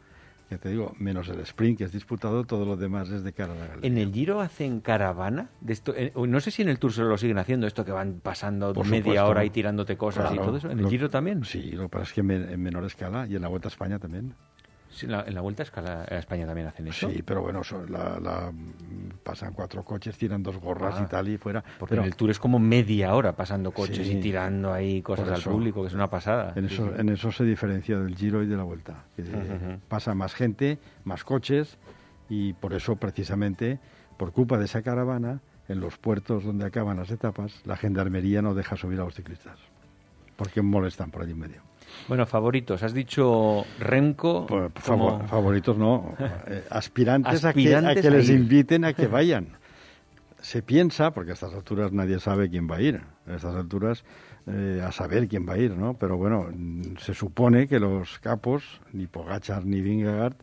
Ya 0.48 0.58
te 0.58 0.68
digo, 0.68 0.94
menos 0.98 1.28
el 1.28 1.40
sprint 1.40 1.78
que 1.78 1.84
es 1.84 1.92
disputado, 1.92 2.44
todo 2.44 2.64
lo 2.64 2.76
demás 2.76 3.10
es 3.10 3.24
de 3.24 3.32
cara 3.32 3.52
a 3.52 3.56
la 3.56 3.66
galería. 3.66 3.88
¿En 3.90 3.98
el 3.98 4.12
Giro 4.12 4.40
hacen 4.40 4.80
caravana? 4.80 5.50
De 5.60 5.72
esto, 5.72 5.92
eh, 5.96 6.12
no 6.14 6.38
sé 6.38 6.52
si 6.52 6.62
en 6.62 6.68
el 6.68 6.78
Tour 6.78 6.92
se 6.92 7.02
lo 7.02 7.18
siguen 7.18 7.38
haciendo, 7.38 7.66
esto 7.66 7.84
que 7.84 7.90
van 7.90 8.20
pasando 8.22 8.72
Por 8.72 8.86
media 8.86 9.00
supuesto. 9.02 9.26
hora 9.26 9.44
y 9.44 9.50
tirándote 9.50 9.96
cosas 9.96 10.32
y 10.32 10.36
todo 10.36 10.56
eso. 10.56 10.70
¿En 10.70 10.78
el 10.78 10.84
lo- 10.84 10.90
Giro 10.90 11.10
también? 11.10 11.44
Sí, 11.44 11.72
lo 11.72 11.82
que 11.84 11.88
pasa 11.88 12.04
es 12.04 12.12
que 12.12 12.20
en, 12.20 12.30
en 12.30 12.62
menor 12.62 12.84
escala 12.84 13.26
y 13.26 13.34
en 13.34 13.42
la 13.42 13.48
Vuelta 13.48 13.66
a 13.66 13.70
España 13.70 13.98
también. 13.98 14.34
Sí, 14.96 15.06
en, 15.06 15.12
la, 15.12 15.22
en 15.26 15.34
la 15.34 15.40
Vuelta 15.42 15.62
a, 15.62 15.64
escala, 15.64 16.06
a 16.10 16.16
España 16.16 16.46
también 16.46 16.66
hacen 16.68 16.88
eso. 16.88 17.10
Sí, 17.10 17.22
pero 17.22 17.42
bueno, 17.42 17.62
son 17.62 17.90
la, 17.92 18.18
la- 18.18 18.52
pasan 19.22 19.52
cuatro 19.52 19.84
coches, 19.84 20.16
tiran 20.16 20.42
dos 20.42 20.56
gorras 20.58 20.94
Ah, 20.98 21.02
y 21.04 21.06
tal 21.08 21.28
y 21.28 21.36
fuera. 21.38 21.62
Porque 21.78 21.90
pero 21.90 22.02
en 22.02 22.08
el 22.08 22.16
Tour 22.16 22.30
es 22.30 22.38
como 22.38 22.58
media 22.58 23.14
hora 23.14 23.36
pasando 23.36 23.70
coches 23.72 24.06
Sí. 24.06 24.16
y 24.18 24.20
tirando 24.20 24.72
ahí 24.72 25.02
cosas 25.02 25.28
al 25.30 25.42
público, 25.42 25.82
que 25.82 25.88
es 25.88 25.94
una 25.94 26.08
pasada. 26.08 26.52
en 26.56 26.64
eso, 26.66 26.86
sí. 26.88 26.94
en 27.00 27.08
eso 27.10 27.30
se 27.30 27.44
diferencia 27.44 27.98
del 27.98 28.16
Giro 28.16 28.42
y 28.42 28.46
de 28.46 28.56
la 28.56 28.62
Vuelta. 28.62 29.04
que. 29.14 29.22
Pasa 29.88 30.14
más 30.14 30.34
gente, 30.34 30.78
más 31.04 31.24
coches 31.24 31.76
y 32.28 32.54
por 32.54 32.72
eso 32.72 32.96
precisamente, 32.96 33.78
por 34.16 34.32
culpa 34.32 34.58
de 34.58 34.64
esa 34.64 34.82
caravana, 34.82 35.40
en 35.68 35.80
los 35.80 35.98
puertos 35.98 36.44
donde 36.44 36.64
acaban 36.64 36.96
las 36.96 37.10
etapas, 37.10 37.60
la 37.66 37.76
gendarmería 37.76 38.40
no 38.40 38.54
deja 38.54 38.76
subir 38.76 39.00
a 39.00 39.04
los 39.04 39.14
ciclistas. 39.14 39.58
Porque 40.36 40.62
molestan 40.62 41.10
por 41.10 41.22
allí 41.22 41.32
en 41.32 41.38
medio. 41.40 41.62
Bueno, 42.08 42.26
favoritos. 42.26 42.82
Has 42.82 42.94
dicho 42.94 43.64
Remco. 43.78 44.46
Pues, 44.46 44.70
como- 44.84 45.26
favoritos 45.26 45.76
no, 45.76 46.14
eh, 46.46 46.64
aspirantes, 46.70 47.44
a 47.44 47.52
que- 47.52 47.74
a 47.74 47.80
les 48.10 48.30
inviten 48.30 48.84
a 48.84 48.92
que 48.92 49.06
vayan. 49.08 49.48
Se 50.40 50.62
piensa, 50.62 51.10
porque 51.10 51.32
a 51.32 51.34
estas 51.34 51.52
alturas 51.54 51.92
nadie 51.92 52.20
sabe 52.20 52.48
quién 52.48 52.68
va 52.70 52.76
a 52.76 52.80
ir, 52.80 53.00
a 53.26 53.34
estas 53.34 53.54
alturas 53.56 54.04
eh, 54.46 54.80
a 54.86 54.92
saber 54.92 55.26
quién 55.26 55.48
va 55.48 55.54
a 55.54 55.58
ir, 55.58 55.76
¿no? 55.76 55.94
Pero 55.94 56.16
bueno, 56.16 56.46
mm, 56.54 56.98
se 57.00 57.14
supone 57.14 57.66
que 57.66 57.80
los 57.80 58.20
capos, 58.20 58.80
ni 58.92 59.08
Pogachar 59.08 59.64
ni 59.64 59.80
Vingegaard, 59.80 60.34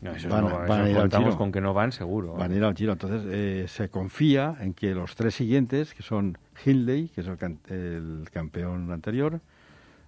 No, 0.00 0.12
van, 0.30 0.44
no, 0.48 0.58
van 0.66 0.80
a 0.82 0.88
ir 0.90 0.96
al 0.96 1.10
Giro. 1.10 1.36
con 1.36 1.52
que 1.52 1.60
no 1.60 1.74
van 1.74 1.92
seguro. 1.92 2.34
Van 2.34 2.52
a 2.52 2.54
ir 2.56 2.64
al 2.64 2.74
Giro. 2.74 2.92
Entonces 2.92 3.22
eh, 3.26 3.66
se 3.68 3.90
confía 3.90 4.56
en 4.60 4.72
que 4.72 4.94
los 4.94 5.14
tres 5.14 5.34
siguientes, 5.34 5.92
que 5.92 6.02
son 6.02 6.38
Hindley, 6.64 7.08
que 7.08 7.20
es 7.20 7.26
el, 7.26 7.58
el 7.68 8.30
campeón 8.32 8.90
anterior, 8.92 9.40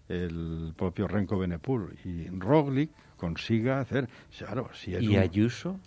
el 0.09 0.73
propio 0.77 1.09
Renko 1.09 1.39
Benepul 1.39 1.97
y 2.05 2.29
Roglic, 2.29 2.91
consiga 3.17 3.81
hacer... 3.81 4.09
Claro, 4.37 4.69
si 4.75 4.95
es 4.95 5.03
¿Y 5.03 5.09
un- 5.17 5.19
Ayuso? 5.23 5.79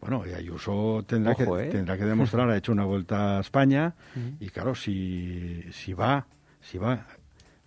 bueno, 0.00 0.24
y 0.26 0.32
Ayuso 0.32 1.04
tendrá, 1.06 1.32
Ojo, 1.32 1.56
que, 1.56 1.64
¿eh? 1.64 1.68
tendrá 1.70 1.96
que 1.96 2.04
demostrar, 2.04 2.50
ha 2.50 2.56
hecho 2.56 2.72
una 2.72 2.84
vuelta 2.84 3.38
a 3.38 3.40
España 3.40 3.94
y 4.40 4.48
claro, 4.48 4.74
si, 4.74 5.62
si 5.72 5.92
va, 5.94 6.26
si 6.60 6.78
va 6.78 7.06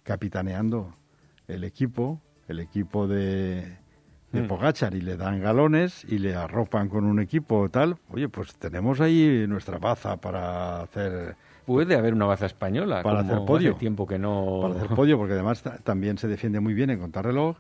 capitaneando 0.04 0.94
el 1.48 1.64
equipo, 1.64 2.22
el 2.48 2.60
equipo 2.60 3.08
de, 3.08 3.78
de 4.32 4.42
Mm. 4.44 4.48
Pogachar 4.48 4.94
y 4.96 5.02
le 5.02 5.16
dan 5.16 5.40
galones 5.42 6.04
y 6.04 6.18
le 6.20 6.36
arropan 6.36 6.90
con 6.90 7.06
un 7.06 7.20
equipo 7.22 7.70
tal, 7.70 7.96
oye, 8.10 8.28
pues 8.28 8.54
tenemos 8.56 9.00
ahí 9.00 9.46
nuestra 9.48 9.78
baza 9.78 10.18
para 10.18 10.82
hacer 10.82 11.36
Puede 11.66 11.96
haber 11.96 12.14
una 12.14 12.26
baza 12.26 12.46
española. 12.46 13.02
Para 13.04 13.20
como 13.22 13.34
hacer 13.34 13.46
podio. 13.46 13.70
Hace 13.72 13.80
tiempo 13.80 14.06
que 14.08 14.20
no. 14.20 14.60
para 14.62 14.76
hacer 14.76 14.90
podio, 14.96 15.18
porque 15.18 15.34
además 15.34 15.62
ta- 15.64 15.78
también 15.84 16.18
se 16.18 16.28
defiende 16.28 16.60
muy 16.60 16.74
bien 16.74 16.90
en 16.92 17.00
contrarreloj, 17.00 17.58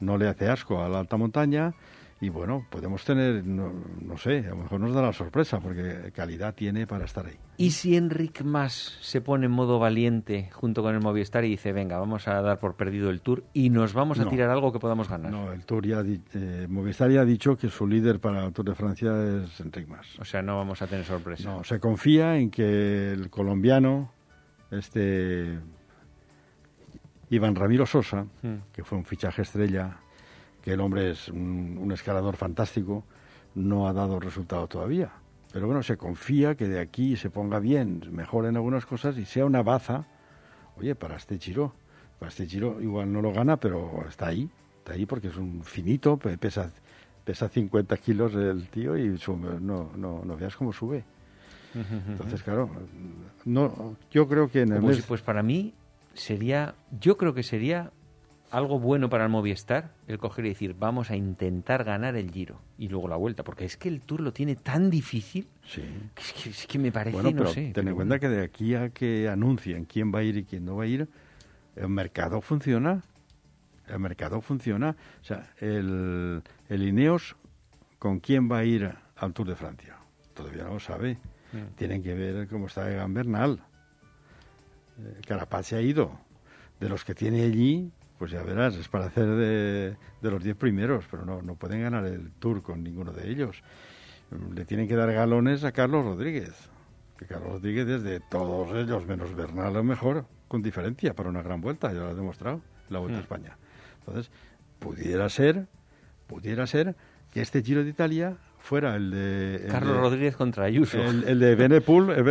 no 0.00 0.16
le 0.16 0.28
hace 0.28 0.48
asco 0.48 0.82
a 0.82 0.88
la 0.88 1.00
alta 1.00 1.16
montaña 1.16 1.74
y 2.20 2.30
bueno, 2.30 2.66
podemos 2.68 3.04
tener, 3.04 3.46
no, 3.46 3.72
no 4.00 4.16
sé, 4.18 4.38
a 4.46 4.50
lo 4.50 4.56
mejor 4.56 4.80
nos 4.80 4.92
da 4.92 5.02
la 5.02 5.12
sorpresa 5.12 5.60
porque 5.60 6.10
calidad 6.12 6.52
tiene 6.54 6.84
para 6.86 7.04
estar 7.04 7.24
ahí. 7.26 7.36
¿Y 7.58 7.70
si 7.70 7.96
Enric 7.96 8.42
Mas 8.42 8.98
se 9.00 9.20
pone 9.20 9.46
en 9.46 9.52
modo 9.52 9.78
valiente 9.78 10.50
junto 10.52 10.82
con 10.82 10.94
el 10.96 11.00
Movistar 11.00 11.44
y 11.44 11.50
dice, 11.50 11.72
venga, 11.72 11.96
vamos 11.98 12.26
a 12.26 12.42
dar 12.42 12.58
por 12.58 12.74
perdido 12.74 13.10
el 13.10 13.20
Tour 13.20 13.44
y 13.52 13.70
nos 13.70 13.92
vamos 13.94 14.18
a 14.18 14.24
No. 14.24 14.30
tirar 14.30 14.50
algo 14.50 14.72
que 14.72 14.80
podamos 14.80 15.08
ganar? 15.08 15.30
No, 15.30 15.52
el 15.52 15.64
Tour 15.64 15.86
ya, 15.86 16.02
eh, 16.34 16.66
Movistar 16.68 17.08
ya 17.10 17.20
ha 17.20 17.24
dicho 17.24 17.56
que 17.56 17.68
su 17.68 17.86
líder 17.86 18.18
para 18.18 18.44
el 18.46 18.52
Tour 18.52 18.66
de 18.70 18.74
Francia 18.74 19.12
es 19.44 19.60
Enric 19.60 19.86
Mas. 19.86 20.18
O 20.18 20.24
sea, 20.24 20.42
no 20.42 20.56
vamos 20.56 20.82
a 20.82 20.88
tener 20.88 21.04
sorpresa. 21.04 21.48
No, 21.48 21.62
se 21.62 21.78
confía 21.78 22.36
en 22.36 22.50
que 22.50 23.12
el 23.12 23.30
colombiano, 23.30 24.10
este 24.72 25.58
Iván 27.30 27.54
Ramiro 27.54 27.86
Sosa, 27.86 28.24
Mm. 28.42 28.54
que 28.72 28.82
fue 28.84 28.98
un 28.98 29.04
fichaje 29.04 29.42
estrella, 29.42 29.98
que 30.68 30.74
el 30.74 30.80
hombre 30.82 31.12
es 31.12 31.28
un, 31.30 31.78
un 31.80 31.92
escalador 31.92 32.36
fantástico, 32.36 33.02
no 33.54 33.88
ha 33.88 33.94
dado 33.94 34.20
resultado 34.20 34.66
todavía. 34.66 35.10
Pero 35.50 35.64
bueno, 35.66 35.82
se 35.82 35.96
confía 35.96 36.56
que 36.56 36.68
de 36.68 36.78
aquí 36.78 37.16
se 37.16 37.30
ponga 37.30 37.58
bien, 37.58 38.02
mejore 38.12 38.48
en 38.50 38.56
algunas 38.56 38.84
cosas 38.84 39.16
y 39.16 39.24
sea 39.24 39.46
una 39.46 39.62
baza, 39.62 40.04
oye, 40.76 40.94
para 40.94 41.16
este 41.16 41.38
Giro. 41.38 41.72
Para 42.18 42.28
este 42.28 42.44
Giro 42.46 42.82
igual 42.82 43.10
no 43.10 43.22
lo 43.22 43.32
gana, 43.32 43.56
pero 43.56 44.04
está 44.06 44.26
ahí, 44.26 44.50
está 44.76 44.92
ahí 44.92 45.06
porque 45.06 45.28
es 45.28 45.38
un 45.38 45.64
finito, 45.64 46.18
pe- 46.18 46.36
pesa, 46.36 46.70
pesa 47.24 47.48
50 47.48 47.96
kilos 47.96 48.34
el 48.34 48.68
tío 48.68 48.94
y 48.98 49.16
sube- 49.16 49.58
no, 49.58 49.90
no, 49.96 50.22
no 50.22 50.36
veas 50.36 50.54
cómo 50.54 50.74
sube. 50.74 51.02
Entonces, 51.74 52.42
claro, 52.42 52.68
no, 53.46 53.96
yo 54.10 54.28
creo 54.28 54.50
que 54.50 54.60
en 54.62 54.72
el 54.72 54.82
mes... 54.82 54.96
si, 54.96 55.02
pues 55.02 55.22
para 55.22 55.42
mí 55.42 55.72
sería, 56.12 56.74
yo 57.00 57.16
creo 57.16 57.32
que 57.32 57.42
sería 57.42 57.90
algo 58.50 58.78
bueno 58.78 59.08
para 59.10 59.24
el 59.24 59.30
Movistar 59.30 59.92
el 60.06 60.18
coger 60.18 60.46
y 60.46 60.50
decir, 60.50 60.74
vamos 60.78 61.10
a 61.10 61.16
intentar 61.16 61.84
ganar 61.84 62.16
el 62.16 62.30
Giro 62.30 62.60
y 62.78 62.88
luego 62.88 63.08
la 63.08 63.16
vuelta, 63.16 63.44
porque 63.44 63.64
es 63.64 63.76
que 63.76 63.88
el 63.88 64.00
Tour 64.00 64.20
lo 64.20 64.32
tiene 64.32 64.56
tan 64.56 64.88
difícil 64.90 65.46
Sí. 65.64 65.82
que 66.14 66.22
es 66.22 66.32
que, 66.32 66.50
es 66.50 66.66
que 66.66 66.78
me 66.78 66.90
parece, 66.92 67.14
Bueno, 67.14 67.30
no 67.30 67.36
pero 67.36 67.50
sé. 67.50 67.60
ten 67.62 67.72
pero 67.74 67.88
en 67.90 67.94
cuenta 67.96 68.18
que 68.18 68.28
de 68.28 68.42
aquí 68.42 68.74
a 68.74 68.88
que 68.90 69.28
anuncien 69.28 69.84
quién 69.84 70.12
va 70.14 70.20
a 70.20 70.22
ir 70.22 70.36
y 70.38 70.44
quién 70.44 70.64
no 70.64 70.76
va 70.76 70.84
a 70.84 70.86
ir, 70.86 71.08
el 71.76 71.88
mercado 71.88 72.40
funciona. 72.40 73.02
El 73.86 74.00
mercado 74.00 74.40
funciona. 74.42 74.96
O 75.22 75.24
sea, 75.24 75.50
el, 75.60 76.42
el 76.68 76.82
Ineos, 76.82 77.36
¿con 77.98 78.20
quién 78.20 78.50
va 78.50 78.58
a 78.58 78.64
ir 78.64 78.92
al 79.16 79.32
Tour 79.32 79.48
de 79.48 79.56
Francia? 79.56 79.96
Todavía 80.34 80.64
no 80.64 80.74
lo 80.74 80.80
sabe. 80.80 81.18
Mm. 81.52 81.74
Tienen 81.76 82.02
que 82.02 82.14
ver 82.14 82.48
cómo 82.48 82.66
está 82.66 82.90
Egan 82.92 83.14
Bernal. 83.14 83.60
Eh, 85.00 85.20
Carapaz 85.26 85.66
se 85.68 85.76
ha 85.76 85.80
ido. 85.80 86.18
De 86.80 86.88
los 86.88 87.04
que 87.04 87.14
tiene 87.14 87.42
allí, 87.42 87.90
pues 88.18 88.30
ya 88.32 88.42
verás, 88.42 88.74
es 88.76 88.88
para 88.88 89.06
hacer 89.06 89.26
de, 89.26 89.96
de 90.20 90.30
los 90.30 90.42
diez 90.42 90.56
primeros, 90.56 91.04
pero 91.10 91.24
no, 91.24 91.40
no 91.42 91.54
pueden 91.54 91.82
ganar 91.82 92.04
el 92.04 92.30
Tour 92.32 92.62
con 92.62 92.82
ninguno 92.82 93.12
de 93.12 93.30
ellos. 93.30 93.62
Le 94.54 94.64
tienen 94.64 94.88
que 94.88 94.96
dar 94.96 95.12
galones 95.12 95.64
a 95.64 95.72
Carlos 95.72 96.04
Rodríguez. 96.04 96.68
Que 97.18 97.26
Carlos 97.26 97.52
Rodríguez 97.52 97.88
es 97.88 98.02
de 98.02 98.20
todos 98.20 98.74
ellos, 98.76 99.06
menos 99.06 99.34
Bernal, 99.34 99.72
lo 99.72 99.82
mejor, 99.84 100.26
con 100.48 100.62
diferencia, 100.62 101.14
para 101.14 101.28
una 101.28 101.42
gran 101.42 101.60
vuelta, 101.60 101.92
ya 101.92 102.00
lo 102.00 102.08
ha 102.08 102.14
demostrado, 102.14 102.60
la 102.90 102.98
Vuelta 102.98 103.18
a 103.18 103.20
Mm. 103.20 103.24
España. 103.24 103.56
Entonces, 104.00 104.30
pudiera 104.78 105.28
ser, 105.28 105.66
pudiera 106.26 106.66
ser 106.66 106.94
que 107.32 107.40
este 107.40 107.62
Giro 107.62 107.82
de 107.84 107.90
Italia 107.90 108.36
fuera 108.58 108.96
el 108.96 109.10
de... 109.10 109.56
el 109.64 109.70
Carlos 109.70 109.94
de- 109.96 110.00
Rodríguez 110.00 110.36
contra 110.36 110.64
Ayuso. 110.64 110.98
el, 111.02 111.24
el 111.24 111.38
de 111.38 111.54
Benepool, 111.54 112.10
el 112.10 112.22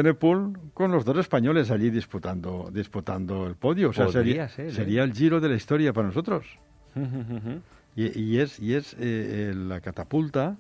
con 0.74 0.92
los 0.92 1.04
dos 1.06 1.18
españoles 1.18 1.72
allí 1.72 1.90
disputando, 1.90 2.70
disputando 2.72 3.48
el 3.48 3.56
podio. 3.56 3.90
O 3.90 3.94
sea, 3.94 4.06
Podría 4.06 4.22
sería, 4.24 4.50
ser, 4.50 4.66
¿eh? 4.68 4.72
sería 4.72 5.04
el 5.04 5.14
giro 5.14 5.40
de 5.40 5.50
la 5.50 5.56
historia 5.56 5.94
para 5.94 6.08
nosotros. 6.08 6.46
Y, 8.00 8.20
y 8.20 8.40
es, 8.40 8.60
y 8.60 8.76
es 8.76 8.94
eh, 8.94 8.98
eh, 9.02 9.54
la 9.56 9.82
catapulta 9.82 10.56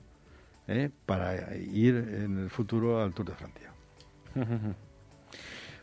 eh, 0.67 0.89
para 1.05 1.55
ir 1.55 1.93
en 1.95 2.39
el 2.39 2.49
futuro 2.49 2.99
al 3.03 3.13
Tour 3.13 3.27
de 3.27 3.33
Francia. 3.35 3.71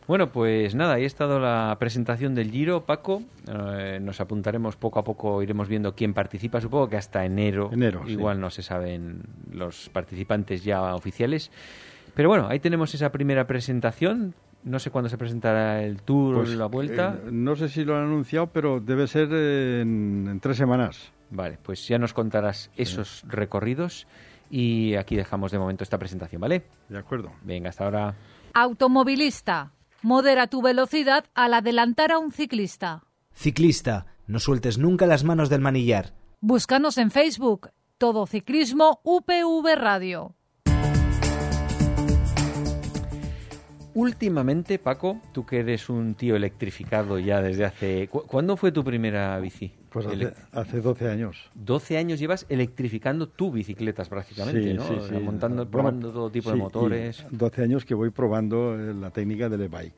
Bueno, 0.07 0.31
pues 0.31 0.75
nada, 0.75 0.93
ahí 0.95 1.03
ha 1.03 1.07
estado 1.07 1.39
la 1.39 1.75
presentación 1.79 2.35
del 2.35 2.51
Giro, 2.51 2.85
Paco. 2.85 3.23
Eh, 3.47 3.99
nos 4.01 4.21
apuntaremos 4.21 4.75
poco 4.75 4.99
a 4.99 5.03
poco, 5.03 5.41
iremos 5.41 5.67
viendo 5.67 5.95
quién 5.95 6.13
participa. 6.13 6.61
Supongo 6.61 6.87
que 6.89 6.97
hasta 6.97 7.25
enero, 7.25 7.69
Enero, 7.73 8.03
sí. 8.05 8.11
igual 8.11 8.39
no 8.39 8.51
se 8.51 8.61
saben 8.61 9.23
los 9.51 9.89
participantes 9.89 10.63
ya 10.63 10.93
oficiales. 10.93 11.49
Pero 12.13 12.29
bueno, 12.29 12.47
ahí 12.47 12.59
tenemos 12.59 12.93
esa 12.93 13.11
primera 13.11 13.47
presentación. 13.47 14.35
No 14.63 14.77
sé 14.79 14.89
cuándo 14.91 15.09
se 15.09 15.17
presentará 15.17 15.81
el 15.83 16.01
Tour, 16.03 16.37
Pues, 16.37 16.49
la 16.55 16.67
vuelta. 16.67 17.17
eh, 17.25 17.29
no 17.31 17.55
sé 17.55 17.67
si 17.69 17.83
lo 17.83 17.95
han 17.97 18.03
anunciado, 18.03 18.47
pero 18.47 18.79
debe 18.79 19.07
ser 19.07 19.31
en, 19.33 20.27
en 20.29 20.39
tres 20.39 20.57
semanas. 20.57 21.11
Vale, 21.31 21.57
pues 21.61 21.87
ya 21.87 21.97
nos 21.97 22.13
contarás 22.13 22.69
esos 22.77 23.23
recorridos. 23.27 24.07
Y 24.51 24.93
aquí 24.95 25.15
dejamos 25.15 25.51
de 25.51 25.57
momento 25.57 25.83
esta 25.83 25.97
presentación, 25.97 26.39
¿vale? 26.41 26.63
De 26.89 26.99
acuerdo. 26.99 27.31
Venga, 27.41 27.69
hasta 27.69 27.85
ahora. 27.85 28.15
Automovilista. 28.53 29.71
Modera 30.09 30.45
tu 30.45 30.61
velocidad 30.61 31.25
al 31.33 31.55
adelantar 31.55 32.11
a 32.11 32.19
un 32.19 32.31
ciclista. 32.31 33.05
Ciclista, 33.33 34.05
no 34.27 34.37
sueltes 34.37 34.77
nunca 34.77 35.07
las 35.07 35.23
manos 35.23 35.49
del 35.49 35.61
manillar. 35.61 36.13
Búscanos 36.41 36.99
en 36.99 37.09
Facebook. 37.09 37.71
Todo 37.97 38.27
Ciclismo 38.27 38.99
UPV 39.03 39.73
Radio. 39.75 40.35
Últimamente, 43.95 44.77
Paco, 44.77 45.19
tú 45.33 45.43
que 45.47 45.61
eres 45.61 45.89
un 45.89 46.13
tío 46.13 46.35
electrificado 46.35 47.17
ya 47.17 47.41
desde 47.41 47.65
hace... 47.65 48.07
¿cu- 48.07 48.27
¿Cuándo 48.27 48.57
fue 48.57 48.71
tu 48.71 48.83
primera 48.83 49.39
bici? 49.39 49.71
Pues 49.95 50.07
hace, 50.07 50.33
hace 50.51 50.81
12 50.81 51.09
años. 51.09 51.49
12 51.53 51.97
años 51.97 52.19
llevas 52.19 52.45
electrificando 52.49 53.29
tu 53.29 53.49
bicicletas 53.49 54.09
prácticamente, 54.09 54.61
Sí, 54.61 54.73
¿no? 54.73 54.83
sí, 54.85 54.95
sí. 55.07 55.13
Montando, 55.15 55.63
Bueno, 55.63 55.71
probando 55.71 56.11
todo 56.11 56.29
tipo 56.29 56.51
de 56.51 56.57
motores. 56.57 57.25
12 57.31 57.61
años 57.63 57.85
que 57.85 57.93
voy 57.95 58.09
probando 58.09 58.75
eh, 58.77 58.93
la 58.93 59.09
técnica 59.11 59.47
del 59.47 59.61
e-bike. 59.61 59.95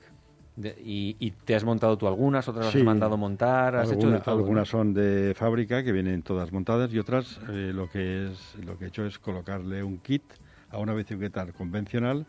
De- 0.56 0.76
y, 0.86 1.16
y 1.20 1.32
te 1.32 1.56
has 1.56 1.64
montado 1.64 1.98
tú 1.98 2.08
algunas, 2.08 2.48
otras 2.48 2.66
las 2.66 2.74
Sí. 2.74 2.78
has 2.80 2.86
mandado 2.86 3.18
montar, 3.18 3.76
has 3.76 3.88
hecho 3.90 3.98
de 3.98 4.04
Alguna- 4.06 4.20
todo. 4.22 4.36
¿no? 4.36 4.42
algunas 4.42 4.68
son 4.70 4.94
de 4.94 5.34
fábrica 5.36 5.84
que 5.84 5.92
vienen 5.92 6.22
todas 6.22 6.52
montadas 6.52 6.94
y 6.94 7.00
otras 7.00 7.40
eh, 7.50 7.72
lo 7.74 7.90
que 7.90 8.28
es 8.28 8.56
lo 8.64 8.78
que 8.78 8.86
he 8.86 8.88
hecho 8.90 9.04
es 9.04 9.18
colocarle 9.18 9.82
un 9.84 9.98
kit 9.98 10.22
a 10.70 10.78
una 10.78 10.94
bicicleta 10.94 11.44
convencional 11.54 12.28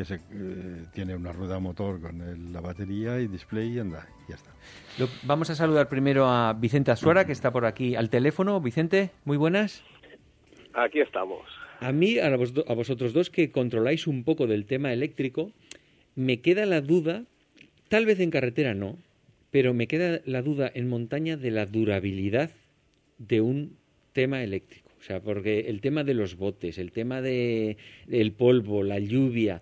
que 0.00 0.06
se, 0.06 0.14
eh, 0.14 0.20
tiene 0.94 1.14
una 1.14 1.30
rueda 1.30 1.58
motor 1.58 2.00
con 2.00 2.22
el- 2.22 2.54
la 2.54 2.62
batería 2.62 3.20
y 3.20 3.26
display 3.26 3.68
y 3.74 3.80
anda, 3.80 4.08
y 4.26 4.30
ya 4.30 4.36
está. 4.36 4.50
Lo- 4.98 5.10
vamos 5.24 5.50
a 5.50 5.54
saludar 5.54 5.90
primero 5.90 6.24
a 6.26 6.54
Vicente 6.54 6.90
Azuara, 6.90 7.26
que 7.26 7.32
está 7.32 7.52
por 7.52 7.66
aquí 7.66 7.96
al 7.96 8.08
teléfono. 8.08 8.58
Vicente, 8.62 9.10
muy 9.26 9.36
buenas. 9.36 9.82
Aquí 10.72 11.00
estamos. 11.00 11.42
A 11.80 11.92
mí, 11.92 12.18
a, 12.18 12.34
vos 12.34 12.54
do- 12.54 12.64
a 12.66 12.72
vosotros 12.72 13.12
dos 13.12 13.28
que 13.28 13.50
controláis 13.50 14.06
un 14.06 14.24
poco 14.24 14.46
del 14.46 14.64
tema 14.64 14.90
eléctrico, 14.90 15.52
me 16.16 16.40
queda 16.40 16.64
la 16.64 16.80
duda, 16.80 17.24
tal 17.90 18.06
vez 18.06 18.20
en 18.20 18.30
carretera 18.30 18.72
no, 18.72 18.96
pero 19.50 19.74
me 19.74 19.86
queda 19.86 20.22
la 20.24 20.40
duda 20.40 20.70
en 20.72 20.88
montaña 20.88 21.36
de 21.36 21.50
la 21.50 21.66
durabilidad 21.66 22.50
de 23.18 23.42
un 23.42 23.76
tema 24.14 24.42
eléctrico. 24.42 24.88
O 24.98 25.02
sea, 25.02 25.20
porque 25.20 25.60
el 25.68 25.82
tema 25.82 26.04
de 26.04 26.14
los 26.14 26.36
botes, 26.36 26.78
el 26.78 26.90
tema 26.90 27.20
de 27.20 27.76
el 28.08 28.32
polvo, 28.32 28.82
la 28.82 28.98
lluvia, 28.98 29.60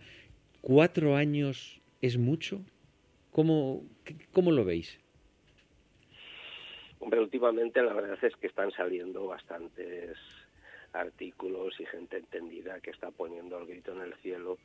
cuatro 0.60 1.16
años 1.16 1.80
es 2.02 2.16
mucho. 2.18 2.60
¿Cómo, 3.32 3.82
cómo 4.32 4.50
lo 4.52 4.64
veis? 4.64 4.98
Hombre, 7.00 7.20
últimamente 7.20 7.80
la 7.82 7.92
verdad 7.92 8.18
es 8.22 8.34
que 8.36 8.48
están 8.48 8.70
saliendo 8.72 9.26
bastantes 9.26 10.16
artículos 10.92 11.78
y 11.78 11.86
gente 11.86 12.16
entendida 12.16 12.80
que 12.80 12.90
está 12.90 13.10
poniendo 13.10 13.58
el 13.58 13.66
grito 13.66 13.92
en 13.92 14.00
el 14.02 14.14
cielo 14.16 14.58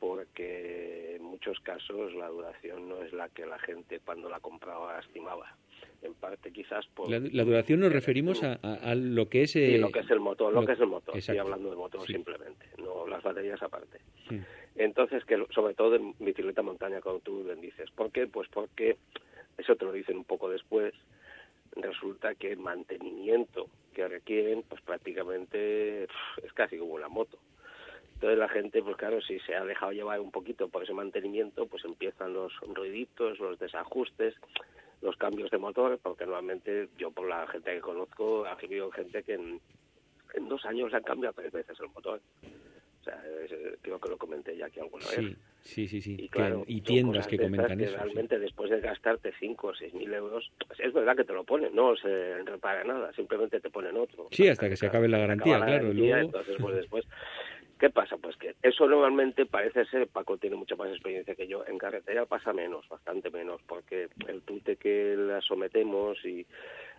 porque 0.00 1.14
en 1.16 1.22
muchos 1.22 1.60
casos 1.60 2.12
la 2.14 2.26
duración 2.28 2.88
no 2.88 3.02
es 3.02 3.12
la 3.12 3.28
que 3.28 3.46
la 3.46 3.58
gente 3.60 4.00
cuando 4.00 4.28
la 4.28 4.40
compraba 4.40 4.98
estimaba. 4.98 5.56
En 6.02 6.14
parte 6.14 6.50
quizás 6.50 6.84
por... 6.88 7.08
La, 7.08 7.20
la 7.20 7.44
duración 7.44 7.78
nos 7.78 7.92
referimos 7.92 8.42
a, 8.42 8.58
a- 8.60 8.74
a 8.90 8.94
lo 8.96 9.28
que 9.28 9.42
es... 9.42 9.52
Sí, 9.52 9.62
eh, 9.76 9.78
lo 9.78 9.90
que 9.92 10.00
es 10.00 10.10
el 10.10 10.18
motor, 10.18 10.52
lo, 10.52 10.62
lo- 10.62 10.66
que 10.66 10.72
es 10.72 10.80
el 10.80 10.88
motor. 10.88 11.16
Estoy 11.16 11.34
exacto. 11.36 11.42
hablando 11.42 11.68
del 11.68 11.78
motor 11.78 12.04
Sí. 12.08 12.12
simplemente, 12.14 12.66
no 12.78 13.06
las 13.06 13.22
baterías 13.22 13.62
aparte. 13.62 13.98
Sí. 14.28 14.40
Entonces, 14.76 15.24
que 15.24 15.44
sobre 15.54 15.74
todo 15.74 15.96
en 15.96 16.14
bicicleta 16.18 16.62
montaña, 16.62 17.00
como 17.00 17.20
tú 17.20 17.44
bien 17.44 17.60
dices. 17.60 17.90
¿Por 17.90 18.10
qué? 18.10 18.26
Pues 18.26 18.48
porque, 18.48 18.96
eso 19.58 19.76
te 19.76 19.84
lo 19.84 19.92
dicen 19.92 20.16
un 20.16 20.24
poco 20.24 20.48
después, 20.48 20.94
resulta 21.76 22.34
que 22.34 22.52
el 22.52 22.58
mantenimiento 22.58 23.68
que 23.94 24.08
requieren, 24.08 24.62
pues 24.62 24.80
prácticamente 24.82 26.04
es 26.04 26.52
casi 26.54 26.78
como 26.78 26.94
una 26.94 27.08
moto. 27.08 27.38
Entonces 28.14 28.38
la 28.38 28.48
gente, 28.48 28.82
pues 28.82 28.96
claro, 28.96 29.20
si 29.20 29.40
se 29.40 29.54
ha 29.56 29.64
dejado 29.64 29.92
llevar 29.92 30.20
un 30.20 30.30
poquito 30.30 30.68
por 30.68 30.84
ese 30.84 30.94
mantenimiento, 30.94 31.66
pues 31.66 31.84
empiezan 31.84 32.32
los 32.32 32.52
ruiditos, 32.72 33.38
los 33.40 33.58
desajustes, 33.58 34.34
los 35.00 35.16
cambios 35.16 35.50
de 35.50 35.58
motor, 35.58 35.98
porque 36.00 36.24
normalmente 36.24 36.88
yo 36.96 37.10
por 37.10 37.28
la 37.28 37.46
gente 37.48 37.74
que 37.74 37.80
conozco, 37.80 38.44
ha 38.46 38.52
habido 38.52 38.90
gente 38.92 39.24
que 39.24 39.34
en, 39.34 39.60
en 40.34 40.48
dos 40.48 40.64
años 40.64 40.94
han 40.94 41.02
cambiado 41.02 41.34
tres 41.34 41.50
veces 41.50 41.78
el 41.80 41.88
motor. 41.88 42.20
O 43.02 43.04
sea, 43.04 43.20
es- 43.44 43.78
creo 43.82 43.98
que 44.00 44.08
lo 44.08 44.16
comenté 44.16 44.56
ya 44.56 44.66
aquí 44.66 44.78
alguna 44.78 45.04
vez. 45.06 45.36
Sí, 45.62 45.88
sí, 45.88 46.00
sí. 46.00 46.14
Y, 46.14 46.28
Que- 46.28 46.28
claro, 46.28 46.62
y 46.68 46.80
tiendas 46.82 47.26
que 47.26 47.36
comentan 47.36 47.76
que 47.78 47.84
eso. 47.84 47.92
sí. 47.92 47.98
realmente 47.98 48.38
después 48.38 48.70
de 48.70 48.80
gastarte 48.80 49.32
5 49.40 49.68
o 49.68 49.74
6 49.74 49.92
mil 49.94 50.12
euros, 50.14 50.50
pues 50.66 50.78
es 50.80 50.92
verdad 50.92 51.16
que 51.16 51.24
te 51.24 51.32
lo 51.32 51.42
ponen, 51.44 51.74
no 51.74 51.96
se 51.96 52.42
repara 52.44 52.84
nada, 52.84 53.12
simplemente 53.12 53.60
te 53.60 53.70
ponen 53.70 53.96
otro. 53.96 54.28
Sí, 54.30 54.46
hasta 54.48 54.68
que 54.68 54.76
se 54.76 54.86
acabe 54.86 55.08
la 55.08 55.18
garantía, 55.18 55.56
acaba 55.56 55.66
la 55.66 55.78
claro, 55.78 55.82
garantía, 55.88 56.14
luego- 56.16 56.26
Entonces, 56.28 56.56
pues 56.60 56.76
después, 56.76 57.04
¿qué 57.80 57.90
pasa? 57.90 58.16
Pues 58.18 58.36
que 58.36 58.54
eso 58.62 58.86
normalmente 58.86 59.46
parece 59.46 59.84
ser, 59.86 60.06
Paco 60.08 60.36
tiene 60.38 60.54
mucha 60.56 60.76
más 60.76 60.90
experiencia 60.90 61.34
que 61.34 61.46
yo, 61.48 61.64
en 61.66 61.78
carretera 61.78 62.24
pasa 62.26 62.52
menos, 62.52 62.88
bastante 62.88 63.30
menos, 63.30 63.60
porque 63.66 64.08
el 64.28 64.42
tute 64.42 64.76
que 64.76 65.14
la 65.16 65.40
sometemos 65.40 66.24
y 66.24 66.46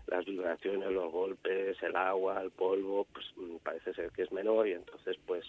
las 0.08 0.26
vibraciones, 0.26 0.91
los 0.91 1.12
golpes, 1.12 1.82
el 1.82 1.95
agua, 1.95 2.41
el 2.41 2.51
polvo, 2.51 3.08
pues 3.14 3.26
mm, 3.38 3.58
parece 3.64 3.93
ser 3.93 4.12
que 4.12 4.24
es 4.24 4.32
menor 4.34 4.68
y 4.68 4.74
entonces 4.74 5.18
pues 5.26 5.45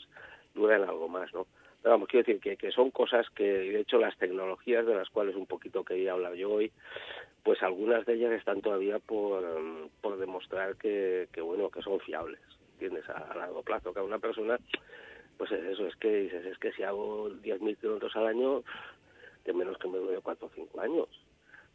duran 0.54 0.82
algo 0.82 1.08
más, 1.08 1.32
¿no? 1.34 1.46
Pero 1.82 1.94
vamos, 1.94 2.08
quiero 2.08 2.24
decir 2.24 2.40
que, 2.40 2.56
que 2.56 2.72
son 2.72 2.90
cosas 2.90 3.28
que, 3.30 3.44
de 3.44 3.80
hecho, 3.80 3.98
las 3.98 4.16
tecnologías 4.16 4.86
de 4.86 4.94
las 4.94 5.10
cuales 5.10 5.36
un 5.36 5.46
poquito 5.46 5.84
quería 5.84 6.12
hablar 6.12 6.34
yo 6.34 6.52
hoy, 6.52 6.72
pues 7.42 7.62
algunas 7.62 8.06
de 8.06 8.14
ellas 8.14 8.32
están 8.32 8.62
todavía 8.62 8.98
por, 8.98 9.42
mm, 9.42 9.88
por 10.00 10.16
demostrar 10.16 10.76
que, 10.76 11.28
que, 11.30 11.42
bueno, 11.42 11.68
que 11.68 11.82
son 11.82 12.00
fiables, 12.00 12.40
¿entiendes? 12.72 13.06
A, 13.10 13.34
largo 13.36 13.62
plazo, 13.62 13.92
que 13.92 14.00
una 14.00 14.18
persona, 14.18 14.58
pues 15.36 15.52
es 15.52 15.62
eso, 15.64 15.86
es 15.86 15.96
que 15.96 16.16
dices, 16.16 16.46
es 16.46 16.58
que 16.58 16.72
si 16.72 16.82
hago 16.82 17.28
10.000 17.28 17.76
kilómetros 17.76 18.16
al 18.16 18.28
año, 18.28 18.62
que 19.44 19.52
menos 19.52 19.76
que 19.76 19.88
me 19.88 19.98
dure 19.98 20.20
4 20.22 20.46
o 20.46 20.50
5 20.54 20.80
años. 20.80 21.08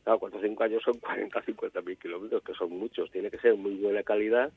Claro, 0.04 0.20
4 0.20 0.40
o 0.40 0.42
5 0.42 0.64
años 0.64 0.84
son 0.84 0.98
40 0.98 1.42
50 1.42 1.82
mil 1.82 1.98
kilómetros, 1.98 2.42
que 2.42 2.54
son 2.54 2.72
muchos. 2.72 3.12
Tiene 3.12 3.30
que 3.30 3.38
ser 3.38 3.56
muy 3.56 3.76
buena 3.76 4.02
calidad 4.02 4.52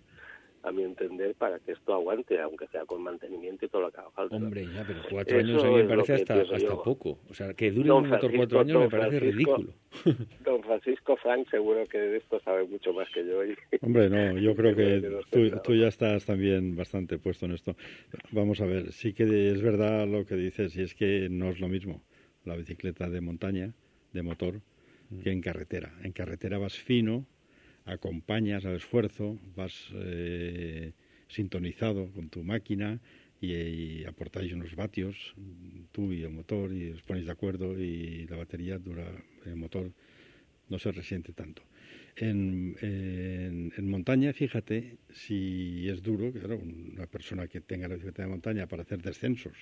a 0.62 0.70
mi 0.70 0.84
entender, 0.84 1.34
para 1.34 1.58
que 1.58 1.72
esto 1.72 1.92
aguante, 1.92 2.40
aunque 2.40 2.66
sea 2.68 2.84
con 2.84 3.02
mantenimiento 3.02 3.66
y 3.66 3.68
todo 3.68 3.82
lo 3.82 3.90
que 3.90 4.00
haga 4.00 4.10
falta. 4.10 4.36
Hombre, 4.36 4.66
ya, 4.72 4.84
pero 4.86 5.00
cuatro 5.10 5.38
años 5.38 5.64
a 5.64 5.68
mí 5.68 5.74
me 5.76 5.84
parece 5.84 6.14
hasta, 6.14 6.40
hasta 6.40 6.82
poco. 6.82 7.18
O 7.28 7.34
sea, 7.34 7.52
que 7.54 7.70
dure 7.70 7.90
un 7.90 8.08
motor 8.08 8.32
cuatro 8.34 8.60
años 8.60 8.80
me 8.80 8.88
parece 8.88 9.20
ridículo. 9.20 9.72
Don 10.44 10.62
Francisco 10.62 11.16
Frank 11.16 11.48
seguro 11.50 11.84
que 11.86 11.98
de 11.98 12.16
esto 12.18 12.40
sabe 12.40 12.64
mucho 12.66 12.92
más 12.92 13.08
que 13.10 13.26
yo. 13.26 13.40
Hombre, 13.82 14.08
no, 14.08 14.38
yo 14.38 14.54
creo 14.54 14.74
que 14.76 15.22
tú, 15.30 15.50
tú, 15.62 15.74
ya 15.74 15.88
estás 15.88 16.24
también 16.24 16.76
bastante 16.76 17.18
puesto 17.18 17.46
en 17.46 17.52
esto. 17.52 17.76
Vamos 18.30 18.60
a 18.60 18.66
ver, 18.66 18.92
sí 18.92 19.12
que 19.12 19.50
es 19.50 19.60
verdad 19.62 20.06
lo 20.06 20.24
que 20.24 20.36
dices, 20.36 20.76
y 20.76 20.82
es 20.82 20.94
que 20.94 21.28
no 21.28 21.50
es 21.50 21.60
lo 21.60 21.68
mismo 21.68 22.02
la 22.44 22.56
bicicleta 22.56 23.08
de 23.08 23.20
montaña, 23.20 23.72
de 24.12 24.22
motor, 24.22 24.60
que 25.22 25.30
en 25.30 25.40
carretera. 25.40 25.92
En 26.02 26.12
carretera 26.12 26.58
vas 26.58 26.74
fino, 26.74 27.26
acompañas 27.84 28.64
al 28.64 28.76
esfuerzo, 28.76 29.38
vas 29.56 29.88
eh, 29.94 30.92
sintonizado 31.28 32.10
con 32.12 32.28
tu 32.28 32.44
máquina 32.44 33.00
y, 33.40 34.04
aportáis 34.04 34.52
unos 34.52 34.76
vatios, 34.76 35.34
tú 35.90 36.12
y 36.12 36.22
el 36.22 36.30
motor, 36.30 36.72
y 36.72 36.90
os 36.90 37.02
ponéis 37.02 37.26
de 37.26 37.32
acuerdo 37.32 37.78
y 37.78 38.26
la 38.28 38.36
batería 38.36 38.78
dura, 38.78 39.04
el 39.44 39.56
motor 39.56 39.90
no 40.68 40.78
se 40.78 40.92
resiente 40.92 41.32
tanto. 41.32 41.62
En, 42.14 42.76
en, 42.82 43.90
montaña, 43.90 44.32
fíjate, 44.32 44.98
si 45.12 45.88
es 45.88 46.02
duro, 46.02 46.30
claro, 46.30 46.58
una 46.58 47.06
persona 47.06 47.48
que 47.48 47.60
tenga 47.60 47.88
la 47.88 47.94
bicicleta 47.94 48.22
de 48.22 48.28
montaña 48.28 48.66
para 48.68 48.82
hacer 48.82 49.02
descensos 49.02 49.56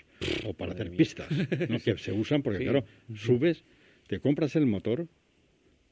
o 0.45 0.53
para 0.53 0.73
hacer 0.73 0.91
pistas, 0.91 1.29
que 1.85 1.97
se 1.97 2.13
usan 2.13 2.43
porque, 2.43 2.65
claro, 2.65 2.85
subes, 3.15 3.65
te 4.09 4.21
compras 4.21 4.57
el 4.57 4.67
motor 4.67 5.09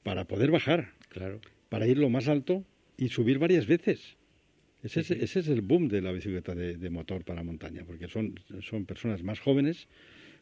para 0.02 0.26
poder 0.26 0.50
bajar. 0.50 0.92
Claro 1.08 1.40
para 1.68 1.86
ir 1.86 1.98
lo 1.98 2.08
más 2.10 2.28
alto 2.28 2.64
y 2.96 3.08
subir 3.08 3.38
varias 3.38 3.66
veces. 3.66 4.16
Ese, 4.82 5.00
es, 5.00 5.10
ese 5.10 5.40
es 5.40 5.48
el 5.48 5.60
boom 5.60 5.88
de 5.88 6.00
la 6.00 6.12
bicicleta 6.12 6.54
de, 6.54 6.90
motor 6.90 7.24
para 7.24 7.42
montaña, 7.42 7.84
porque 7.84 8.08
son, 8.08 8.34
son 8.60 8.86
personas 8.86 9.22
más 9.22 9.40
jóvenes 9.40 9.88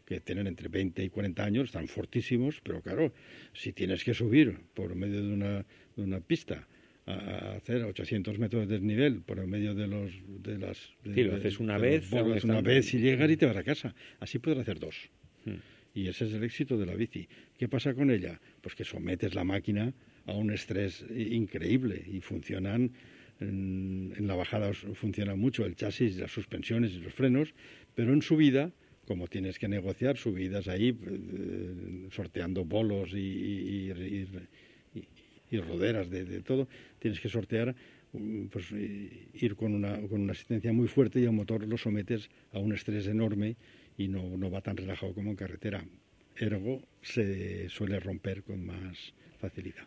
que 0.05 0.21
tienen 0.21 0.47
entre 0.47 0.69
20 0.69 1.03
y 1.03 1.09
40 1.09 1.45
años, 1.45 1.65
están 1.67 1.89
fortísimos, 1.89 2.61
pero 2.63 2.81
claro, 2.81 3.13
si 3.53 3.73
tienes 3.73 4.05
que 4.05 4.15
subir 4.15 4.59
por 4.75 4.95
medio 4.95 5.23
de 5.23 5.33
una, 5.33 5.67
de 5.97 6.03
una 6.03 6.21
pista 6.21 6.69
a 7.07 7.55
hacer 7.57 7.85
800 7.85 8.39
metros 8.39 8.69
de 8.69 8.75
desnivel 8.75 9.23
por 9.23 9.45
medio 9.47 9.75
de 9.75 9.87
los 9.87 10.11
de 10.43 10.59
las 10.59 10.77
sí, 11.05 11.23
lo 11.23 11.37
haces 11.37 11.61
una 11.61 11.79
vez 11.79 12.11
una 12.43 12.61
vez 12.61 12.93
y 12.95 12.99
llegas 12.99 13.31
y 13.31 13.37
te 13.37 13.47
vas 13.47 13.57
a 13.57 13.63
casa. 13.63 13.95
Así 14.19 14.39
puedes 14.39 14.59
hacer 14.59 14.81
dos. 14.81 15.09
Hmm. 15.45 15.61
y 15.95 16.09
ese 16.09 16.27
es 16.27 16.35
el 16.35 16.43
éxito 16.43 16.77
de 16.77 16.87
la 16.87 16.95
bici. 16.95 17.29
Qué 17.57 17.69
pasa 17.69 17.95
con 17.95 18.11
ella 18.11 18.41
pues 18.61 18.75
que 18.75 18.85
sometes 18.85 19.35
la 19.35 19.45
máquina 19.45 19.95
a 20.27 20.33
un 20.33 20.53
estrés 20.53 21.05
increíble 21.11 22.05
y 22.07 22.21
funcionan 22.21 22.93
en, 23.41 24.27
la 24.27 24.35
bajada 24.35 24.73
funciona 24.73 25.35
mucho 25.35 25.65
el 25.65 25.77
chasis, 25.77 26.17
las 26.17 26.31
suspensiones 26.31 26.93
y 26.93 26.99
los 27.01 27.13
frenos, 27.13 27.55
pero 27.95 28.13
en 28.13 28.23
subida, 28.23 28.73
como 29.07 29.29
tienes 29.29 29.59
que 29.59 29.69
negociar 29.69 30.17
subidas 30.17 30.69
ahí, 30.69 30.99
eh, 31.07 32.09
sorteando 32.11 32.65
bolos 32.65 33.13
y, 33.13 33.93
y, 35.51 35.59
roderas 35.61 36.11
de, 36.11 36.41
todo, 36.43 36.69
tienes 36.99 37.21
que 37.21 37.29
sortear, 37.29 37.75
mm, 38.13 38.47
pues 38.47 38.67
ir 38.73 39.55
con 39.57 39.75
una, 39.75 40.01
con 40.09 40.21
una 40.21 40.33
asistencia 40.33 40.73
muy 40.73 40.89
fuerte 40.89 41.21
y 41.21 41.25
el 41.25 41.33
motor 41.33 41.67
lo 41.67 41.79
sometes 41.79 42.29
a 42.53 42.59
un 42.59 42.73
estrés 42.73 43.07
enorme 43.07 43.57
y 43.97 44.09
no, 44.09 44.37
no 44.37 44.51
va 44.51 44.61
tan 44.61 44.77
relajado 44.77 45.15
como 45.15 45.31
en 45.31 45.37
carretera. 45.37 45.85
Ergo 46.37 46.83
se 47.01 47.69
suele 47.71 47.99
romper 48.01 48.43
con 48.43 48.65
más 48.67 49.15
facilidad. 49.39 49.87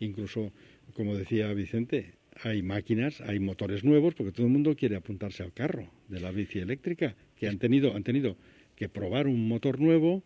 Incluso, 0.00 0.52
como 0.94 1.16
decía 1.16 1.52
Vicente, 1.52 2.14
hay 2.42 2.62
máquinas, 2.62 3.20
hay 3.20 3.40
motores 3.40 3.84
nuevos, 3.84 4.14
porque 4.14 4.32
todo 4.32 4.46
el 4.46 4.52
mundo 4.52 4.76
quiere 4.76 4.96
apuntarse 4.96 5.42
al 5.42 5.52
carro 5.52 5.90
de 6.08 6.20
la 6.20 6.30
bici 6.30 6.58
eléctrica, 6.58 7.14
que 7.36 7.48
han 7.48 7.58
tenido, 7.58 7.94
han 7.94 8.04
tenido 8.04 8.36
que 8.74 8.88
probar 8.88 9.26
un 9.26 9.48
motor 9.48 9.80
nuevo 9.80 10.22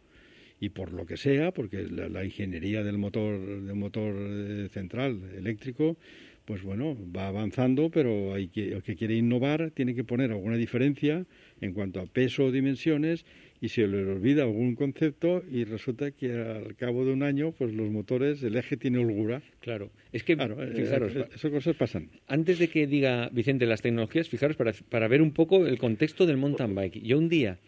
y 0.58 0.70
por 0.70 0.92
lo 0.92 1.06
que 1.06 1.16
sea, 1.16 1.52
porque 1.52 1.84
la, 1.88 2.24
ingeniería 2.24 2.82
del 2.82 2.98
motor, 2.98 3.38
del 3.38 3.76
motor 3.76 4.14
eh, 4.18 4.68
central 4.70 5.30
eléctrico, 5.34 5.96
pues 6.44 6.62
bueno, 6.62 6.96
va 7.16 7.28
avanzando, 7.28 7.90
pero 7.90 8.34
hay 8.34 8.48
que, 8.48 8.72
el 8.72 8.82
que 8.82 8.96
quiere 8.96 9.14
innovar 9.14 9.70
tiene 9.70 9.94
que 9.94 10.04
poner 10.04 10.32
alguna 10.32 10.56
diferencia 10.56 11.24
en 11.60 11.72
cuanto 11.72 12.00
a 12.00 12.06
peso 12.06 12.46
o 12.46 12.52
dimensiones 12.52 13.24
y 13.60 13.68
se 13.68 13.86
le 13.86 14.04
olvida 14.04 14.44
algún 14.44 14.74
concepto 14.74 15.42
y 15.50 15.64
resulta 15.64 16.10
que 16.12 16.32
al 16.32 16.76
cabo 16.76 17.04
de 17.04 17.12
un 17.12 17.22
año 17.22 17.52
pues 17.52 17.72
los 17.74 17.90
motores, 17.90 18.42
el 18.42 18.56
eje 18.56 18.76
tiene 18.76 18.98
holgura. 18.98 19.42
Claro, 19.60 19.90
es 20.12 20.22
que 20.22 20.36
claro, 20.36 20.62
eh, 20.62 20.72
fijaros, 20.74 21.14
eh, 21.14 21.26
esas 21.34 21.50
cosas 21.50 21.76
pasan. 21.76 22.08
Antes 22.26 22.58
de 22.58 22.68
que 22.68 22.86
diga 22.86 23.28
Vicente 23.30 23.66
las 23.66 23.82
tecnologías, 23.82 24.28
fijaros 24.28 24.56
para, 24.56 24.72
para 24.88 25.08
ver 25.08 25.20
un 25.20 25.32
poco 25.32 25.66
el 25.66 25.78
contexto 25.78 26.26
del 26.26 26.38
mountain 26.38 26.74
bike. 26.74 27.02
Yo 27.02 27.18
un 27.18 27.28
día 27.28 27.58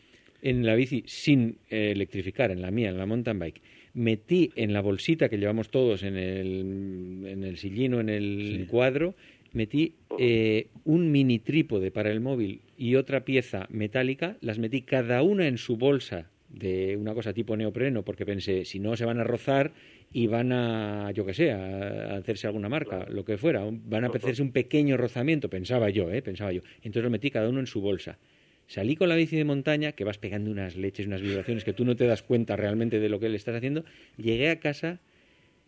en 0.41 0.65
la 0.67 0.75
bici 0.75 1.05
sin 1.07 1.59
eh, 1.71 1.93
electrificar, 1.93 2.51
en 2.51 2.63
la 2.63 2.71
mía, 2.71 2.89
en 2.89 2.99
la 2.99 3.07
mountain 3.07 3.39
bike, 3.39 3.61
metí 3.95 4.51
en 4.57 4.73
la 4.73 4.81
bolsita 4.81 5.29
que 5.29 5.37
llevamos 5.37 5.71
todos 5.71 6.03
en 6.03 6.17
el, 6.17 7.25
en 7.27 7.45
el 7.45 7.59
sillino, 7.59 8.01
en 8.01 8.09
el 8.09 8.67
cuadro, 8.69 9.15
metí 9.53 9.95
eh, 10.19 10.69
un 10.85 11.11
mini 11.11 11.39
trípode 11.39 11.91
para 11.91 12.11
el 12.11 12.21
móvil 12.21 12.61
y 12.77 12.97
otra 12.97 13.25
pieza 13.25 13.67
metálica, 13.71 14.37
las 14.41 14.59
metí 14.59 14.83
cada 14.83 15.23
una 15.23 15.47
en 15.47 15.59
su 15.59 15.77
bolsa 15.77 16.29
de 16.49 16.97
una 16.97 17.15
cosa 17.15 17.33
tipo 17.33 17.57
neopreno, 17.57 18.03
porque 18.03 18.27
pensé, 18.27 18.65
si 18.65 18.79
no 18.79 18.97
se 18.97 19.05
van 19.05 19.19
a 19.19 19.25
rozar 19.25 19.73
y 20.13 20.27
van 20.27 20.53
a, 20.53 21.11
yo 21.13 21.25
que 21.25 21.33
sé, 21.33 21.51
a 21.51 22.17
hacerse 22.17 22.47
alguna 22.47 22.69
marca, 22.69 23.07
lo 23.09 23.25
que 23.25 23.39
fuera, 23.39 23.65
van 23.65 24.05
a 24.05 24.09
hacerse 24.09 24.43
un 24.43 24.53
pequeño 24.53 24.97
rozamiento, 24.97 25.49
pensaba 25.49 25.89
yo, 25.89 26.11
¿eh? 26.13 26.21
pensaba 26.21 26.53
yo. 26.53 26.61
Entonces 26.77 27.05
lo 27.05 27.11
metí 27.11 27.31
cada 27.31 27.49
uno 27.49 27.61
en 27.61 27.67
su 27.67 27.81
bolsa. 27.81 28.19
Salí 28.67 28.97
con 28.97 29.09
la 29.09 29.17
bici 29.17 29.37
de 29.37 29.45
montaña, 29.45 29.93
que 29.93 30.05
vas 30.05 30.19
pegando 30.19 30.51
unas 30.51 30.77
leches, 30.77 31.07
unas 31.07 31.21
vibraciones 31.21 31.65
que 31.65 31.73
tú 31.73 31.85
no 31.85 31.97
te 31.97 32.07
das 32.07 32.23
cuenta 32.23 32.57
realmente 32.57 33.01
de 33.01 33.09
lo 33.09 33.19
que 33.19 33.29
le 33.29 33.37
estás 33.37 33.57
haciendo. 33.57 33.85
Llegué 34.17 34.51
a 34.51 34.61
casa 34.61 35.01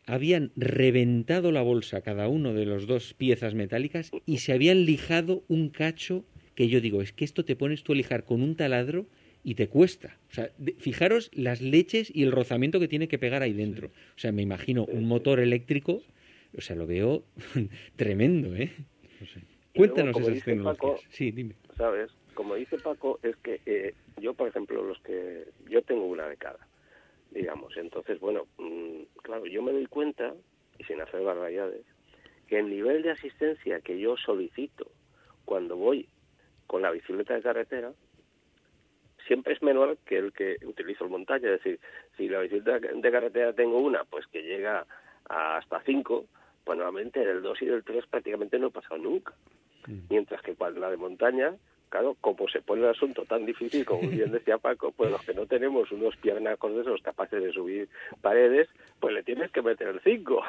habían 0.06 0.52
reventado 0.56 1.52
la 1.52 1.62
bolsa 1.62 2.02
cada 2.02 2.28
uno 2.28 2.52
de 2.52 2.66
los 2.66 2.86
dos 2.86 3.14
piezas 3.14 3.54
metálicas 3.54 4.10
y 4.26 4.38
se 4.38 4.52
habían 4.52 4.84
lijado 4.84 5.44
un 5.48 5.70
cacho 5.70 6.24
que 6.54 6.68
yo 6.68 6.80
digo, 6.80 7.02
es 7.02 7.12
que 7.12 7.24
esto 7.24 7.44
te 7.44 7.56
pones 7.56 7.82
tú 7.82 7.92
a 7.92 7.96
lijar 7.96 8.24
con 8.24 8.42
un 8.42 8.56
taladro 8.56 9.06
y 9.42 9.56
te 9.56 9.68
cuesta. 9.68 10.18
O 10.30 10.34
sea, 10.34 10.50
fijaros 10.78 11.30
las 11.34 11.60
leches 11.60 12.14
y 12.14 12.22
el 12.22 12.32
rozamiento 12.32 12.80
que 12.80 12.88
tiene 12.88 13.08
que 13.08 13.18
pegar 13.18 13.42
ahí 13.42 13.52
dentro. 13.52 13.88
O 13.88 14.18
sea, 14.18 14.32
me 14.32 14.42
imagino 14.42 14.84
un 14.84 15.06
motor 15.06 15.40
eléctrico, 15.40 16.02
o 16.56 16.60
sea, 16.60 16.76
lo 16.76 16.86
veo 16.86 17.24
tremendo, 17.96 18.54
¿eh? 18.54 18.70
Cuéntanos 19.74 20.16
esas 20.16 20.44
tecnologías. 20.44 21.00
sí, 21.10 21.32
dime. 21.32 21.56
¿Sabes? 21.76 22.10
Como 22.34 22.54
dice 22.54 22.78
Paco, 22.78 23.18
es 23.22 23.36
que 23.36 23.60
eh, 23.66 23.94
yo, 24.20 24.34
por 24.34 24.48
ejemplo, 24.48 24.84
los 24.84 24.98
que... 25.00 25.44
Yo 25.68 25.82
tengo 25.82 26.06
una 26.06 26.28
de 26.28 26.36
cada 26.36 26.58
digamos. 27.34 27.76
Entonces, 27.76 28.18
bueno, 28.20 28.46
mm, 28.58 29.02
claro, 29.22 29.44
yo 29.46 29.62
me 29.62 29.72
doy 29.72 29.86
cuenta, 29.86 30.34
y 30.78 30.84
sin 30.84 31.00
hacer 31.00 31.22
barbaridades, 31.22 31.84
que 32.46 32.58
el 32.58 32.70
nivel 32.70 33.02
de 33.02 33.10
asistencia 33.10 33.80
que 33.80 33.98
yo 33.98 34.16
solicito 34.16 34.86
cuando 35.44 35.76
voy 35.76 36.08
con 36.66 36.82
la 36.82 36.90
bicicleta 36.90 37.34
de 37.34 37.42
carretera 37.42 37.92
siempre 39.26 39.54
es 39.54 39.62
menor 39.62 39.98
que 40.04 40.18
el 40.18 40.32
que 40.32 40.56
utilizo 40.64 41.04
el 41.04 41.10
montaña. 41.10 41.50
Es 41.50 41.62
decir, 41.62 41.80
si 42.16 42.28
la 42.28 42.40
bicicleta 42.40 42.78
de 42.78 43.10
carretera 43.10 43.52
tengo 43.52 43.78
una, 43.78 44.04
pues 44.04 44.26
que 44.26 44.42
llega 44.42 44.86
hasta 45.28 45.82
cinco, 45.82 46.26
pues 46.64 46.78
normalmente 46.78 47.24
del 47.24 47.42
2 47.42 47.62
y 47.62 47.66
del 47.66 47.84
3 47.84 48.06
prácticamente 48.06 48.58
no 48.58 48.68
he 48.68 48.70
pasado 48.70 48.98
nunca. 48.98 49.34
Mm. 49.86 50.00
Mientras 50.10 50.42
que 50.42 50.54
cuando 50.54 50.80
la 50.80 50.90
de 50.90 50.96
montaña, 50.96 51.54
claro, 51.94 52.16
como 52.20 52.48
se 52.48 52.60
pone 52.60 52.82
el 52.82 52.88
asunto 52.88 53.24
tan 53.24 53.46
difícil, 53.46 53.84
como 53.84 54.08
bien 54.10 54.32
decía 54.32 54.58
Paco, 54.58 54.90
pues 54.90 55.12
los 55.12 55.22
que 55.24 55.32
no 55.32 55.46
tenemos 55.46 55.92
unos 55.92 56.16
piernacos 56.16 56.74
de 56.74 56.80
esos 56.80 57.00
capaces 57.02 57.40
de 57.40 57.52
subir 57.52 57.88
paredes, 58.20 58.68
pues 58.98 59.14
le 59.14 59.22
tienes 59.22 59.52
que 59.52 59.62
meter 59.62 59.86
el 59.86 60.00
5. 60.02 60.42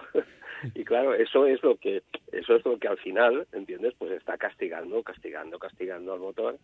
y 0.74 0.84
claro, 0.84 1.14
eso 1.14 1.46
es 1.46 1.62
lo 1.62 1.76
que 1.76 2.02
eso 2.32 2.56
es 2.56 2.66
lo 2.66 2.80
que 2.80 2.88
al 2.88 2.98
final, 2.98 3.46
¿entiendes? 3.54 3.94
Pues 4.00 4.12
está 4.14 4.40
castigando, 4.40 5.04
castigando, 5.04 5.60
castigando 5.60 6.14
al 6.14 6.20
motor 6.20 6.58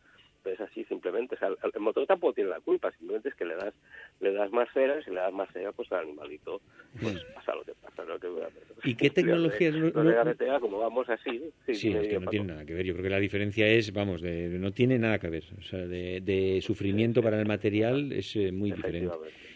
es 0.46 0.60
así 0.62 0.84
simplemente. 0.86 1.36
O 1.36 1.38
sea, 1.38 1.50
el, 1.50 1.82
motor 1.82 2.06
tampoco 2.06 2.34
tiene 2.34 2.50
la 2.50 2.60
culpa, 2.60 2.92
simplemente 2.92 3.30
es 3.30 3.36
que 3.36 3.46
le 3.46 3.56
das 3.56 3.74
le 4.20 4.34
das 4.34 4.52
más 4.52 4.70
cera 4.74 5.00
y 5.00 5.04
si 5.04 5.10
le 5.10 5.18
das 5.18 5.34
más 5.34 5.50
cera, 5.52 5.72
pues 5.72 5.92
al 5.92 6.06
animalito 6.06 6.62
pues 7.00 7.24
pasa 7.36 7.56
lo 7.56 7.64
que 7.64 7.74
pasa. 7.74 8.04
Lo 8.04 8.20
que, 8.20 8.28
¿Y 8.84 8.96
qué 8.96 9.10
tecnologías? 9.10 9.76
No, 9.76 10.04
de 10.04 10.60
como 10.60 10.80
vamos 10.80 11.10
así. 11.10 11.52
Sí, 11.68 11.94
es 11.94 12.08
que 12.08 12.20
no 12.20 12.30
tiene 12.30 12.48
nada 12.48 12.66
que 12.66 12.74
ver. 12.74 12.86
Yo 12.86 12.94
creo 12.94 13.04
que 13.04 13.10
la 13.10 13.20
diferencia 13.20 13.68
es, 13.68 13.94
vamos, 13.94 14.22
de, 14.22 14.50
no 14.60 14.72
tiene 14.72 14.98
nada 14.98 15.20
que 15.20 15.30
ver. 15.30 15.44
O 15.58 15.62
sea, 15.64 15.80
de, 15.80 16.22
de 16.22 16.62
sufrimiento 16.62 17.22
para 17.22 17.40
el 17.40 17.48
material 17.48 18.12
es 18.12 18.36
eh, 18.36 18.52
muy 18.52 18.72
diferente. 18.72 19.14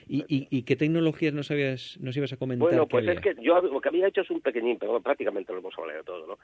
¿Y, 0.07 0.25
y, 0.27 0.63
qué 0.63 0.75
tecnologías 0.75 1.33
nos, 1.33 1.49
habías, 1.49 1.97
nos 1.99 2.15
ibas 2.15 2.31
a 2.33 2.37
comentar? 2.37 2.67
Bueno, 2.67 2.87
pues 2.87 3.07
es 3.07 3.19
que 3.21 3.35
yo 3.41 3.59
lo 3.61 3.81
que 3.81 3.89
había 3.89 4.07
hecho 4.07 4.21
es 4.21 4.29
un 4.29 4.41
pequeñín, 4.41 4.77
pero 4.77 4.99
prácticamente 5.01 5.51
lo 5.51 5.59
hemos 5.59 5.77
hablado 5.77 6.03
todo, 6.03 6.27
¿no? 6.27 6.37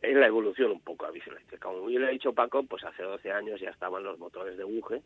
Es 0.00 0.14
la 0.14 0.26
evolución 0.26 0.70
un 0.70 0.80
poco 0.80 1.06
a 1.06 1.10
Como 1.60 1.86
bien 1.86 2.02
le 2.02 2.08
ha 2.08 2.10
dicho 2.10 2.32
Paco, 2.32 2.62
pues 2.62 2.84
hace 2.84 3.02
12 3.02 3.32
años 3.32 3.60
ya 3.60 3.70
estaban 3.70 4.04
los 4.04 4.18
motores 4.18 4.56
de 4.56 4.64
buje, 4.64 5.02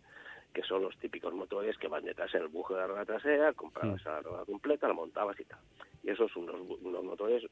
que 0.53 0.63
son 0.63 0.83
los 0.83 0.97
típicos 0.99 1.33
motores 1.33 1.79
que 1.79 1.89
van 1.89 2.05
detrás 2.05 2.35
en 2.35 2.43
el 2.43 2.49
buje 2.49 2.75
de 2.75 2.81
la 2.81 2.87
rueda 2.87 3.05
trasera, 3.07 3.53
comprabas 3.55 4.05
la 4.05 4.21
rueda 4.21 4.45
completa, 4.45 4.89
la 4.89 4.95
montabas 4.95 5.41
y 5.41 5.45
tal. 5.45 5.61
Y 6.03 6.11
esos 6.11 6.31
son 6.33 6.45
unos, 6.45 6.81
unos 6.83 7.05
motores 7.05 7.43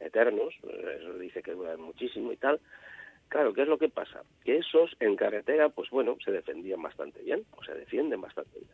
eternos, 0.00 0.54
eso 1.00 1.18
dice 1.18 1.42
que 1.42 1.52
duran 1.52 1.80
muchísimo 1.80 2.30
y 2.32 2.36
tal, 2.36 2.60
Claro, 3.28 3.52
¿qué 3.52 3.62
es 3.62 3.68
lo 3.68 3.78
que 3.78 3.88
pasa? 3.88 4.22
Que 4.44 4.58
esos 4.58 4.94
en 5.00 5.16
carretera, 5.16 5.68
pues 5.68 5.90
bueno, 5.90 6.16
se 6.24 6.30
defendían 6.30 6.82
bastante 6.82 7.20
bien, 7.22 7.44
o 7.56 7.64
se 7.64 7.74
defienden 7.74 8.20
bastante 8.20 8.60
bien. 8.60 8.70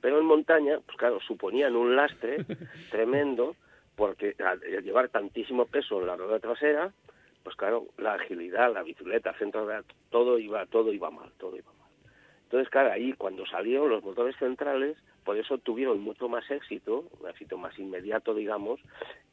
Pero 0.00 0.18
en 0.18 0.26
montaña, 0.26 0.78
pues 0.84 0.96
claro, 0.96 1.20
suponían 1.20 1.76
un 1.76 1.96
lastre 1.96 2.44
tremendo, 2.90 3.56
porque 3.96 4.34
al 4.44 4.60
llevar 4.82 5.08
tantísimo 5.08 5.66
peso 5.66 6.00
en 6.00 6.06
la 6.06 6.16
rueda 6.16 6.38
trasera, 6.38 6.92
pues 7.42 7.56
claro, 7.56 7.86
la 7.98 8.14
agilidad, 8.14 8.72
la 8.72 8.82
bicicleta, 8.82 9.34
centro 9.34 9.66
de 9.66 9.82
todo 10.10 10.38
iba, 10.38 10.66
todo 10.66 10.92
iba 10.92 11.10
mal, 11.10 11.30
todo 11.38 11.56
iba 11.56 11.72
mal. 11.72 11.88
Entonces, 12.44 12.68
claro, 12.68 12.92
ahí 12.92 13.12
cuando 13.12 13.46
salieron 13.46 13.88
los 13.88 14.02
motores 14.02 14.36
centrales, 14.36 14.96
por 15.24 15.36
eso 15.36 15.58
tuvieron 15.58 16.00
mucho 16.00 16.28
más 16.28 16.50
éxito, 16.50 17.08
un 17.20 17.28
éxito 17.28 17.58
más 17.58 17.78
inmediato, 17.78 18.34
digamos, 18.34 18.80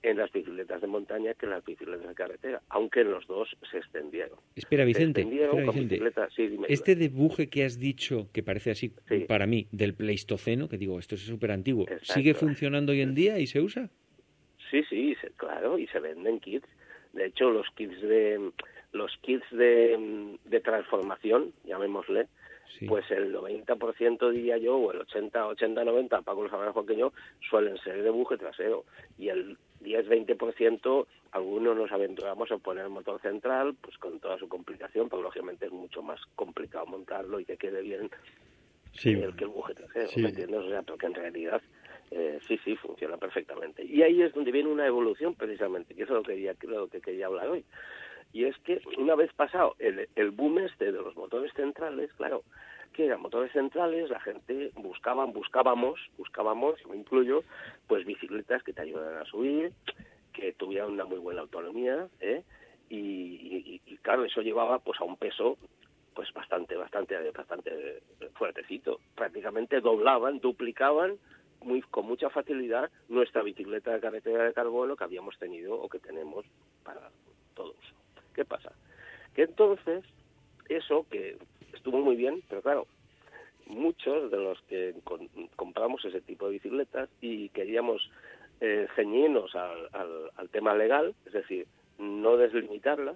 en 0.04 0.18
las 0.18 0.32
bicicletas 0.32 0.82
de 0.82 0.88
montaña 0.88 1.34
que 1.34 1.46
en 1.46 1.52
las 1.52 1.66
bicicletas 1.66 2.08
de 2.08 2.14
carretera, 2.16 2.62
aunque 2.70 3.02
en 3.02 3.12
los 3.12 3.26
dos 3.28 3.50
se 3.72 3.78
extendieron. 3.78 4.38
Espera, 4.56 4.86
Vicente, 4.86 5.22
Se 5.22 5.28
extendieron 5.28 5.58
espera, 5.60 5.66
con 5.66 5.76
Vicente. 5.76 5.96
bicicletas- 5.96 6.34
sí, 6.36 6.48
dime, 6.48 6.68
Este 6.70 6.96
dime. 6.96 7.10
debuje 7.10 7.50
que 7.50 7.64
has 7.66 7.80
dicho, 7.80 8.28
que 8.34 8.44
parece 8.44 8.72
así 8.72 8.92
Sí. 9.08 9.20
para 9.28 9.46
mí, 9.48 9.68
del 9.72 9.94
Pleistoceno, 9.94 10.68
que 10.70 10.78
digo, 10.78 11.00
esto 11.00 11.16
es 11.16 11.22
súper 11.22 11.52
antiguo. 11.52 11.86
¿sigue 12.04 12.34
funcionando 12.34 12.92
hoy 12.92 13.02
en 13.02 13.16
día 13.16 13.40
y 13.40 13.48
se 13.48 13.62
usa? 13.62 13.90
Sí, 14.70 14.84
sí, 14.90 15.16
claro, 15.38 15.78
y 15.80 15.88
se 15.88 16.00
venden 16.00 16.40
kits. 16.40 16.68
De 17.14 17.26
hecho, 17.28 17.50
los 17.50 17.66
kits 17.76 18.02
de 18.02 18.52
los 18.94 19.16
kits 19.22 19.44
de, 19.52 20.38
de 20.46 20.60
transformación, 20.62 21.52
llamémosle, 21.66 22.28
Sí. 22.78 22.86
pues 22.86 23.10
el 23.12 23.34
90% 23.34 24.30
diría 24.32 24.58
yo, 24.58 24.78
o 24.78 24.92
el 24.92 25.02
80, 25.02 25.48
80, 25.48 25.84
90, 25.84 26.22
Paco 26.22 26.44
lo 26.44 26.50
sabrá 26.50 26.68
mejor 26.68 26.86
que 26.86 26.96
yo, 26.96 27.14
suelen 27.50 27.78
ser 27.80 28.04
de 28.04 28.10
buje 28.10 28.38
trasero. 28.38 28.86
Y 29.18 29.30
el 29.30 29.58
10, 29.82 30.08
20%, 30.08 31.08
algunos 31.32 31.76
nos 31.78 31.92
aventuramos 31.92 32.52
a 32.52 32.58
poner 32.58 32.86
el 32.86 32.90
motor 32.92 33.20
central, 33.22 33.76
pues 33.82 33.98
con 33.98 34.20
toda 34.20 34.38
su 34.38 34.48
complicación, 34.48 35.10
pero 35.10 35.22
lógicamente 35.22 35.66
es 35.66 35.72
mucho 35.72 36.02
más 36.02 36.20
complicado 36.36 36.86
montarlo 36.86 37.40
y 37.40 37.46
que 37.46 37.58
quede 37.58 37.82
bien 37.82 38.10
Sí, 38.94 39.12
el 39.12 39.36
que 39.36 39.44
el 39.44 39.50
buje 39.52 39.76
trasero, 39.76 40.08
Sí. 40.08 40.22
¿me 40.22 40.30
entiendes? 40.30 40.60
O 40.62 40.70
sea, 40.70 40.82
pero 40.82 40.98
que 40.98 41.06
en 41.06 41.14
realidad 41.14 41.62
eh, 42.10 42.40
sí, 42.48 42.58
sí, 42.64 42.76
funciona 42.78 43.18
perfectamente. 43.18 43.84
Y 43.84 44.02
ahí 44.02 44.22
es 44.22 44.34
donde 44.34 44.52
viene 44.52 44.70
una 44.70 44.88
evolución 44.88 45.36
precisamente, 45.36 45.94
que 45.94 46.04
eso 46.04 46.14
es 46.14 46.18
lo 46.18 46.24
que 46.24 46.34
quería, 46.34 46.56
lo 46.64 46.88
que 46.88 47.02
quería 47.02 47.26
hablar 47.28 47.50
hoy. 47.50 47.66
Y 48.34 48.46
es 48.46 48.58
que 48.60 48.82
una 48.98 49.16
vez 49.16 49.32
pasado 49.34 49.76
el, 49.80 50.08
el 50.16 50.32
boom 50.32 50.60
este 50.60 50.86
de 50.92 51.02
los 51.02 51.16
motores 51.16 51.52
centrales, 51.54 52.12
claro, 52.14 52.44
que 52.94 53.06
eran 53.06 53.22
motores 53.22 53.52
centrales, 53.52 54.10
la 54.10 54.20
gente 54.20 54.72
buscaban, 54.76 55.34
buscábamos, 55.34 56.00
buscábamos, 56.18 56.76
me 56.88 56.98
incluyo, 56.98 57.44
pues 57.88 58.06
bicicletas 58.06 58.64
que 58.64 58.74
te 58.74 58.82
ayudaran 58.82 59.22
a 59.22 59.26
subir, 59.26 59.72
que 60.34 60.54
tuvieran 60.54 60.92
una 60.92 61.06
muy 61.06 61.18
buena 61.20 61.42
autonomía, 61.42 62.08
¿eh? 62.20 62.44
Y, 62.90 62.98
y- 62.98 63.82
y, 63.86 63.98
claro, 63.98 64.24
eso 64.24 64.42
llevaba 64.42 64.80
pues 64.80 65.00
a 65.02 65.04
un 65.04 65.18
peso 65.18 65.58
pues 66.14 66.32
bastante, 66.34 66.76
bastante, 66.76 67.16
bastante 67.32 68.02
fuertecito. 68.34 69.00
Prácticamente 69.16 69.82
doblaban, 69.82 70.40
duplicaban 70.40 71.18
muy, 71.62 71.82
con 71.82 72.06
mucha 72.08 72.30
facilidad 72.30 72.90
nuestra 73.10 73.44
bicicleta 73.44 73.92
de 73.94 74.00
carretera 74.00 74.46
de 74.46 74.54
carbono 74.54 74.96
que 74.96 75.04
habíamos 75.04 75.38
tenido 75.38 75.76
o 75.76 75.88
que 75.90 76.00
tenemos 76.00 76.46
para 76.84 77.12
todo 77.54 77.72
uso. 77.72 77.97
¿Qué 78.38 78.46
pasa? 78.46 78.72
Que 79.34 79.42
entonces, 79.42 80.06
eso 80.70 81.08
que 81.10 81.40
estuvo 81.74 81.98
muy 81.98 82.16
bien, 82.16 82.44
pero 82.48 82.62
claro, 82.62 82.86
muchos 83.66 84.30
de 84.30 84.38
los 84.38 84.62
que 84.70 84.94
compramos 85.56 86.06
ese 86.06 86.22
tipo 86.22 86.46
de 86.46 86.52
bicicletas 86.54 87.10
y 87.20 87.50
queríamos 87.50 88.12
eh, 88.62 88.88
al, 88.96 89.90
al- 89.92 90.32
al 90.36 90.50
tema 90.50 90.76
legal, 90.76 91.16
es 91.26 91.34
decir, 91.34 91.66
no 91.98 92.38
deslimitarlas, 92.38 93.16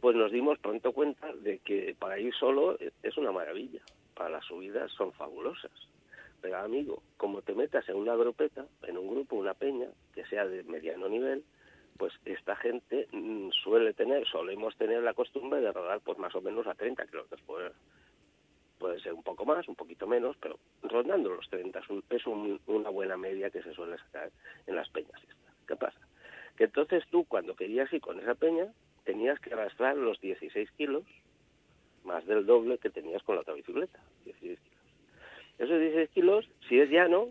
pues 0.00 0.16
nos 0.16 0.32
dimos 0.32 0.58
pronto 0.58 0.90
cuenta 0.92 1.32
de 1.32 1.60
que 1.60 1.94
para 1.96 2.18
ir 2.18 2.34
solo 2.34 2.76
es 2.80 3.16
una 3.16 3.30
maravilla, 3.30 3.80
para 4.16 4.30
las 4.30 4.44
subidas 4.44 4.90
son 4.90 5.12
fabulosas. 5.12 5.70
Pero 6.40 6.56
amigo, 6.56 7.00
como 7.16 7.42
te 7.42 7.54
metas 7.54 7.88
en 7.88 7.94
una 7.94 8.16
grupeta, 8.16 8.66
en 8.88 8.98
un 8.98 9.08
grupo, 9.08 9.36
una 9.36 9.54
peña, 9.54 9.86
que 10.12 10.24
sea 10.24 10.48
de 10.48 10.64
mediano 10.64 11.08
nivel, 11.08 11.44
pues 11.98 12.12
esta 12.24 12.56
gente 12.56 13.06
mm, 13.12 13.50
suele 13.50 13.92
tener, 13.94 14.26
solemos 14.28 14.76
tener 14.76 15.02
la 15.02 15.14
costumbre 15.14 15.60
de 15.60 15.72
rodar 15.72 16.00
pues 16.00 16.18
más 16.18 16.34
o 16.34 16.40
menos 16.40 16.66
a 16.66 16.74
30 16.74 17.06
kilómetros 17.06 17.40
por. 17.42 17.72
Puede 18.78 18.98
ser 19.00 19.12
un 19.12 19.22
poco 19.22 19.44
más, 19.44 19.68
un 19.68 19.76
poquito 19.76 20.08
menos, 20.08 20.36
pero 20.40 20.58
rondando 20.82 21.30
los 21.30 21.48
30 21.48 21.80
es, 22.10 22.26
un- 22.26 22.60
una 22.66 22.90
buena 22.90 23.16
media 23.16 23.48
que 23.50 23.62
se 23.62 23.72
suele 23.74 23.96
sacar 23.98 24.30
en 24.66 24.74
las 24.74 24.88
peñas. 24.88 25.20
¿Qué 25.68 25.76
pasa? 25.76 26.00
Que 26.56 26.64
entonces 26.64 27.04
tú 27.10 27.24
cuando 27.26 27.54
querías 27.54 27.92
ir 27.92 28.00
con 28.00 28.18
esa 28.18 28.34
peña 28.34 28.66
tenías 29.04 29.38
que 29.38 29.52
arrastrar 29.54 29.96
los 29.96 30.20
16 30.20 30.68
kilos 30.72 31.04
más 32.04 32.26
del 32.26 32.44
doble 32.44 32.78
que 32.78 32.90
tenías 32.90 33.22
con 33.22 33.36
la 33.36 33.42
otra 33.42 33.54
bicicleta. 33.54 34.00
16 34.24 34.58
kilos. 34.58 34.82
Esos 35.58 35.78
16 35.78 36.10
kilos, 36.10 36.48
si 36.68 36.80
es 36.80 36.90
llano, 36.90 37.28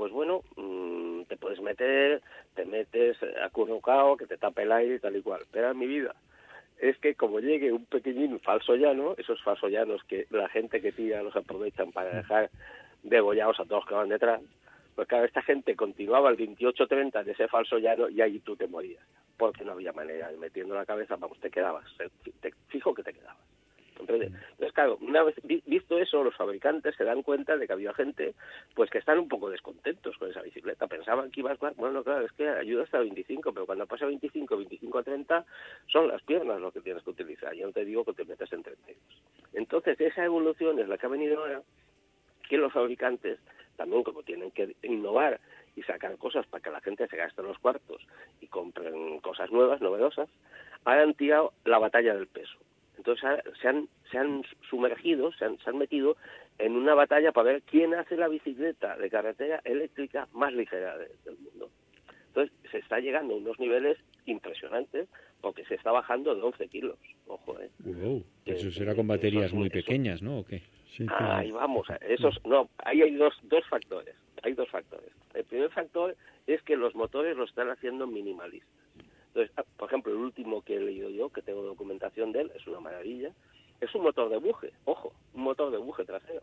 pues 0.00 0.12
bueno, 0.12 0.40
mm, 0.56 1.24
te 1.24 1.36
puedes 1.36 1.60
meter, 1.60 2.22
te 2.54 2.64
metes 2.64 3.18
acurrucado, 3.44 4.16
que 4.16 4.24
te 4.24 4.38
tape 4.38 4.62
el 4.62 4.72
aire 4.72 4.94
y 4.94 4.98
tal 4.98 5.14
y 5.14 5.20
cual. 5.20 5.42
Pero 5.52 5.70
en 5.70 5.78
mi 5.78 5.86
vida, 5.86 6.14
es 6.78 6.96
que 7.00 7.14
como 7.14 7.38
llegue 7.38 7.70
un 7.70 7.84
pequeñín 7.84 8.40
falso 8.40 8.76
llano, 8.76 9.14
esos 9.18 9.42
falsos 9.42 9.70
llanos 9.70 10.02
que 10.04 10.26
la 10.30 10.48
gente 10.48 10.80
que 10.80 10.92
tira 10.92 11.22
los 11.22 11.36
aprovechan 11.36 11.92
para 11.92 12.16
dejar 12.16 12.48
degollados 13.02 13.60
a 13.60 13.66
todos 13.66 13.84
que 13.84 13.92
van 13.92 14.08
detrás, 14.08 14.40
pues 14.94 15.06
claro, 15.06 15.26
esta 15.26 15.42
gente 15.42 15.76
continuaba 15.76 16.30
el 16.30 16.38
28-30 16.38 17.22
de 17.22 17.32
ese 17.32 17.48
falso 17.48 17.76
llano 17.76 18.08
y 18.08 18.22
ahí 18.22 18.38
tú 18.38 18.56
te 18.56 18.68
morías, 18.68 19.04
porque 19.36 19.66
no 19.66 19.72
había 19.72 19.92
manera 19.92 20.30
de 20.30 20.38
metiendo 20.38 20.74
la 20.74 20.86
cabeza, 20.86 21.16
vamos, 21.16 21.38
te 21.40 21.50
quedabas, 21.50 21.84
te, 22.40 22.54
fijo 22.68 22.94
que 22.94 23.02
te 23.02 23.12
quedabas. 23.12 23.36
Entonces, 23.98 24.32
claro, 24.72 24.98
una 25.00 25.22
vez 25.22 25.34
vi- 25.42 25.62
visto 25.66 25.98
eso, 25.98 26.22
los 26.24 26.34
fabricantes 26.36 26.94
se 26.96 27.04
dan 27.04 27.22
cuenta 27.22 27.56
de 27.56 27.66
que 27.66 27.72
había 27.72 27.92
gente 27.94 28.34
pues 28.74 28.90
que 28.90 28.98
están 28.98 29.18
un 29.18 29.28
poco 29.28 29.50
descontentos 29.50 30.16
con 30.18 30.30
esa 30.30 30.42
bicicleta. 30.42 30.86
Pensaban 30.86 31.30
que 31.30 31.40
ibas, 31.40 31.58
bueno, 31.76 32.02
claro, 32.04 32.24
es 32.24 32.32
que 32.32 32.48
ayuda 32.48 32.84
hasta 32.84 32.98
25, 33.00 33.52
pero 33.52 33.66
cuando 33.66 33.86
pasa 33.86 34.06
25, 34.06 34.56
25 34.56 34.98
a 34.98 35.02
30, 35.02 35.44
son 35.88 36.08
las 36.08 36.22
piernas 36.22 36.60
lo 36.60 36.72
que 36.72 36.80
tienes 36.80 37.02
que 37.02 37.10
utilizar. 37.10 37.52
Yo 37.54 37.66
no 37.66 37.72
te 37.72 37.84
digo 37.84 38.04
que 38.04 38.12
te 38.14 38.24
metas 38.24 38.52
en 38.52 38.62
32. 38.62 38.96
Entonces, 39.54 40.00
esa 40.00 40.24
evolución 40.24 40.78
es 40.78 40.88
la 40.88 40.96
que 40.96 41.06
ha 41.06 41.10
venido 41.10 41.40
ahora, 41.40 41.62
que 42.48 42.56
los 42.56 42.72
fabricantes 42.72 43.38
también 43.76 44.02
como 44.02 44.22
tienen 44.22 44.50
que 44.50 44.74
innovar 44.82 45.40
y 45.76 45.82
sacar 45.82 46.16
cosas 46.18 46.46
para 46.46 46.62
que 46.62 46.70
la 46.70 46.80
gente 46.80 47.06
se 47.08 47.16
gaste 47.16 47.42
los 47.42 47.58
cuartos 47.58 48.06
y 48.40 48.46
compren 48.48 49.20
cosas 49.20 49.50
nuevas, 49.50 49.80
novedosas, 49.80 50.28
han 50.84 51.14
tirado 51.14 51.52
la 51.64 51.78
batalla 51.78 52.14
del 52.14 52.26
peso. 52.26 52.58
Entonces 53.00 53.24
ha- 53.24 53.42
se 53.62 53.68
han, 53.68 53.88
se 54.10 54.18
han 54.18 54.42
sumergido, 54.68 55.32
se 55.32 55.46
han, 55.46 55.56
se 55.58 55.70
han 55.70 55.78
metido 55.78 56.18
en 56.58 56.76
una 56.76 56.94
batalla 56.94 57.32
para 57.32 57.52
ver 57.52 57.62
quién 57.62 57.94
hace 57.94 58.14
la 58.14 58.28
bicicleta 58.28 58.94
de 58.98 59.08
carretera 59.08 59.62
eléctrica 59.64 60.28
más 60.34 60.52
ligera 60.52 60.98
de- 60.98 61.08
del 61.24 61.38
mundo. 61.38 61.70
Entonces 62.28 62.54
se 62.70 62.76
está 62.78 63.00
llegando 63.00 63.32
a 63.34 63.38
unos 63.38 63.58
niveles 63.58 63.96
impresionantes 64.26 65.08
porque 65.40 65.64
se 65.64 65.76
está 65.76 65.90
bajando 65.92 66.34
de 66.34 66.42
11 66.42 66.68
kilos. 66.68 66.98
Ojo, 67.26 67.58
¿eh? 67.58 67.70
Wow, 67.78 68.22
eso 68.44 68.70
será 68.70 68.94
con 68.94 69.06
baterías 69.08 69.52
muy 69.54 69.70
pequeñas, 69.70 70.20
¿no? 70.20 70.40
¿O 70.40 70.44
qué? 70.44 70.62
Sí, 70.94 71.06
Ahí 71.08 71.50
vamos, 71.52 71.86
esos, 72.06 72.38
no, 72.44 72.68
ahí 72.84 73.00
hay 73.00 73.14
dos, 73.14 73.32
dos 73.44 73.64
factores, 73.68 74.14
hay 74.42 74.52
dos 74.52 74.68
factores. 74.68 75.10
El 75.32 75.44
primer 75.44 75.70
factor 75.70 76.14
es 76.46 76.60
que 76.64 76.76
los 76.76 76.94
motores 76.94 77.34
lo 77.36 77.44
están 77.44 77.70
haciendo 77.70 78.06
minimalistas. 78.06 78.68
Entonces, 79.30 79.52
ah, 79.56 79.64
por 79.76 79.88
ejemplo, 79.88 80.12
el 80.12 80.18
último 80.18 80.62
que 80.62 80.76
he 80.76 80.80
leído 80.80 81.08
yo, 81.08 81.30
que 81.30 81.42
tengo 81.42 81.62
documentación 81.62 82.32
de 82.32 82.42
él, 82.42 82.52
es 82.54 82.66
una 82.66 82.80
maravilla, 82.80 83.32
es 83.80 83.94
un 83.94 84.02
motor 84.02 84.28
de 84.28 84.38
buje, 84.38 84.72
ojo, 84.84 85.12
un 85.34 85.42
motor 85.42 85.70
de 85.70 85.78
buje 85.78 86.04
trasero. 86.04 86.42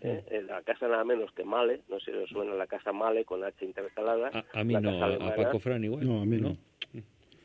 ¿eh? 0.00 0.24
En 0.30 0.46
la 0.46 0.62
casa 0.62 0.88
nada 0.88 1.04
menos 1.04 1.30
que 1.32 1.44
Male, 1.44 1.82
no 1.88 2.00
sé 2.00 2.12
si 2.12 2.16
os 2.16 2.30
suena 2.30 2.54
la 2.54 2.66
casa 2.66 2.92
Male 2.92 3.24
con 3.24 3.44
H 3.44 3.64
intercalada. 3.64 4.30
A, 4.32 4.60
a 4.60 4.64
mí 4.64 4.74
no, 4.74 5.04
a, 5.04 5.34
Paco 5.36 5.58
Fran 5.58 5.84
igual. 5.84 6.06
No, 6.06 6.22
a 6.22 6.24
mí 6.24 6.38
no. 6.38 6.56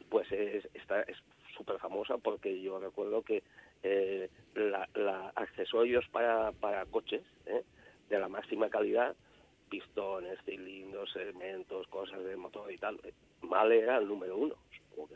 pues 0.10 0.32
es 0.32 0.68
está 0.74 1.02
es 1.04 1.18
súper 1.56 1.78
famosa 1.80 2.18
porque 2.18 2.62
yo 2.62 2.80
recuerdo 2.80 3.22
que 3.24 3.44
eh, 3.84 4.30
la, 4.56 4.88
la 4.96 5.32
accesorios 5.36 6.08
para, 6.10 6.52
para 6.54 6.86
coches 6.86 7.24
¿eh? 7.46 7.64
de 8.10 8.20
la 8.20 8.30
máxima 8.30 8.70
calidad 8.70 9.16
pistones, 9.72 10.38
cilindros, 10.44 11.16
elementos, 11.16 11.88
cosas 11.88 12.22
de 12.26 12.36
motor 12.36 12.70
y 12.72 12.78
tal. 12.78 13.00
Male 13.42 13.80
era 13.80 13.98
el 13.98 14.08
número 14.08 14.38
uno, 14.38 14.56
supongo 14.78 15.08
que 15.08 15.16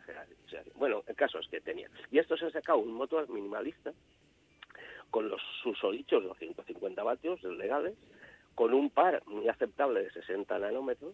bueno, 0.75 1.03
el 1.05 1.15
caso 1.15 1.39
es 1.39 1.47
que 1.49 1.59
tenía. 1.59 1.89
Y 2.09 2.19
esto 2.19 2.37
se 2.37 2.45
ha 2.45 2.49
sacado 2.49 2.79
un 2.79 2.93
motor 2.93 3.29
minimalista 3.29 3.93
con 5.11 5.29
los 5.29 5.41
susodichos 5.61 6.23
de 6.23 6.33
150 6.33 7.03
vatios 7.03 7.43
legales, 7.43 7.95
con 8.55 8.73
un 8.73 8.89
par 8.89 9.21
muy 9.27 9.47
aceptable 9.49 10.03
de 10.03 10.11
60 10.11 10.57
nanómetros. 10.57 11.13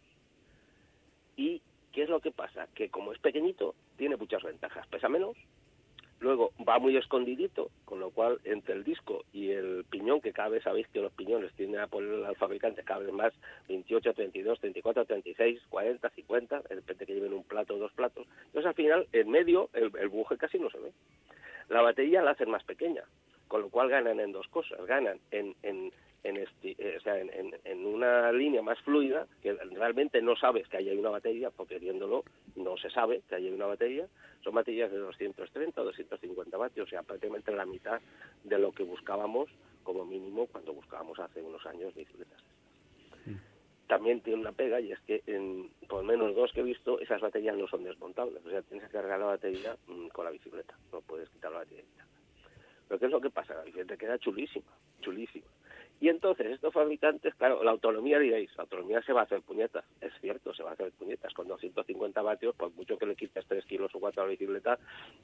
¿Y 1.36 1.62
qué 1.92 2.04
es 2.04 2.10
lo 2.10 2.20
que 2.20 2.32
pasa? 2.32 2.68
Que 2.76 2.90
como 2.90 3.12
es 3.12 3.20
pequeñito, 3.20 3.74
tiene 3.98 4.18
muchas 4.18 4.44
ventajas. 4.44 4.88
Pesa 4.88 5.10
menos, 5.10 5.36
Luego 6.22 6.54
va 6.68 6.78
muy 6.78 6.96
escondidito, 6.98 7.72
con 7.84 8.00
lo 8.00 8.12
cual 8.12 8.40
entre 8.44 8.76
el 8.76 8.84
disco 8.84 9.26
y 9.34 9.50
el 9.50 9.84
piñón, 9.90 10.22
que 10.22 10.32
cada 10.32 10.50
vez 10.50 10.64
sabéis 10.64 10.88
que 10.90 11.02
los 11.02 11.12
piñones 11.12 11.52
tienden 11.54 11.82
a 11.82 11.88
poner 11.88 12.24
al 12.24 12.36
fabricante 12.36 12.84
cada 12.84 13.00
vez 13.00 13.12
más 13.12 13.34
28, 13.68 14.14
32, 14.14 14.60
34, 14.60 15.06
36, 15.06 15.62
40, 15.68 16.10
50, 16.12 16.62
de 16.62 16.76
repente 16.76 17.06
que 17.08 17.16
lleven 17.16 17.34
un 17.34 17.44
plato 17.44 17.74
o 17.74 17.80
dos 17.80 17.92
platos. 17.94 18.28
Entonces 18.46 18.68
al 18.68 18.76
final, 18.76 19.08
en 19.12 19.32
medio, 19.32 19.72
el, 19.74 19.92
el 20.00 20.10
buje 20.10 20.38
casi 20.38 20.60
no 20.60 20.70
se 20.70 20.78
ve. 20.78 20.92
La 21.70 21.82
batería 21.82 22.22
la 22.22 22.32
hacen 22.32 22.52
más 22.52 22.64
pequeña, 22.66 23.04
con 23.48 23.62
lo 23.62 23.70
cual 23.70 23.90
ganan 23.90 24.20
en 24.20 24.32
dos 24.32 24.48
cosas. 24.50 24.86
Ganan 24.86 25.20
en, 25.32 25.56
en, 25.64 25.92
en, 26.24 26.36
esti- 26.38 26.76
eh, 26.78 26.96
o 26.98 27.02
sea, 27.02 27.20
en, 27.20 27.30
en- 27.34 27.56
en 27.64 27.86
una 27.86 28.32
línea 28.32 28.62
más 28.62 28.80
fluida, 28.82 29.28
que 29.42 29.54
realmente 29.54 30.22
no 30.22 30.36
sabes 30.36 30.68
que 30.68 30.78
ahí 30.78 30.90
hay 30.90 30.98
una 30.98 31.10
batería, 31.10 31.50
porque 31.50 31.80
viéndolo 31.80 32.24
no 32.56 32.78
se 32.78 32.90
sabe 32.90 33.22
que 33.28 33.36
ahí 33.36 33.48
hay 33.48 33.54
una 33.54 33.66
batería. 33.68 34.08
Son 34.44 34.54
baterías 34.54 34.92
de 34.92 34.98
230 34.98 35.82
o 35.82 35.86
250 35.86 36.58
vatios, 36.58 36.88
o 36.88 36.90
sea, 36.90 37.04
prácticamente 37.04 37.52
la 37.52 37.66
mitad 37.66 38.00
de 38.44 38.60
lo 38.60 38.72
que 38.72 38.84
buscábamos 38.84 39.50
como 39.84 40.06
mínimo 40.06 40.48
cuando 40.48 40.74
buscábamos 40.74 41.18
hace 41.20 41.42
unos 41.42 41.66
años 41.66 41.94
bicicletas. 41.96 42.40
También 43.88 44.22
tiene 44.22 44.40
una 44.40 44.54
pega 44.54 44.80
y 44.80 44.92
es 44.92 45.00
que 45.02 45.22
en 45.28 45.70
por 45.90 46.04
menos 46.04 46.34
dos 46.34 46.52
que 46.54 46.62
he 46.62 46.64
visto, 46.64 47.00
esas 47.02 47.20
baterías 47.20 47.58
no 47.58 47.68
son 47.68 47.84
desmontables. 47.84 48.46
O 48.46 48.50
sea, 48.50 48.62
tienes 48.62 48.86
que 48.88 48.94
cargar 48.94 49.20
la 49.20 49.26
batería 49.26 49.76
mm, 49.88 50.08
con 50.10 50.24
la 50.24 50.32
bicicleta, 50.32 50.78
no 50.94 51.02
puedes 51.02 51.30
quitar 51.30 51.52
la 51.52 51.58
batería. 51.60 51.84
Pero 52.88 53.00
¿qué 53.00 53.06
es 53.08 53.12
lo 53.12 53.20
que 53.20 53.30
pasa? 53.30 53.54
La 53.56 53.64
bicicleta 53.64 53.98
queda 53.98 54.18
chulísima, 54.18 54.72
chulísima. 55.02 55.46
Y 56.02 56.10
entonces 56.10 56.48
estos 56.48 56.74
fabricantes, 56.74 57.36
claro, 57.36 57.64
la 57.64 57.70
autonomía 57.70 58.18
diréis, 58.18 58.50
la 58.58 58.64
autonomía 58.64 59.04
se 59.04 59.14
va 59.14 59.22
a 59.22 59.24
hacer 59.26 59.42
puñetas. 59.44 59.86
Es 60.02 60.12
cierto, 60.20 60.52
se 60.52 60.64
va 60.64 60.72
a 60.72 60.74
hacer 60.74 60.92
puñetas. 60.94 61.32
Con 61.36 61.48
250 61.48 62.24
vatios, 62.24 62.56
por 62.56 62.74
mucho 62.74 62.98
que 62.98 63.06
le 63.06 63.16
quites 63.16 63.46
3 63.46 63.64
kilos 63.66 63.94
o 63.94 64.00
4 64.00 64.24
a 64.24 64.26
la 64.26 64.32
bicicleta, 64.32 64.80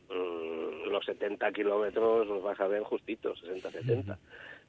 mm, 0.07 0.89
los 0.91 1.03
70 1.03 1.51
kilómetros 1.51 2.27
los 2.27 2.43
vas 2.43 2.59
a 2.59 2.67
ver 2.67 2.83
justitos, 2.83 3.43
60-70. 3.43 4.19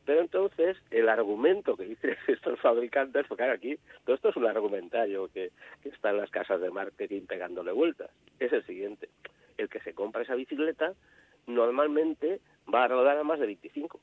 Pero 0.06 0.22
entonces, 0.22 0.78
el 0.90 1.10
argumento 1.10 1.76
que 1.76 1.84
dicen 1.84 2.16
estos 2.26 2.58
fabricantes, 2.58 3.26
porque 3.28 3.42
claro, 3.42 3.52
aquí 3.52 3.78
todo 4.06 4.16
esto 4.16 4.30
es 4.30 4.36
un 4.36 4.46
argumentario 4.46 5.28
que, 5.28 5.50
que 5.82 5.90
está 5.90 6.08
en 6.08 6.16
las 6.16 6.30
casas 6.30 6.62
de 6.62 6.70
marketing 6.70 7.26
pegándole 7.26 7.70
vueltas, 7.72 8.10
es 8.40 8.50
el 8.50 8.64
siguiente. 8.64 9.10
El 9.58 9.68
que 9.68 9.80
se 9.80 9.92
compra 9.92 10.22
esa 10.22 10.36
bicicleta 10.36 10.94
normalmente 11.46 12.40
va 12.72 12.84
a 12.84 12.88
rodar 12.88 13.18
a 13.18 13.24
más 13.24 13.40
de 13.40 13.46
25. 13.46 14.00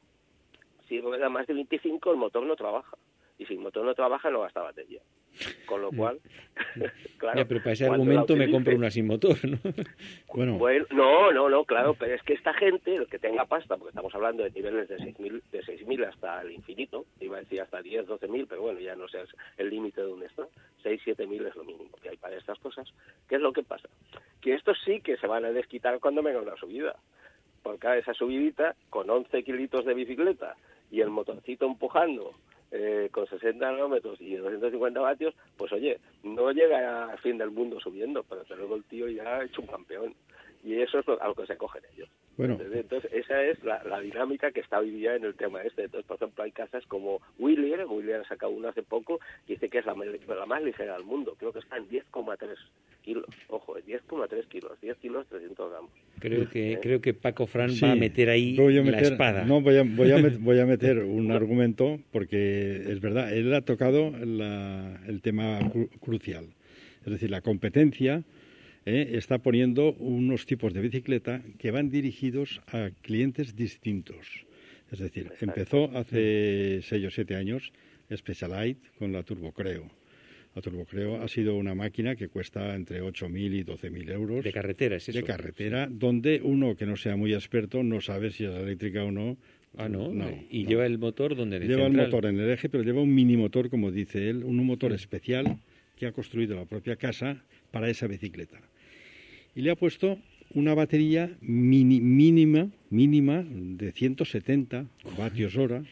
Si 0.88 1.01
rueda 1.01 1.29
más 1.29 1.47
de 1.47 1.53
25, 1.53 2.11
el 2.11 2.17
motor 2.17 2.43
no 2.43 2.55
trabaja. 2.55 2.97
Y 3.38 3.45
si 3.45 3.53
el 3.53 3.59
motor 3.59 3.86
no 3.86 3.93
trabaja, 3.93 4.29
no 4.29 4.41
gasta 4.41 4.61
batería. 4.61 5.01
Con 5.65 5.81
lo 5.81 5.91
cual, 5.91 6.19
claro. 7.17 7.38
Ya, 7.38 7.45
pero 7.45 7.59
para 7.59 7.73
ese 7.73 7.86
argumento 7.86 8.38
me 8.38 8.49
compro 8.49 8.75
una 8.75 8.89
sin 8.89 9.07
motor, 9.07 9.38
¿no? 9.43 9.57
Bueno, 10.33 10.57
bueno, 10.57 10.86
no, 10.91 11.31
no, 11.31 11.49
no, 11.49 11.63
claro, 11.65 11.93
pero 11.93 12.13
es 12.13 12.21
que 12.23 12.33
esta 12.33 12.53
gente, 12.53 12.95
el 12.95 13.07
que 13.07 13.19
tenga 13.19 13.45
pasta, 13.45 13.75
porque 13.75 13.89
estamos 13.89 14.13
hablando 14.15 14.43
de 14.43 14.51
niveles 14.51 14.88
de 14.89 14.97
6.000 14.97 15.41
de 15.51 15.63
6.000 15.63 16.07
hasta 16.07 16.41
el 16.41 16.51
infinito, 16.51 17.05
iba 17.19 17.38
a 17.38 17.39
decir 17.41 17.61
hasta 17.61 17.81
10, 17.81 18.05
12.000, 18.05 18.47
pero 18.47 18.61
bueno, 18.61 18.79
ya 18.79 18.95
no 18.95 19.07
sé 19.07 19.19
el 19.57 19.69
límite 19.69 20.01
de 20.01 20.07
dónde 20.07 20.25
está, 20.27 20.45
6, 20.83 21.01
7.000 21.05 21.47
es 21.47 21.55
lo 21.55 21.63
mínimo 21.63 21.91
que 22.01 22.09
hay 22.09 22.17
para 22.17 22.38
estas 22.38 22.59
cosas. 22.59 22.88
¿Qué 23.27 23.36
es 23.36 23.41
lo 23.41 23.53
que 23.53 23.63
pasa? 23.63 23.89
Que 24.41 24.53
estos 24.53 24.77
sí 24.86 25.01
que 25.01 25.17
se 25.17 25.27
van 25.27 25.45
a 25.45 25.51
desquitar 25.51 25.99
cuando 25.99 26.21
venga 26.21 26.41
una 26.41 26.55
subida, 26.57 26.95
porque 27.63 27.97
esa 27.97 28.13
subidita, 28.13 28.75
con 28.89 29.09
11 29.09 29.43
kilitos 29.43 29.86
de 29.86 29.93
bicicleta 29.93 30.55
y 30.95 31.01
el 31.01 31.09
motorcito 31.09 31.65
empujando, 31.65 32.31
eh, 32.71 33.09
con 33.11 33.27
60 33.27 33.69
kilómetros 33.69 34.21
y 34.21 34.35
250 34.35 35.01
vatios, 35.01 35.33
pues 35.57 35.73
oye, 35.73 35.99
no 36.23 36.51
llega 36.51 37.11
al 37.11 37.19
fin 37.19 37.37
del 37.37 37.51
mundo 37.51 37.79
subiendo, 37.81 38.23
pero 38.23 38.43
luego 38.55 38.75
el 38.75 38.85
tío 38.85 39.09
ya 39.09 39.37
ha 39.37 39.43
hecho 39.43 39.61
un 39.61 39.67
campeón. 39.67 40.15
Y 40.63 40.79
eso 40.79 40.99
es 40.99 41.05
lo- 41.07 41.21
a 41.21 41.27
lo 41.27 41.35
que 41.35 41.45
se 41.45 41.57
cogen 41.57 41.83
ellos. 41.93 42.09
Bueno. 42.38 42.59
Entonces, 42.73 43.09
esa 43.13 43.43
es 43.43 43.63
la, 43.63 43.81
la 43.86 44.01
dinámica 44.01 44.51
que 44.51 44.59
está 44.59 44.79
hoy 44.79 44.91
día 44.91 45.15
en 45.15 45.23
el 45.23 45.36
tema 45.36 45.61
este. 45.61 45.83
Entonces, 45.86 46.05
por 46.05 46.17
ejemplo, 46.17 46.43
hay 46.43 46.51
casas 46.51 46.83
como 46.88 47.21
Willier, 47.39 47.86
Willier 47.88 48.21
ha 48.21 48.27
sacado 48.27 48.51
una 48.51 48.69
hace 48.69 48.83
poco, 48.83 49.19
que 49.47 49.53
dice 49.53 49.69
que 49.69 49.77
es 49.77 49.86
la, 49.86 49.95
más 49.95 50.61
ligera 50.63 50.95
del 50.97 51.05
mundo. 51.05 51.36
Creo 51.39 51.53
que 51.53 51.59
está 51.59 51.77
en 51.77 51.88
10,3 51.88 52.38
kilos. 53.03 53.25
Ojo, 53.47 53.77
en 53.77 53.86
10,3 53.86 54.45
kilos. 54.47 54.71
10 54.81 54.97
kilos, 54.97 55.25
300 55.27 55.71
gramos. 55.71 55.91
Creo 56.19 56.49
que, 56.49 56.79
creo 56.81 56.99
que 57.01 57.13
Paco 57.13 57.47
Fran 57.47 57.69
Sí, 57.69 57.86
va 57.86 57.91
a 57.91 57.95
meter 57.95 58.29
ahí 58.29 58.55
voy 58.57 58.77
a 58.77 58.83
la 58.83 58.99
espada. 58.99 59.45
No, 59.45 59.61
voy 59.61 59.77
a, 59.77 59.83
voy, 59.83 60.11
a 60.11 60.17
met- 60.17 60.38
voy 60.41 60.59
a 60.59 60.65
meter 60.65 60.99
un 60.99 61.31
argumento 61.31 61.99
porque 62.11 62.83
es 62.91 62.99
verdad, 62.99 63.31
él 63.33 63.53
ha 63.53 63.61
tocado 63.61 64.11
la- 64.11 64.99
el 65.07 65.21
tema 65.21 65.59
cru- 65.61 65.89
crucial. 66.01 66.47
Es 67.05 67.11
decir, 67.11 67.29
la 67.29 67.41
competencia 67.41 68.23
eh, 68.86 69.11
está 69.13 69.39
poniendo 69.39 69.93
unos 69.93 70.45
tipos 70.45 70.73
de 70.73 70.81
bicicleta 70.81 71.41
que 71.57 71.71
van 71.71 71.89
dirigidos 71.89 72.61
a 72.67 72.91
clientes 73.01 73.55
distintos. 73.55 74.45
Es 74.91 74.99
decir, 74.99 75.31
empezó 75.41 75.89
hace 75.97 76.81
6 76.83 77.05
o 77.05 77.09
7 77.09 77.36
años 77.36 77.73
Specialized 78.15 78.77
con 78.99 79.11
la 79.11 79.23
Turbo 79.23 79.51
Creo. 79.51 79.89
La 80.55 80.61
Turbo 80.61 80.86
Creo 80.86 81.21
ha 81.21 81.27
sido 81.27 81.55
una 81.55 81.73
máquina 81.73 82.15
que 82.15 82.29
cuesta 82.29 82.75
entre 82.75 83.01
8.000 83.01 83.59
y 83.59 83.63
12.000 83.63 84.11
euros 84.11 84.43
De 84.43 84.53
carretera, 84.53 84.95
es 84.95 85.09
eso. 85.09 85.17
de 85.17 85.23
carretera, 85.23 85.88
donde 85.89 86.39
uno 86.43 86.75
que 86.75 86.86
no 86.86 86.95
sea 86.95 87.15
muy 87.15 87.33
experto 87.33 87.83
no 87.83 87.99
sabe 87.99 88.31
si 88.31 88.45
es 88.45 88.53
eléctrica 88.53 89.03
o 89.03 89.11
no. 89.11 89.38
Ah, 89.77 89.89
no. 89.89 90.13
No, 90.13 90.29
y 90.49 90.63
no. 90.63 90.69
lleva 90.69 90.86
el 90.86 90.97
motor 90.97 91.36
donde 91.36 91.59
de 91.59 91.67
Lleva 91.67 91.88
el 91.88 91.93
motor 91.93 92.27
en 92.27 92.39
el 92.39 92.49
eje, 92.49 92.69
pero 92.69 92.83
lleva 92.83 93.01
un 93.01 93.13
mini 93.13 93.36
motor, 93.36 93.69
como 93.69 93.91
dice 93.91 94.29
él, 94.29 94.43
un 94.43 94.63
motor 94.65 94.93
especial 94.93 95.57
que 95.97 96.05
ha 96.05 96.11
construido 96.11 96.55
la 96.55 96.65
propia 96.65 96.95
casa 96.95 97.43
para 97.71 97.89
esa 97.89 98.07
bicicleta. 98.07 98.61
Y 99.55 99.61
le 99.61 99.71
ha 99.71 99.75
puesto 99.75 100.19
una 100.53 100.73
batería 100.73 101.35
mini- 101.41 102.01
mínima, 102.01 102.69
mínima 102.89 103.43
de 103.49 103.91
170 103.91 104.85
vatios 105.17 105.55
hora 105.57 105.83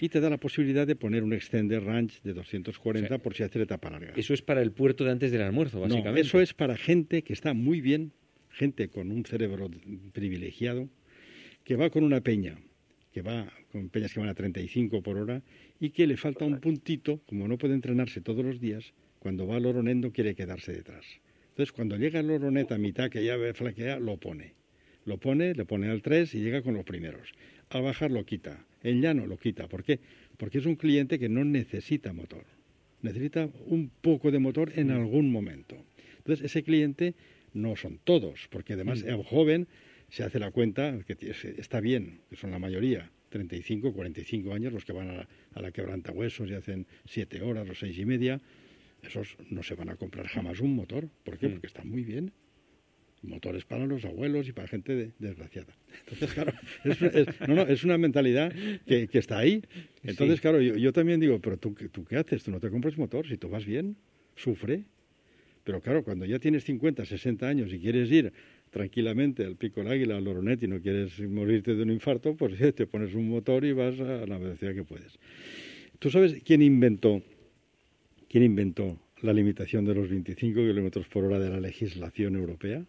y 0.00 0.08
te 0.08 0.20
da 0.20 0.28
la 0.28 0.36
posibilidad 0.38 0.86
de 0.86 0.96
poner 0.96 1.22
un 1.22 1.32
extender 1.32 1.82
range 1.84 2.18
de 2.24 2.34
240 2.34 3.06
O 3.06 3.08
sea, 3.08 3.18
por 3.18 3.34
si 3.34 3.42
hace 3.42 3.62
etapa 3.62 3.90
larga. 3.90 4.12
Eso 4.16 4.34
es 4.34 4.42
para 4.42 4.60
el 4.62 4.72
puerto 4.72 5.04
de 5.04 5.12
antes 5.12 5.30
del 5.32 5.42
almuerzo, 5.42 5.78
No, 5.78 5.82
básicamente. 5.84 6.20
eso 6.20 6.40
es 6.40 6.52
para 6.52 6.76
gente 6.76 7.22
que 7.22 7.32
está 7.32 7.54
muy 7.54 7.80
bien, 7.80 8.12
gente 8.50 8.88
con 8.88 9.10
un 9.10 9.24
cerebro 9.24 9.70
privilegiado, 10.12 10.88
que 11.64 11.76
va 11.76 11.90
con 11.90 12.04
una 12.04 12.20
peña, 12.20 12.58
que 13.12 13.22
va 13.22 13.50
con 13.72 13.88
peñas 13.88 14.12
que 14.12 14.20
van 14.20 14.28
a 14.28 14.34
35 14.34 15.02
por 15.02 15.16
hora 15.16 15.42
y 15.80 15.90
que 15.90 16.06
le 16.06 16.16
falta 16.16 16.44
un 16.44 16.60
puntito, 16.60 17.20
como 17.26 17.48
no 17.48 17.56
puede 17.56 17.74
entrenarse 17.74 18.20
todos 18.20 18.44
los 18.44 18.60
días, 18.60 18.92
cuando 19.20 19.46
va 19.46 19.56
al 19.56 19.66
Oronet 19.66 19.96
no 19.96 20.10
quiere 20.12 20.34
quedarse 20.34 20.72
detrás. 20.72 21.04
Entonces, 21.54 21.70
cuando 21.70 21.96
llega 21.96 22.18
el 22.18 22.28
Oronet 22.32 22.72
a 22.72 22.78
mitad, 22.78 23.08
que 23.08 23.24
ya 23.24 23.36
ve 23.36 23.54
flaquea, 23.54 24.00
lo 24.00 24.16
pone. 24.16 24.54
Lo 25.04 25.18
pone, 25.18 25.54
le 25.54 25.64
pone 25.64 25.88
al 25.88 26.02
3 26.02 26.34
y 26.34 26.40
llega 26.40 26.62
con 26.62 26.74
los 26.74 26.84
primeros. 26.84 27.30
Al 27.68 27.82
bajar 27.82 28.10
lo 28.10 28.26
quita. 28.26 28.66
En 28.82 29.00
llano 29.00 29.24
lo 29.24 29.36
quita. 29.36 29.68
¿Por 29.68 29.84
qué? 29.84 30.00
Porque 30.36 30.58
es 30.58 30.66
un 30.66 30.74
cliente 30.74 31.16
que 31.16 31.28
no 31.28 31.44
necesita 31.44 32.12
motor. 32.12 32.44
Necesita 33.02 33.48
un 33.66 33.88
poco 34.00 34.32
de 34.32 34.40
motor 34.40 34.72
en 34.74 34.90
algún 34.90 35.30
momento. 35.30 35.76
Entonces, 36.18 36.44
ese 36.44 36.64
cliente 36.64 37.14
no 37.52 37.76
son 37.76 38.00
todos, 38.02 38.48
porque 38.50 38.72
además 38.72 39.04
el 39.04 39.22
joven 39.22 39.68
se 40.08 40.24
hace 40.24 40.40
la 40.40 40.50
cuenta 40.50 40.98
que 41.06 41.16
está 41.56 41.78
bien, 41.78 42.18
que 42.30 42.34
son 42.34 42.50
la 42.50 42.58
mayoría, 42.58 43.12
35, 43.28 43.92
45 43.92 44.52
años, 44.54 44.72
los 44.72 44.84
que 44.84 44.92
van 44.92 45.08
a 45.08 45.12
la, 45.12 45.28
a 45.52 45.62
la 45.62 45.70
quebrantahuesos 45.70 46.50
y 46.50 46.54
hacen 46.54 46.88
7 47.04 47.42
horas 47.42 47.68
o 47.70 47.76
seis 47.76 47.96
y 47.96 48.04
media, 48.04 48.40
esos 49.06 49.36
no 49.50 49.62
se 49.62 49.74
van 49.74 49.88
a 49.90 49.96
comprar 49.96 50.26
jamás 50.26 50.60
un 50.60 50.74
motor. 50.74 51.08
¿Por 51.24 51.38
qué? 51.38 51.48
Mm. 51.48 51.52
Porque 51.52 51.66
están 51.66 51.88
muy 51.88 52.04
bien. 52.04 52.32
Motores 53.22 53.64
para 53.64 53.86
los 53.86 54.04
abuelos 54.04 54.46
y 54.48 54.52
para 54.52 54.68
gente 54.68 54.94
de- 54.94 55.12
desgraciada. 55.18 55.74
Entonces, 56.00 56.34
claro, 56.34 56.52
es, 56.84 57.00
es- 57.00 57.40
no, 57.48 57.54
no, 57.54 57.62
es 57.62 57.82
una 57.82 57.96
mentalidad 57.96 58.52
que, 58.86 59.08
que 59.08 59.18
está 59.18 59.38
ahí. 59.38 59.62
Entonces, 60.02 60.36
Sí. 60.36 60.42
claro, 60.42 60.60
yo, 60.60 60.76
yo 60.76 60.92
también 60.92 61.20
digo, 61.20 61.38
pero 61.40 61.56
¿tú, 61.56 61.74
qué- 61.74 61.88
¿tú 61.88 62.04
qué 62.04 62.16
haces? 62.16 62.42
Tú 62.44 62.50
no 62.50 62.60
te 62.60 62.68
compras 62.68 62.98
motor, 62.98 63.26
si 63.26 63.38
tú 63.38 63.48
vas 63.48 63.64
bien, 63.64 63.96
sufre. 64.36 64.82
Pero 65.64 65.80
claro, 65.80 66.04
cuando 66.04 66.26
ya 66.26 66.38
tienes 66.38 66.64
50, 66.64 67.06
60 67.06 67.48
años 67.48 67.72
y 67.72 67.78
quieres 67.78 68.10
ir 68.10 68.30
tranquilamente 68.68 69.44
al 69.46 69.56
Pico 69.56 69.80
del 69.82 69.90
Águila, 69.92 70.18
al 70.18 70.24
Loronet 70.24 70.62
y 70.62 70.66
no 70.68 70.78
quieres 70.80 71.18
morirte 71.20 71.74
de 71.74 71.82
un 71.82 71.92
infarto, 71.92 72.36
pues 72.36 72.52
te 72.74 72.86
pones 72.86 73.14
un 73.14 73.30
motor 73.30 73.64
y 73.64 73.72
vas 73.72 73.98
a 74.00 74.26
la 74.26 74.36
velocidad 74.36 74.74
que 74.74 74.84
puedes. 74.84 75.18
¿Tú 75.98 76.10
sabes 76.10 76.42
quién 76.44 76.60
inventó, 76.60 77.22
quién 78.34 78.42
inventó 78.42 78.98
la 79.22 79.32
limitación 79.32 79.84
de 79.84 79.94
los 79.94 80.08
25 80.10 80.56
kilómetros 80.58 81.06
por 81.06 81.22
hora 81.24 81.38
de 81.38 81.50
la 81.50 81.60
legislación 81.60 82.34
europea? 82.34 82.82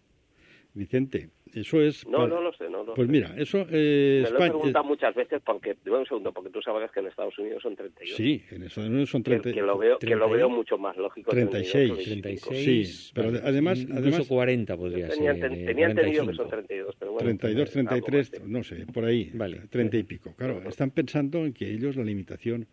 Vicente, 0.74 1.30
eso 1.54 1.80
es... 1.80 2.04
No, 2.04 2.18
para- 2.18 2.26
no 2.34 2.40
lo 2.42 2.52
sé, 2.52 2.68
no 2.68 2.82
lo 2.82 2.94
Pues 2.94 3.06
sé. 3.06 3.12
mira, 3.12 3.32
eso... 3.38 3.64
eh, 3.70 4.22
Me 4.24 4.30
lo 4.30 4.38
he 4.40 4.40
España- 4.42 4.52
preguntado 4.52 4.84
muchas 4.84 5.14
veces 5.14 5.40
porque, 5.46 5.76
un 5.86 6.04
segundo, 6.04 6.32
porque 6.32 6.50
tú 6.50 6.60
sabrás 6.62 6.90
que 6.90 6.98
en 6.98 7.06
Estados 7.06 7.38
Unidos 7.38 7.62
son 7.62 7.76
32. 7.76 8.16
Sí, 8.16 8.42
en 8.50 8.64
Estados 8.64 8.90
Unidos 8.90 9.08
son 9.08 9.22
Que, 9.22 9.38
30, 9.38 9.52
que 9.52 9.62
lo 9.62 9.78
veo, 9.78 9.98
que 10.00 10.06
lo 10.16 10.26
30 10.26 10.36
veo 10.36 10.48
mucho 10.50 10.76
más 10.78 10.96
lógico. 10.96 11.30
36, 11.30 11.72
32 11.72 12.04
que 12.04 12.10
25. 12.10 12.48
36. 12.48 12.96
Sí, 13.06 13.12
pero 13.14 13.26
vale, 13.30 13.40
además- 13.44 13.78
Incluso 13.78 13.98
además- 14.00 14.26
40 14.26 14.76
podría 14.76 15.08
Tenía, 15.10 15.32
ser. 15.32 15.40
ten- 15.42 15.52
eh, 15.60 15.64
tenía 15.64 15.86
entendido 15.86 16.26
que 16.26 16.34
45. 16.36 16.42
son 16.42 16.50
32, 16.50 16.96
pero 16.98 17.12
bueno. 17.12 17.24
32, 17.24 17.76
algo 17.76 17.82
más 17.84 17.92
33, 17.92 18.30
de- 18.32 18.40
no 18.50 18.64
sé, 18.64 18.86
por 18.92 19.04
ahí, 19.04 19.30
Vale. 19.32 19.60
30 19.70 19.96
y 19.96 20.02
pico. 20.02 20.34
Claro, 20.36 20.60
están 20.68 20.90
pensando 20.90 21.46
en 21.46 21.52
que 21.54 21.70
ellos 21.70 21.94
la 21.94 22.02
limitación 22.02 22.66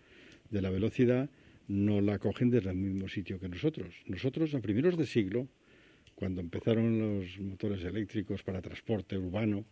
de 0.49 0.61
la 0.61 0.71
velocidad 0.71 1.29
no 1.67 2.01
la 2.01 2.19
cogen 2.19 2.49
desde 2.49 2.69
el 2.71 2.75
mismo 2.77 3.07
sitio 3.07 3.39
que 3.39 3.49
nosotros. 3.49 3.93
Nosotros 4.07 4.53
a 4.55 4.59
primeros 4.61 4.97
de 4.97 5.05
siglo, 5.05 5.47
cuando 6.15 6.41
empezaron 6.41 6.99
los 6.99 7.39
motores 7.39 7.83
eléctricos 7.83 8.43
para 8.43 8.61
transporte 8.61 9.17
urbano, 9.17 9.65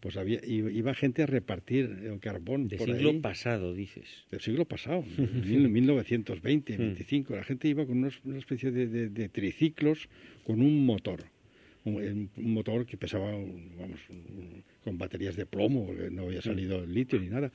pues 0.00 0.16
había 0.16 0.44
iba 0.44 0.92
gente 0.92 1.22
a 1.22 1.26
repartir 1.26 1.84
el 2.04 2.18
carbón 2.18 2.66
del 2.66 2.80
siglo 2.96 3.10
ahí. 3.10 3.20
pasado, 3.20 3.72
dices. 3.74 4.26
Del 4.28 4.40
siglo 4.40 4.64
pasado, 4.64 5.04
mil- 5.44 5.68
1920, 5.68 6.76
25. 6.76 7.36
La 7.36 7.44
gente 7.44 7.68
iba 7.68 7.86
con 7.86 7.98
una 8.24 8.38
especie 8.38 8.72
de, 8.72 8.88
de- 8.88 9.08
de 9.08 9.28
triciclos 9.28 10.08
con 10.44 10.62
un 10.62 10.84
motor. 10.84 11.24
Un, 11.88 12.30
un 12.36 12.52
motor 12.52 12.86
que 12.86 12.96
pesaba, 12.96 13.30
vamos, 13.30 14.00
con 14.84 14.98
baterías 14.98 15.36
de 15.36 15.46
plomo, 15.46 15.86
porque 15.86 16.10
no 16.10 16.24
había 16.24 16.42
salido 16.42 16.82
el 16.82 16.92
litio 16.92 17.18
ni 17.18 17.28
nada. 17.28 17.50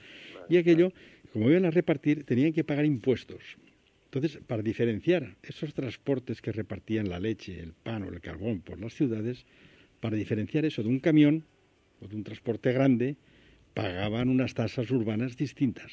Y 0.49 0.57
aquello, 0.57 0.91
como 1.31 1.49
iban 1.49 1.65
a 1.65 1.71
repartir, 1.71 2.23
tenían 2.23 2.53
que 2.53 2.63
pagar 2.63 2.85
impuestos. 2.85 3.41
Entonces, 4.05 4.39
para 4.45 4.61
diferenciar 4.61 5.35
esos 5.41 5.73
transportes 5.73 6.41
que 6.41 6.51
repartían 6.51 7.09
la 7.09 7.19
leche, 7.19 7.59
el 7.59 7.73
pan 7.73 8.03
o 8.03 8.09
el 8.09 8.21
carbón 8.21 8.61
por 8.61 8.79
las 8.79 8.93
ciudades, 8.93 9.45
para 9.99 10.15
diferenciar 10.15 10.65
eso 10.65 10.83
de 10.83 10.89
un 10.89 10.99
camión 10.99 11.45
o 11.99 12.07
de 12.07 12.15
un 12.15 12.23
transporte 12.23 12.71
grande, 12.71 13.15
pagaban 13.73 14.29
unas 14.29 14.53
tasas 14.53 14.91
urbanas 14.91 15.35
distintas. 15.35 15.91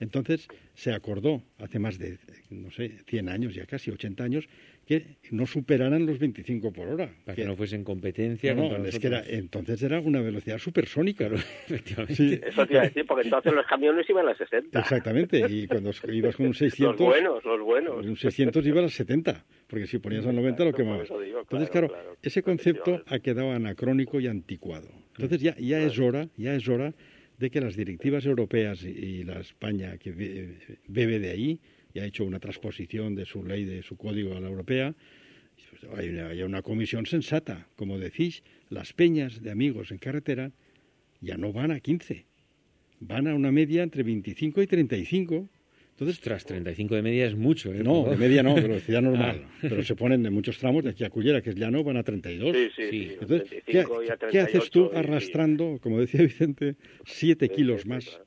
Entonces 0.00 0.48
se 0.74 0.92
acordó 0.92 1.42
hace 1.58 1.78
más 1.78 1.98
de, 1.98 2.18
no 2.50 2.70
sé, 2.70 2.98
100 3.06 3.28
años, 3.28 3.54
ya 3.54 3.66
casi 3.66 3.90
80 3.90 4.24
años, 4.24 4.48
que 4.86 5.16
no 5.30 5.46
superaran 5.46 6.06
los 6.06 6.18
25 6.18 6.72
por 6.72 6.88
hora. 6.88 7.14
Para 7.24 7.36
que 7.36 7.44
no 7.44 7.54
fuese 7.56 7.76
en 7.76 7.84
competencia 7.84 8.54
No, 8.54 8.78
no, 8.78 8.84
es 8.84 8.98
que 8.98 9.06
era, 9.06 9.22
entonces 9.26 9.80
era 9.82 10.00
una 10.00 10.20
velocidad 10.20 10.58
supersónica. 10.58 11.26
Efectivamente. 11.66 12.14
Sí, 12.14 12.40
Eso 12.44 12.66
te 12.66 12.72
iba 12.72 12.82
a 12.82 12.86
decir, 12.86 13.06
porque 13.06 13.24
entonces 13.28 13.52
los 13.52 13.66
camiones 13.66 14.08
iban 14.10 14.28
a 14.28 14.34
60. 14.34 14.78
exactamente. 14.80 15.44
Y 15.48 15.66
cuando 15.66 15.90
ibas 16.12 16.36
con 16.36 16.46
un 16.46 16.50
Los 16.50 16.58
600, 16.58 16.96
buenos, 16.98 17.44
los 17.44 17.60
buenos. 17.60 18.04
un 18.04 18.16
600 18.16 18.66
iba 18.66 18.80
a 18.80 18.82
las 18.82 18.94
70, 18.94 19.44
porque 19.68 19.86
si 19.86 19.98
ponías 19.98 20.26
al 20.26 20.34
90 20.34 20.64
lo 20.64 20.72
quemabas. 20.72 21.04
eso 21.04 21.20
digo, 21.20 21.40
Entonces, 21.40 21.70
claro, 21.70 21.88
claro, 21.88 22.02
claro, 22.04 22.18
ese 22.22 22.42
concepto 22.42 23.02
ha 23.06 23.18
quedado 23.20 23.52
anacrónico 23.52 24.18
y 24.20 24.26
anticuado. 24.26 24.88
Entonces 25.16 25.40
ya, 25.40 25.54
ya 25.58 25.80
es 25.82 25.98
hora, 25.98 26.28
ya 26.36 26.54
es 26.54 26.66
hora 26.68 26.94
de 27.42 27.50
que 27.50 27.60
las 27.60 27.74
directivas 27.74 28.24
europeas 28.24 28.84
y, 28.84 29.24
la 29.24 29.40
España 29.40 29.98
que 29.98 30.12
be- 30.12 30.56
bebe 30.86 31.18
de 31.18 31.30
ahí 31.30 31.60
y 31.92 31.98
ha 31.98 32.04
hecho 32.06 32.24
una 32.24 32.38
transposición 32.38 33.16
de 33.16 33.26
su 33.26 33.44
ley, 33.44 33.64
de 33.64 33.82
su 33.82 33.96
código 33.96 34.36
a 34.36 34.40
la 34.40 34.48
europea, 34.48 34.94
pues, 35.70 35.92
hay 35.98 36.10
una, 36.10 36.28
haya 36.28 36.46
una 36.46 36.62
comisión 36.62 37.04
sensata. 37.04 37.66
Como 37.74 37.98
decís, 37.98 38.44
las 38.70 38.92
peñas 38.92 39.42
de 39.42 39.50
amigos 39.50 39.90
en 39.90 39.98
carretera 39.98 40.52
ya 41.20 41.36
no 41.36 41.52
van 41.52 41.72
a 41.72 41.80
15, 41.80 42.26
van 43.00 43.26
a 43.26 43.34
una 43.34 43.50
media 43.50 43.82
entre 43.82 44.04
25 44.04 44.62
y 44.62 44.66
35. 44.68 45.48
Entonces, 46.02 46.18
Ostras, 46.18 46.44
35 46.44 46.96
de 46.96 47.02
media 47.02 47.26
es 47.26 47.36
mucho, 47.36 47.72
¿eh? 47.72 47.82
no, 47.84 48.02
de 48.04 48.16
media 48.16 48.42
no, 48.42 48.54
de 48.56 48.62
velocidad 48.62 49.00
normal. 49.02 49.42
Ah. 49.46 49.58
Pero 49.60 49.82
se 49.84 49.94
ponen 49.94 50.26
en 50.26 50.32
muchos 50.34 50.58
tramos, 50.58 50.82
de 50.82 50.90
aquí 50.90 51.04
a 51.04 51.10
Cullera, 51.10 51.40
que 51.40 51.50
es 51.50 51.56
llano, 51.56 51.84
van 51.84 51.96
a 51.96 52.02
32. 52.02 52.56
Sí, 52.56 52.68
sí, 52.74 52.82
Sí. 52.90 52.90
sí. 52.90 53.16
Entonces, 53.20 53.48
¿qué, 53.50 53.62
25 53.84 54.02
y 54.02 54.08
a 54.10 54.16
qué 54.16 54.40
haces 54.40 54.70
tú 54.70 54.88
38 54.88 54.98
arrastrando, 54.98 55.78
como 55.80 56.00
decía 56.00 56.22
Vicente, 56.22 56.74
7 57.04 57.46
Sí, 57.46 57.54
kilos 57.54 57.86
más? 57.86 58.20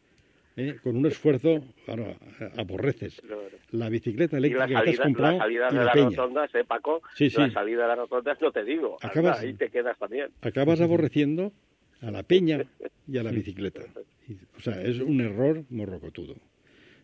¿eh? 0.56 0.78
Con 0.82 0.96
un 0.96 1.06
esfuerzo, 1.06 1.66
claro, 1.84 2.16
aborreces. 2.56 3.22
La 3.72 3.90
bicicleta 3.90 4.38
Y 4.38 4.42
la 4.42 4.48
eléctrica 4.48 4.68
que 4.68 4.74
te 4.74 4.78
has 4.78 4.86
salida, 4.86 5.04
comprado 5.04 5.34
la 5.34 5.44
salida 5.44 5.68
y 5.68 5.72
de 5.74 5.78
la 5.80 5.84
las 5.86 5.94
peña. 5.94 6.10
rotondas, 6.12 6.56
¿eh, 6.56 6.64
Paco? 6.66 7.02
Sí, 7.14 7.30
sí. 7.30 7.38
La 7.42 7.52
salida 7.52 7.82
de 7.82 7.88
las 7.90 7.98
rotondas 7.98 8.38
no 8.42 8.52
te 8.54 8.64
digo. 8.64 8.98
Acabas- 9.02 9.40
ahí 9.42 9.54
te 9.54 9.70
quedas 9.70 9.98
también. 10.00 10.28
Acabas 10.42 10.80
aborreciendo 10.80 11.52
a 12.02 12.10
la 12.12 12.24
peña 12.24 12.64
y 13.06 13.18
a 13.18 13.24
la 13.24 13.32
bicicleta. 13.32 13.82
O 14.58 14.62
sea, 14.62 14.82
es 14.82 15.00
un 15.02 15.20
error 15.20 15.66
morrocotudo. 15.70 16.36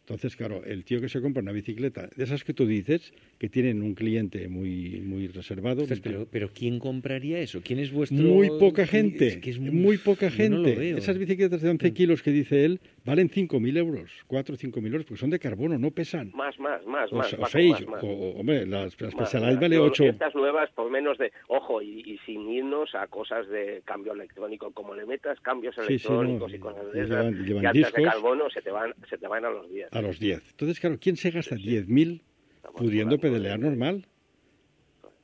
Entonces, 0.02 0.36
claro, 0.36 0.64
el 0.66 0.84
tío 0.84 1.00
que 1.00 1.10
se 1.10 1.22
compra 1.22 1.42
una 1.42 1.52
bicicleta, 1.52 2.10
de 2.16 2.24
esas 2.24 2.44
que 2.44 2.54
tú 2.54 2.66
dices, 2.66 3.14
que 3.38 3.50
tienen 3.50 3.82
un 3.82 3.94
cliente 3.94 4.48
muy, 4.50 5.00
muy 5.02 5.28
reservado, 5.28 5.86
pero, 6.04 6.28
pero 6.30 6.52
¿quién 6.54 6.80
compraría 6.80 7.40
eso? 7.40 7.62
¿Quién 7.64 7.80
es 7.80 7.92
vuestro...? 7.92 8.18
Muy 8.18 8.50
poca 8.50 8.84
Es 8.84 8.90
gente, 8.90 9.40
que 9.40 9.52
es 9.52 9.60
muy, 9.60 9.98
poca 9.98 10.26
no 10.26 10.36
gente. 10.36 10.98
Esas 10.98 11.18
bicicletas 11.18 11.62
de 11.62 11.70
11 11.70 11.94
kilos 11.94 12.24
que 12.24 12.32
dice 12.32 12.66
él 12.66 12.80
valen 13.04 13.30
5.000 13.30 13.78
euros, 13.78 14.12
4 14.28 14.56
o 14.56 14.58
5.000 14.58 14.86
euros, 14.88 15.06
porque 15.06 15.20
son 15.20 15.30
de 15.32 15.40
carbono, 15.40 15.78
no 15.80 15.92
pesan. 15.92 16.32
Más, 16.36 16.58
más, 16.60 16.86
más, 16.86 17.12
O, 17.12 17.16
más. 17.16 17.34
o 17.34 17.38
Paco, 17.38 17.50
seis, 17.52 17.72
más, 17.72 17.88
más. 17.88 18.04
o, 18.04 18.08
o, 18.08 18.40
hombre, 18.40 18.66
las, 18.68 19.00
las 19.02 19.16
Más, 19.16 19.34
más. 19.34 19.60
vale 19.60 19.76
Yo- 19.76 19.84
8. 19.86 20.04
Estas 20.06 20.36
nuevas 20.36 20.70
por 20.72 20.90
menos 20.92 21.18
de, 21.18 21.32
ojo, 21.48 21.82
y, 21.82 22.02
y 22.02 22.18
sin 22.26 22.48
irnos 22.50 22.94
a 22.96 23.08
cosas 23.08 23.48
de 23.50 23.82
cambio 23.86 24.14
electrónico, 24.14 24.72
como 24.72 24.94
le 24.96 25.06
metas 25.06 25.40
cambios 25.42 25.74
Sí, 25.76 25.82
sí, 25.82 25.92
electrónicos 26.08 26.50
no, 26.52 26.56
y 26.56 26.60
cosas 26.60 26.92
de 26.94 27.02
esas, 27.04 27.26
llevan- 27.26 27.46
llevan 27.46 27.64
llantas 27.64 27.74
de 27.74 27.80
discos. 28.02 28.04
carbono 28.14 28.50
se 28.50 28.62
te 28.62 28.72
van, 28.72 28.94
se 29.10 29.18
te 29.18 29.28
van 29.28 29.46
a 29.46 29.50
los 29.50 29.70
10. 29.70 29.88
A 29.92 30.02
los 30.02 30.20
10. 30.20 30.52
Entonces, 30.52 30.80
claro, 30.80 30.98
¿quién 31.00 31.16
se 31.18 31.32
gasta 31.32 31.56
10.000 31.56 32.22
Estamos 32.58 32.78
pudiendo 32.82 33.16
hablando 33.16 33.20
pedalear 33.20 33.60
normal? 33.60 34.06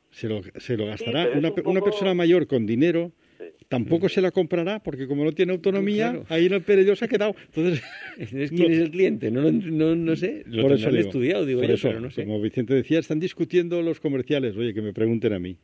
Se 0.10 0.28
lo, 0.28 0.42
se 0.56 0.78
lo 0.78 0.88
gastará. 0.88 1.30
una, 1.36 1.50
un 1.50 1.56
pe- 1.56 1.62
una 1.62 1.80
poco- 1.80 1.86
persona 1.92 2.14
mayor 2.16 2.48
con 2.48 2.66
dinero 2.66 3.12
Sí. 3.12 3.27
Tampoco 3.70 4.10
se 4.10 4.22
la 4.22 4.32
comprará 4.32 4.80
porque 4.82 5.08
como 5.08 5.24
no 5.24 5.32
tiene 5.32 5.52
autonomía, 5.54 6.12
Claro. 6.12 6.26
ahí 6.30 6.46
en 6.48 6.54
el 6.54 6.62
Perelló 6.62 6.96
se 6.96 7.06
ha 7.06 7.08
quedado. 7.08 7.36
Entonces, 7.54 7.82
¿quién 8.50 8.72
es 8.72 8.80
el 8.80 8.92
cliente? 8.92 9.32
No, 9.32 9.52
no, 9.52 9.96
no 9.96 10.16
sé. 10.16 10.44
Lo 10.48 10.64
por 10.64 10.74
eso 10.74 10.90
digo, 10.90 11.02
estudiado, 11.02 11.46
digo 11.46 11.60
por 11.62 11.70
yo, 11.70 11.76
eso, 11.76 11.88
pero 11.90 12.00
no 12.00 12.12
sé. 12.12 12.24
como 12.26 12.42
Vicente 12.42 12.74
decía, 12.74 13.00
están 13.00 13.20
discutiendo 13.20 13.82
los 13.82 14.00
comerciales. 14.00 14.56
Oye, 14.58 14.74
que 14.74 14.82
me 14.82 14.94
pregunten 14.94 15.34
a 15.34 15.40
mí. 15.40 15.58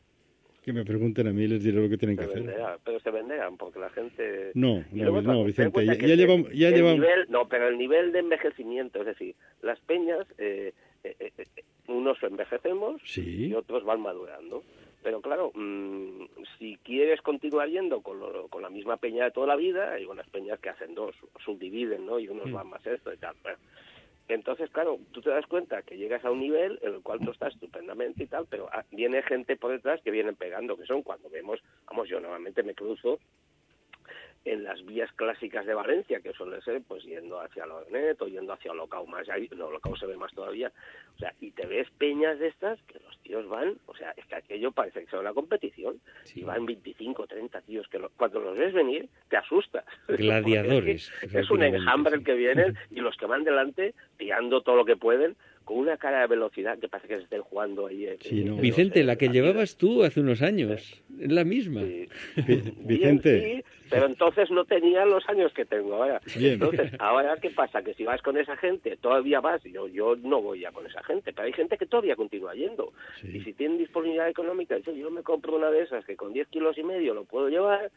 Que 0.62 0.72
me 0.72 0.82
pregunten 0.84 1.26
a 1.28 1.32
mí 1.34 1.42
y 1.42 1.48
les 1.48 1.62
diré 1.62 1.78
lo 1.78 1.90
que 1.90 1.98
tienen 1.98 2.16
que 2.16 2.24
hacer. 2.24 2.42
pero 2.84 2.98
se 3.00 3.10
venderán 3.10 3.58
porque 3.58 3.78
la 3.78 3.90
gente... 3.90 4.50
No, 4.54 4.76
no, 4.78 4.84
luego 4.92 5.20
no, 5.20 5.44
Vicente, 5.44 5.84
ya, 5.84 5.94
ya 5.94 6.06
el- 6.06 6.16
llevamos... 6.18 6.48
Ya 6.54 6.68
el 6.68 6.74
llevamos 6.76 7.00
nivel, 7.00 7.26
no, 7.28 7.46
pero 7.48 7.68
el 7.68 7.76
nivel 7.76 8.12
de 8.12 8.20
envejecimiento, 8.20 9.00
es 9.00 9.06
decir, 9.08 9.34
las 9.62 9.78
peñas, 9.80 10.26
eh, 10.38 10.72
eh, 11.04 11.16
eh, 11.20 11.32
eh, 11.36 11.62
unos 11.88 12.16
envejecemos 12.22 13.02
Sí. 13.04 13.48
y 13.48 13.52
otros 13.52 13.84
van 13.84 14.00
madurando. 14.00 14.64
Pero 15.04 15.20
claro, 15.20 15.52
mm, 15.54 16.24
si 16.58 16.78
quieres 16.78 17.20
continuar 17.20 17.68
yendo 17.68 18.00
con, 18.00 18.18
lo- 18.18 18.48
con 18.48 18.62
la 18.62 18.70
misma 18.70 18.96
peña 18.96 19.24
de 19.24 19.30
toda 19.32 19.46
la 19.46 19.54
vida, 19.54 19.92
hay 19.92 20.06
unas 20.06 20.26
peñas 20.30 20.58
que 20.60 20.70
hacen 20.70 20.94
dos, 20.94 21.14
subdividen, 21.44 22.06
¿no? 22.06 22.18
Y 22.18 22.26
unos 22.28 22.46
van 22.54 22.68
más 22.68 22.84
esto 22.86 23.12
y 23.12 23.18
tal. 23.18 23.36
Bueno, 23.42 23.58
entonces, 24.28 24.70
claro, 24.70 24.98
tú 25.12 25.20
te 25.20 25.28
das 25.28 25.44
cuenta 25.46 25.82
que 25.82 25.98
llegas 25.98 26.24
a 26.24 26.30
un 26.30 26.40
nivel 26.40 26.78
en 26.80 26.94
el 26.94 27.02
cual 27.02 27.20
tú 27.20 27.30
estás 27.32 27.52
estupendamente 27.52 28.24
y 28.24 28.26
tal, 28.26 28.46
pero 28.48 28.66
ah, 28.72 28.82
viene 28.90 29.22
gente 29.22 29.56
por 29.56 29.72
detrás 29.72 30.00
que 30.00 30.10
vienen 30.10 30.36
pegando, 30.36 30.78
que 30.78 30.86
son 30.86 31.02
cuando 31.02 31.28
vemos, 31.28 31.60
vamos, 31.86 32.08
yo 32.08 32.18
normalmente 32.18 32.62
me 32.62 32.74
cruzo 32.74 33.20
en 34.44 34.62
las 34.64 34.84
vías 34.84 35.10
clásicas 35.12 35.64
de 35.66 35.74
Valencia, 35.74 36.20
que 36.20 36.32
suele 36.32 36.60
ser 36.62 36.82
pues 36.86 37.02
yendo 37.04 37.40
hacia 37.40 37.64
Lornet 37.66 38.20
o 38.20 38.26
yendo 38.28 38.52
hacia 38.52 38.72
Olocau 38.72 39.06
más, 39.06 39.28
ahí, 39.30 39.48
no, 39.56 39.66
Olocau 39.68 39.96
se 39.96 40.06
ve 40.06 40.16
más 40.16 40.32
todavía, 40.34 40.70
o 41.14 41.18
sea, 41.18 41.32
y 41.40 41.50
te 41.52 41.66
ves 41.66 41.88
peñas 41.98 42.38
de 42.38 42.48
estas 42.48 42.78
que 42.82 42.98
los 43.00 43.18
tíos 43.20 43.48
van, 43.48 43.78
o 43.86 43.96
sea, 43.96 44.10
es 44.16 44.26
que 44.26 44.34
aquello 44.34 44.70
parece 44.72 45.00
que 45.04 45.10
sea 45.10 45.20
una 45.20 45.32
competición, 45.32 45.98
Sí. 46.24 46.40
y 46.40 46.44
van 46.44 46.66
25, 46.66 47.26
30 47.26 47.60
tíos 47.62 47.88
que 47.88 47.98
lo- 47.98 48.10
cuando 48.10 48.40
los 48.40 48.56
ves 48.58 48.74
venir 48.74 49.08
te 49.30 49.36
asustas. 49.38 49.84
Gladiadores, 50.08 51.10
es, 51.22 51.32
que 51.32 51.38
es 51.40 51.50
un 51.50 51.62
enjambre 51.62 52.16
el 52.16 52.24
que 52.24 52.34
vienen 52.34 52.76
y 52.90 53.00
los 53.00 53.16
que 53.16 53.26
van 53.26 53.44
delante 53.44 53.94
tirando 54.18 54.60
todo 54.62 54.76
lo 54.76 54.84
que 54.84 54.96
pueden 54.96 55.36
con 55.64 55.78
una 55.78 55.96
cara 55.96 56.20
de 56.20 56.26
velocidad 56.26 56.78
que 56.78 56.88
parece 56.88 57.08
que 57.08 57.16
se 57.16 57.22
estén 57.24 57.42
jugando 57.42 57.86
ahí. 57.86 58.06
eh, 58.06 58.18
Sí, 58.20 58.44
no. 58.44 58.56
Vicente, 58.56 59.02
la 59.04 59.16
que 59.16 59.28
llevabas 59.28 59.76
tú 59.76 60.02
hace 60.02 60.20
unos 60.20 60.42
años, 60.42 60.70
es 61.20 61.32
la 61.32 61.44
misma. 61.44 61.80
Sí. 61.82 62.06
Vicente. 62.80 63.40
sí, 63.40 63.64
pero 63.90 64.06
entonces 64.06 64.50
no 64.50 64.64
tenía 64.64 65.04
los 65.04 65.28
años 65.28 65.52
que 65.52 65.64
tengo 65.64 65.94
ahora. 65.94 66.20
Bien. 66.36 66.54
Entonces, 66.54 66.92
ahora, 66.98 67.36
¿qué 67.40 67.50
pasa? 67.50 67.82
Que 67.82 67.94
si 67.94 68.04
vas 68.04 68.20
con 68.22 68.36
esa 68.36 68.56
gente, 68.56 68.96
todavía 68.96 69.40
vas. 69.40 69.62
Yo, 69.64 69.88
yo 69.88 70.16
no 70.16 70.42
voy 70.42 70.60
ya 70.60 70.72
con 70.72 70.86
esa 70.86 71.02
gente, 71.02 71.32
pero 71.32 71.46
hay 71.46 71.52
gente 71.52 71.76
que 71.78 71.86
todavía 71.86 72.16
continúa 72.16 72.54
yendo. 72.54 72.92
Sí. 73.20 73.36
Y 73.36 73.40
si 73.42 73.52
tienen 73.52 73.78
disponibilidad 73.78 74.28
económica, 74.28 74.74
dice, 74.76 74.96
yo 74.96 75.10
me 75.10 75.22
compro 75.22 75.56
una 75.56 75.70
de 75.70 75.82
esas 75.82 76.04
que 76.04 76.16
con 76.16 76.32
10 76.32 76.48
kilos 76.48 76.76
y 76.78 76.82
medio 76.82 77.14
lo 77.14 77.24
puedo 77.24 77.48
llevar 77.48 77.90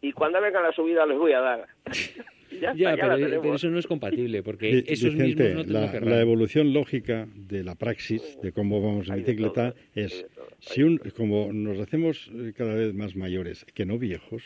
y 0.00 0.12
cuando 0.12 0.40
venga 0.40 0.60
la 0.60 0.72
subida 0.72 1.06
les 1.06 1.18
voy 1.18 1.32
a 1.32 1.40
dar. 1.40 1.66
Ya, 2.50 2.74
Ya, 2.74 2.94
está, 2.94 3.16
ya 3.16 3.40
pero, 3.40 3.54
eso 3.54 3.70
no 3.70 3.78
es 3.78 3.86
compatible, 3.86 4.42
porque 4.42 4.82
esos 4.88 5.14
Vicente, 5.14 5.50
mismos 5.50 5.68
no 5.68 5.72
la, 5.72 6.00
la 6.00 6.20
evolución 6.20 6.72
lógica 6.72 7.28
de 7.34 7.62
la 7.62 7.76
praxis, 7.76 8.38
de 8.42 8.50
cómo 8.50 8.82
vamos 8.82 9.08
en 9.08 9.18
bicicleta, 9.18 9.72
es, 9.94 10.26
si 10.58 10.82
un, 10.82 10.98
como 11.16 11.52
nos 11.52 11.78
hacemos 11.78 12.28
eh, 12.34 12.52
cada 12.56 12.74
vez 12.74 12.92
más 12.92 13.14
mayores, 13.14 13.64
que 13.66 13.86
no 13.86 13.98
viejos, 13.98 14.42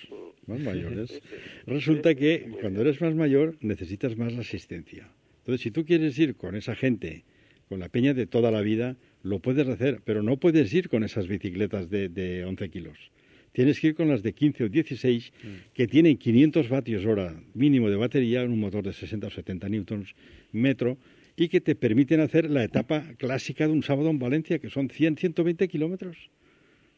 más 0.47 0.61
mayores, 0.61 1.23
resulta 1.67 2.15
que 2.15 2.47
cuando 2.61 2.83
eres 2.83 3.01
más 3.01 3.15
mayor 3.15 3.57
necesitas 3.61 4.19
más 4.19 4.35
asistencia. 4.35 5.09
Entonces, 5.39 5.63
si 5.63 5.71
tú 5.71 5.87
quieres 5.87 6.19
ir 6.19 6.37
con 6.37 6.57
esa 6.57 6.75
gente, 6.75 7.25
con 7.71 7.81
la 7.81 7.89
peña 7.89 8.13
de 8.13 8.27
toda 8.27 8.51
la 8.51 8.61
vida, 8.61 8.97
lo 9.23 9.41
puedes 9.41 9.67
hacer, 9.67 10.03
pero 10.05 10.23
no 10.23 10.37
puedes 10.37 10.73
ir 10.75 10.91
con 10.91 11.05
esas 11.05 11.27
bicicletas 11.27 11.89
de, 11.89 12.11
de 12.11 12.45
11 12.45 12.69
kilos. 12.69 13.11
Tienes 13.55 13.79
que 13.79 13.87
ir 13.87 13.95
con 13.95 14.09
las 14.09 14.25
de 14.25 14.33
15 14.33 14.65
o 14.65 14.69
16 14.69 15.33
que 15.73 15.87
tienen 15.87 16.17
500 16.17 16.69
vatios 16.69 17.07
hora 17.07 17.41
mínimo 17.55 17.89
de 17.89 17.95
batería 17.95 18.43
en 18.43 18.51
un 18.51 18.59
motor 18.59 18.83
de 18.83 18.93
60 18.93 19.29
o 19.29 19.31
70 19.31 19.69
newtons 19.69 20.17
metro 20.51 20.99
y 21.37 21.47
que 21.47 21.61
te 21.61 21.77
permiten 21.77 22.19
hacer 22.19 22.51
la 22.51 22.65
etapa 22.65 23.15
clásica 23.17 23.69
de 23.69 23.73
un 23.73 23.85
sábado 23.85 24.11
en 24.11 24.19
Valencia, 24.19 24.59
que 24.59 24.71
son 24.71 24.91
100, 24.91 25.19
120 25.19 25.69
kilómetros. 25.69 26.17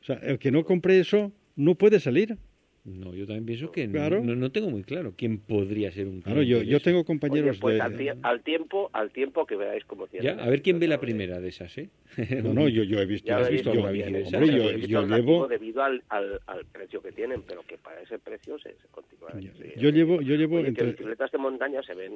O 0.01 0.05
sea, 0.07 0.17
el 0.17 0.39
que 0.39 0.51
no 0.51 0.65
compre 0.65 0.99
eso 0.99 1.31
no 1.57 1.75
puede 1.75 2.01
salir. 2.01 2.39
No, 2.87 3.13
yo 3.15 3.27
también 3.27 3.45
pienso 3.47 3.73
que 3.73 3.85
no- 3.89 3.95
Claro. 3.95 4.23
no, 4.23 4.37
no 4.37 4.53
tengo 4.53 4.71
muy 4.71 4.85
claro 4.85 5.13
quién 5.17 5.39
podría 5.39 5.91
ser 5.91 6.07
un 6.07 6.21
Claro, 6.23 6.41
yo, 6.43 6.63
yo 6.63 6.79
tengo 6.79 6.99
Oye, 7.01 7.05
compañeros 7.07 7.59
pues 7.59 7.75
de... 7.75 7.81
al, 7.81 7.97
tie- 7.99 8.17
al 8.23 8.43
tiempo, 8.45 8.91
al 8.93 9.11
tiempo 9.11 9.45
que 9.45 9.57
veáis 9.57 9.85
cómo 9.87 10.07
tiene. 10.07 10.25
Ya, 10.25 10.35
a 10.35 10.49
ver 10.49 10.63
quién 10.63 10.79
ve 10.79 10.87
la 10.87 11.01
primera 11.01 11.41
de 11.41 11.49
esas, 11.49 11.77
¿eh? 11.79 11.91
No, 12.45 12.55
no, 12.55 12.69
yo, 12.69 12.85
yo 12.85 13.01
he 13.01 13.07
visto... 13.07 13.27
Ya 13.27 13.39
has 13.39 13.51
visto 13.51 13.71
visto 13.71 13.71
alguna 13.73 13.91
bien, 13.91 14.07
bici 14.07 14.13
de 14.13 14.19
¿eh? 14.21 14.23
esas? 14.29 14.35
Hombre, 14.41 14.51
Yo 14.57 14.63
yo- 14.63 14.71
he 14.71 14.75
visto 14.77 14.89
yo 14.89 15.01
el 15.01 15.09
llevo- 15.11 15.49
debido 15.49 15.83
al, 15.83 16.03
al, 16.11 16.41
al 16.47 16.65
precio 16.67 17.03
que 17.03 17.11
tienen, 17.11 17.43
pero 17.43 17.63
que 17.67 17.77
para 17.77 18.01
ese 18.03 18.21
precio 18.21 18.57
se, 18.61 18.71
se 18.77 18.87
continúa. 18.93 19.33
Yo- 19.41 19.51
sí, 19.55 19.73
yo 19.81 19.89
eh. 19.89 19.93
llevo- 19.93 20.21
yo 20.23 20.37
llevo 20.37 20.59
Oye, 20.59 20.69
entre- 20.69 20.93
bicicletas 20.93 21.33
de 21.33 21.39
montaña 21.39 21.83
se 21.83 21.93
ven 21.95 22.13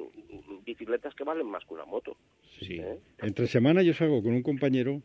bicicletas 0.65 1.13
que 1.15 1.23
valen 1.25 1.47
más 1.47 1.65
que 1.65 1.73
una 1.73 1.83
moto. 1.85 2.15
Sí. 2.61 2.75
¿eh? 2.79 2.97
Entre 3.19 3.47
semana 3.47 3.81
yo 3.81 3.93
salgo 3.93 4.23
con 4.23 4.33
un 4.33 4.41
compañero 4.43 5.01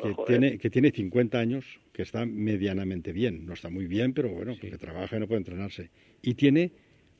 que 0.00 0.14
Pues, 0.14 0.16
joder. 0.16 0.40
tiene, 0.40 0.58
que 0.58 0.70
tiene 0.70 0.90
50 0.90 1.38
años, 1.38 1.64
que 1.92 2.02
está 2.02 2.24
medianamente 2.26 3.12
bien. 3.12 3.46
No 3.46 3.52
está 3.54 3.68
muy 3.70 3.86
bien, 3.86 4.12
pero 4.12 4.28
bueno, 4.30 4.54
Sí. 4.54 4.60
porque 4.62 4.78
trabaja 4.78 5.16
y 5.16 5.20
no 5.20 5.28
puede 5.28 5.38
entrenarse. 5.38 5.90
Y 6.22 6.34
tiene 6.34 6.72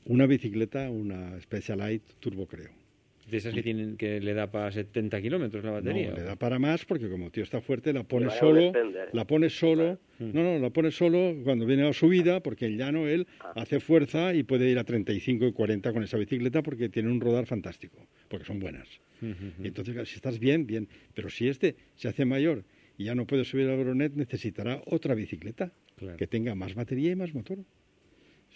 una 0.05 0.25
bicicleta, 0.25 0.89
una 0.89 1.39
Specialized 1.41 2.01
Turbo, 2.19 2.47
creo. 2.47 2.69
De 3.31 3.37
esas 3.37 3.53
que 3.53 3.63
tienen 3.63 3.95
que 3.95 4.19
le 4.19 4.33
da 4.33 4.51
para 4.51 4.71
70 4.71 5.21
kilómetros 5.21 5.63
la 5.63 5.69
No, 5.71 5.75
batería. 5.77 6.11
le 6.11 6.21
da 6.23 6.35
para 6.35 6.59
más 6.59 6.83
porque 6.85 7.09
como 7.09 7.31
tío 7.31 7.43
está 7.43 7.61
fuerte, 7.61 7.93
la 7.93 8.03
pone 8.03 8.29
solo, 8.29 8.59
extender. 8.67 9.07
la 9.13 9.25
pone 9.25 9.49
solo, 9.49 9.97
no, 10.19 10.43
no, 10.43 10.59
la 10.59 10.69
pone 10.69 10.91
solo 10.91 11.35
cuando 11.43 11.65
viene 11.65 11.83
a 11.83 11.85
la 11.87 11.93
subida 11.93 12.41
porque 12.43 12.65
el 12.65 12.77
llano 12.77 13.07
él 13.07 13.25
Ah. 13.39 13.53
hace 13.55 13.79
fuerza 13.79 14.33
y 14.35 14.43
puede 14.43 14.69
ir 14.69 14.77
a 14.77 14.83
35 14.83 15.47
y 15.47 15.51
40 15.53 15.93
con 15.93 16.03
esa 16.03 16.17
bicicleta 16.17 16.61
porque 16.61 16.89
tiene 16.89 17.09
un 17.09 17.21
rodar 17.21 17.45
fantástico, 17.45 18.05
porque 18.27 18.45
son 18.45 18.59
buenas. 18.59 18.87
Y 19.21 19.67
entonces, 19.67 19.95
si 20.09 20.15
estás 20.15 20.37
bien, 20.39 20.67
bien, 20.67 20.87
pero 21.13 21.29
si 21.29 21.47
este 21.47 21.75
se 21.95 22.07
hace 22.09 22.25
mayor 22.25 22.63
y 22.97 23.05
ya 23.05 23.15
no 23.15 23.25
puede 23.25 23.45
subir 23.45 23.69
al 23.69 23.77
Bronet, 23.77 24.13
necesitará 24.15 24.81
otra 24.87 25.15
bicicleta 25.15 25.71
Claro. 25.95 26.17
que 26.17 26.27
tenga 26.27 26.53
más 26.55 26.73
batería 26.75 27.11
y 27.11 27.15
más 27.15 27.33
motor. 27.33 27.59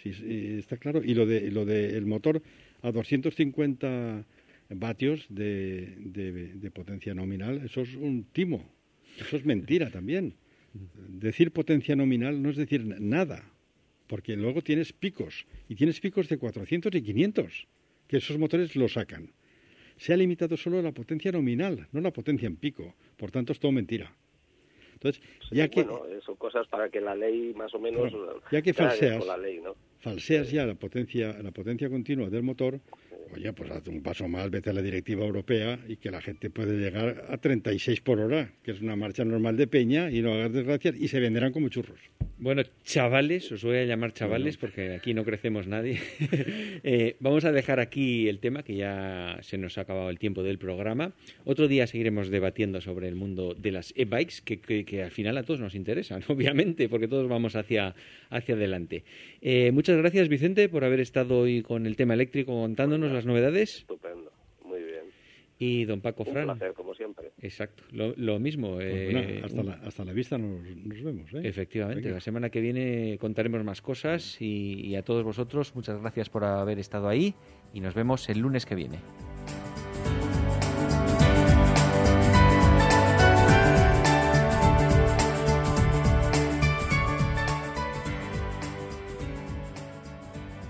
Sí, 0.02 0.12
sí, 0.12 0.56
está 0.58 0.76
claro. 0.76 1.02
Y 1.02 1.14
lo 1.14 1.24
de 1.24 1.50
lo 1.50 1.64
de 1.64 1.96
el 1.96 2.04
motor 2.04 2.42
a 2.82 2.92
250 2.92 4.24
vatios 4.70 5.26
de, 5.28 5.94
de- 5.98 6.54
de 6.54 6.70
potencia 6.70 7.14
nominal, 7.14 7.62
eso 7.64 7.82
es 7.82 7.94
un 7.94 8.24
timo. 8.24 8.68
Eso 9.18 9.36
es 9.36 9.44
mentira 9.44 9.90
también. 9.90 10.34
Decir 11.08 11.52
potencia 11.52 11.96
nominal 11.96 12.42
no 12.42 12.50
es 12.50 12.56
decir 12.56 12.84
nada, 13.00 13.44
porque 14.06 14.36
luego 14.36 14.62
tienes 14.62 14.92
picos, 14.92 15.46
y 15.68 15.74
tienes 15.74 16.00
picos 16.00 16.28
de 16.28 16.36
400 16.38 16.94
y 16.94 17.02
500, 17.02 17.66
que 18.08 18.16
esos 18.18 18.38
motores 18.38 18.76
lo 18.76 18.88
sacan. 18.88 19.30
Se 19.96 20.12
ha 20.12 20.16
limitado 20.16 20.56
solo 20.58 20.78
a 20.78 20.82
la 20.82 20.92
potencia 20.92 21.32
nominal, 21.32 21.88
no 21.92 22.00
la 22.02 22.10
potencia 22.12 22.46
en 22.46 22.56
pico. 22.56 22.94
Por 23.16 23.30
tanto, 23.30 23.52
es 23.52 23.58
todo 23.58 23.72
mentira. 23.72 24.12
Entonces, 24.92 25.22
ya 25.50 25.68
que, 25.68 25.82
Bueno, 25.84 26.02
son 26.24 26.36
cosas 26.36 26.66
para 26.68 26.88
que 26.90 27.00
la 27.00 27.14
ley 27.14 27.54
más 27.54 27.72
o 27.74 27.78
menos... 27.78 28.10
Claro, 28.12 28.42
ya 28.52 28.60
que 28.62 28.74
falseas. 28.74 29.26
la 29.26 29.38
ley, 29.38 29.60
¿no? 29.62 29.74
Falseas 30.10 30.52
ya 30.52 30.64
la 30.64 30.74
potencia, 30.76 31.36
la 31.42 31.50
potencia 31.50 31.88
continua 31.90 32.30
del 32.30 32.44
motor, 32.44 32.78
oye, 33.34 33.52
pues 33.52 33.68
haz 33.72 33.88
un 33.88 34.02
paso 34.04 34.28
más, 34.28 34.48
vete 34.52 34.70
a 34.70 34.72
la 34.72 34.80
directiva 34.80 35.24
europea 35.24 35.80
y 35.88 35.96
que 35.96 36.12
la 36.12 36.20
gente 36.20 36.48
puede 36.48 36.78
llegar 36.78 37.24
a 37.28 37.36
36 37.38 38.00
por 38.02 38.20
hora, 38.20 38.52
que 38.62 38.70
es 38.70 38.80
una 38.80 38.94
marcha 38.94 39.24
normal 39.24 39.56
de 39.56 39.66
peña, 39.66 40.08
y 40.12 40.22
no 40.22 40.32
hagas 40.32 40.52
desgracias, 40.52 40.94
y 40.96 41.08
se 41.08 41.18
venderán 41.18 41.50
como 41.52 41.68
churros. 41.68 41.98
Bueno, 42.38 42.62
chavales, 42.84 43.50
os 43.50 43.64
voy 43.64 43.78
a 43.78 43.84
llamar 43.84 44.12
chavales 44.12 44.58
porque 44.58 44.92
aquí 44.94 45.12
no 45.14 45.24
crecemos 45.24 45.66
nadie. 45.66 45.98
Eh, 46.88 47.16
vamos 47.18 47.44
a 47.44 47.50
dejar 47.50 47.80
aquí 47.80 48.28
el 48.28 48.38
tema, 48.38 48.62
que 48.62 48.76
ya 48.76 49.38
se 49.42 49.58
nos 49.58 49.76
ha 49.76 49.80
acabado 49.80 50.08
el 50.10 50.18
tiempo 50.20 50.44
del 50.44 50.58
programa. 50.58 51.12
Otro 51.44 51.66
día 51.66 51.86
seguiremos 51.88 52.28
debatiendo 52.28 52.80
sobre 52.80 53.08
el 53.08 53.16
mundo 53.16 53.54
de 53.58 53.72
las 53.72 53.92
e-bikes, 53.96 54.36
que, 54.44 54.60
que- 54.60 54.84
que 54.84 55.02
al 55.02 55.10
final 55.10 55.36
a 55.36 55.42
todos 55.42 55.58
nos 55.58 55.74
interesan, 55.74 56.22
obviamente, 56.28 56.88
porque 56.88 57.08
todos 57.08 57.28
vamos 57.28 57.56
hacia, 57.56 57.94
hacia 58.30 58.54
adelante. 58.54 59.02
Eh, 59.40 59.72
muchas 59.72 59.95
gracias, 59.98 60.28
Vicente, 60.28 60.68
por 60.68 60.84
haber 60.84 61.00
estado 61.00 61.38
hoy 61.40 61.62
con 61.62 61.86
el 61.86 61.96
tema 61.96 62.14
eléctrico 62.14 62.52
contándonos 62.52 63.12
las 63.12 63.26
novedades. 63.26 63.78
Estupendo, 63.78 64.32
muy 64.64 64.80
bien. 64.82 65.04
Y 65.58 65.84
don 65.86 66.00
Paco 66.00 66.24
Un 66.24 66.32
Fran. 66.32 66.44
placer, 66.46 66.72
como 66.74 66.94
siempre. 66.94 67.32
Exacto, 67.40 67.82
lo, 67.92 68.14
lo 68.16 68.38
mismo. 68.38 68.74
Pues 68.74 68.86
eh, 68.94 69.10
bueno, 69.12 69.44
hasta, 69.46 69.62
la, 69.62 69.72
hasta 69.86 70.04
la 70.04 70.12
vista 70.12 70.36
nos, 70.38 70.60
nos 70.76 71.02
vemos. 71.02 71.32
¿eh? 71.34 71.40
Efectivamente, 71.44 72.02
Venga. 72.02 72.14
la 72.16 72.20
semana 72.20 72.50
que 72.50 72.60
viene 72.60 73.16
contaremos 73.18 73.64
más 73.64 73.80
cosas 73.82 74.40
y, 74.40 74.80
y 74.86 74.96
a 74.96 75.02
todos 75.02 75.24
vosotros 75.24 75.74
muchas 75.74 76.00
gracias 76.00 76.28
por 76.28 76.44
haber 76.44 76.78
estado 76.78 77.08
ahí 77.08 77.34
y 77.72 77.80
nos 77.80 77.94
vemos 77.94 78.28
el 78.28 78.38
lunes 78.40 78.66
que 78.66 78.74
viene. 78.74 78.98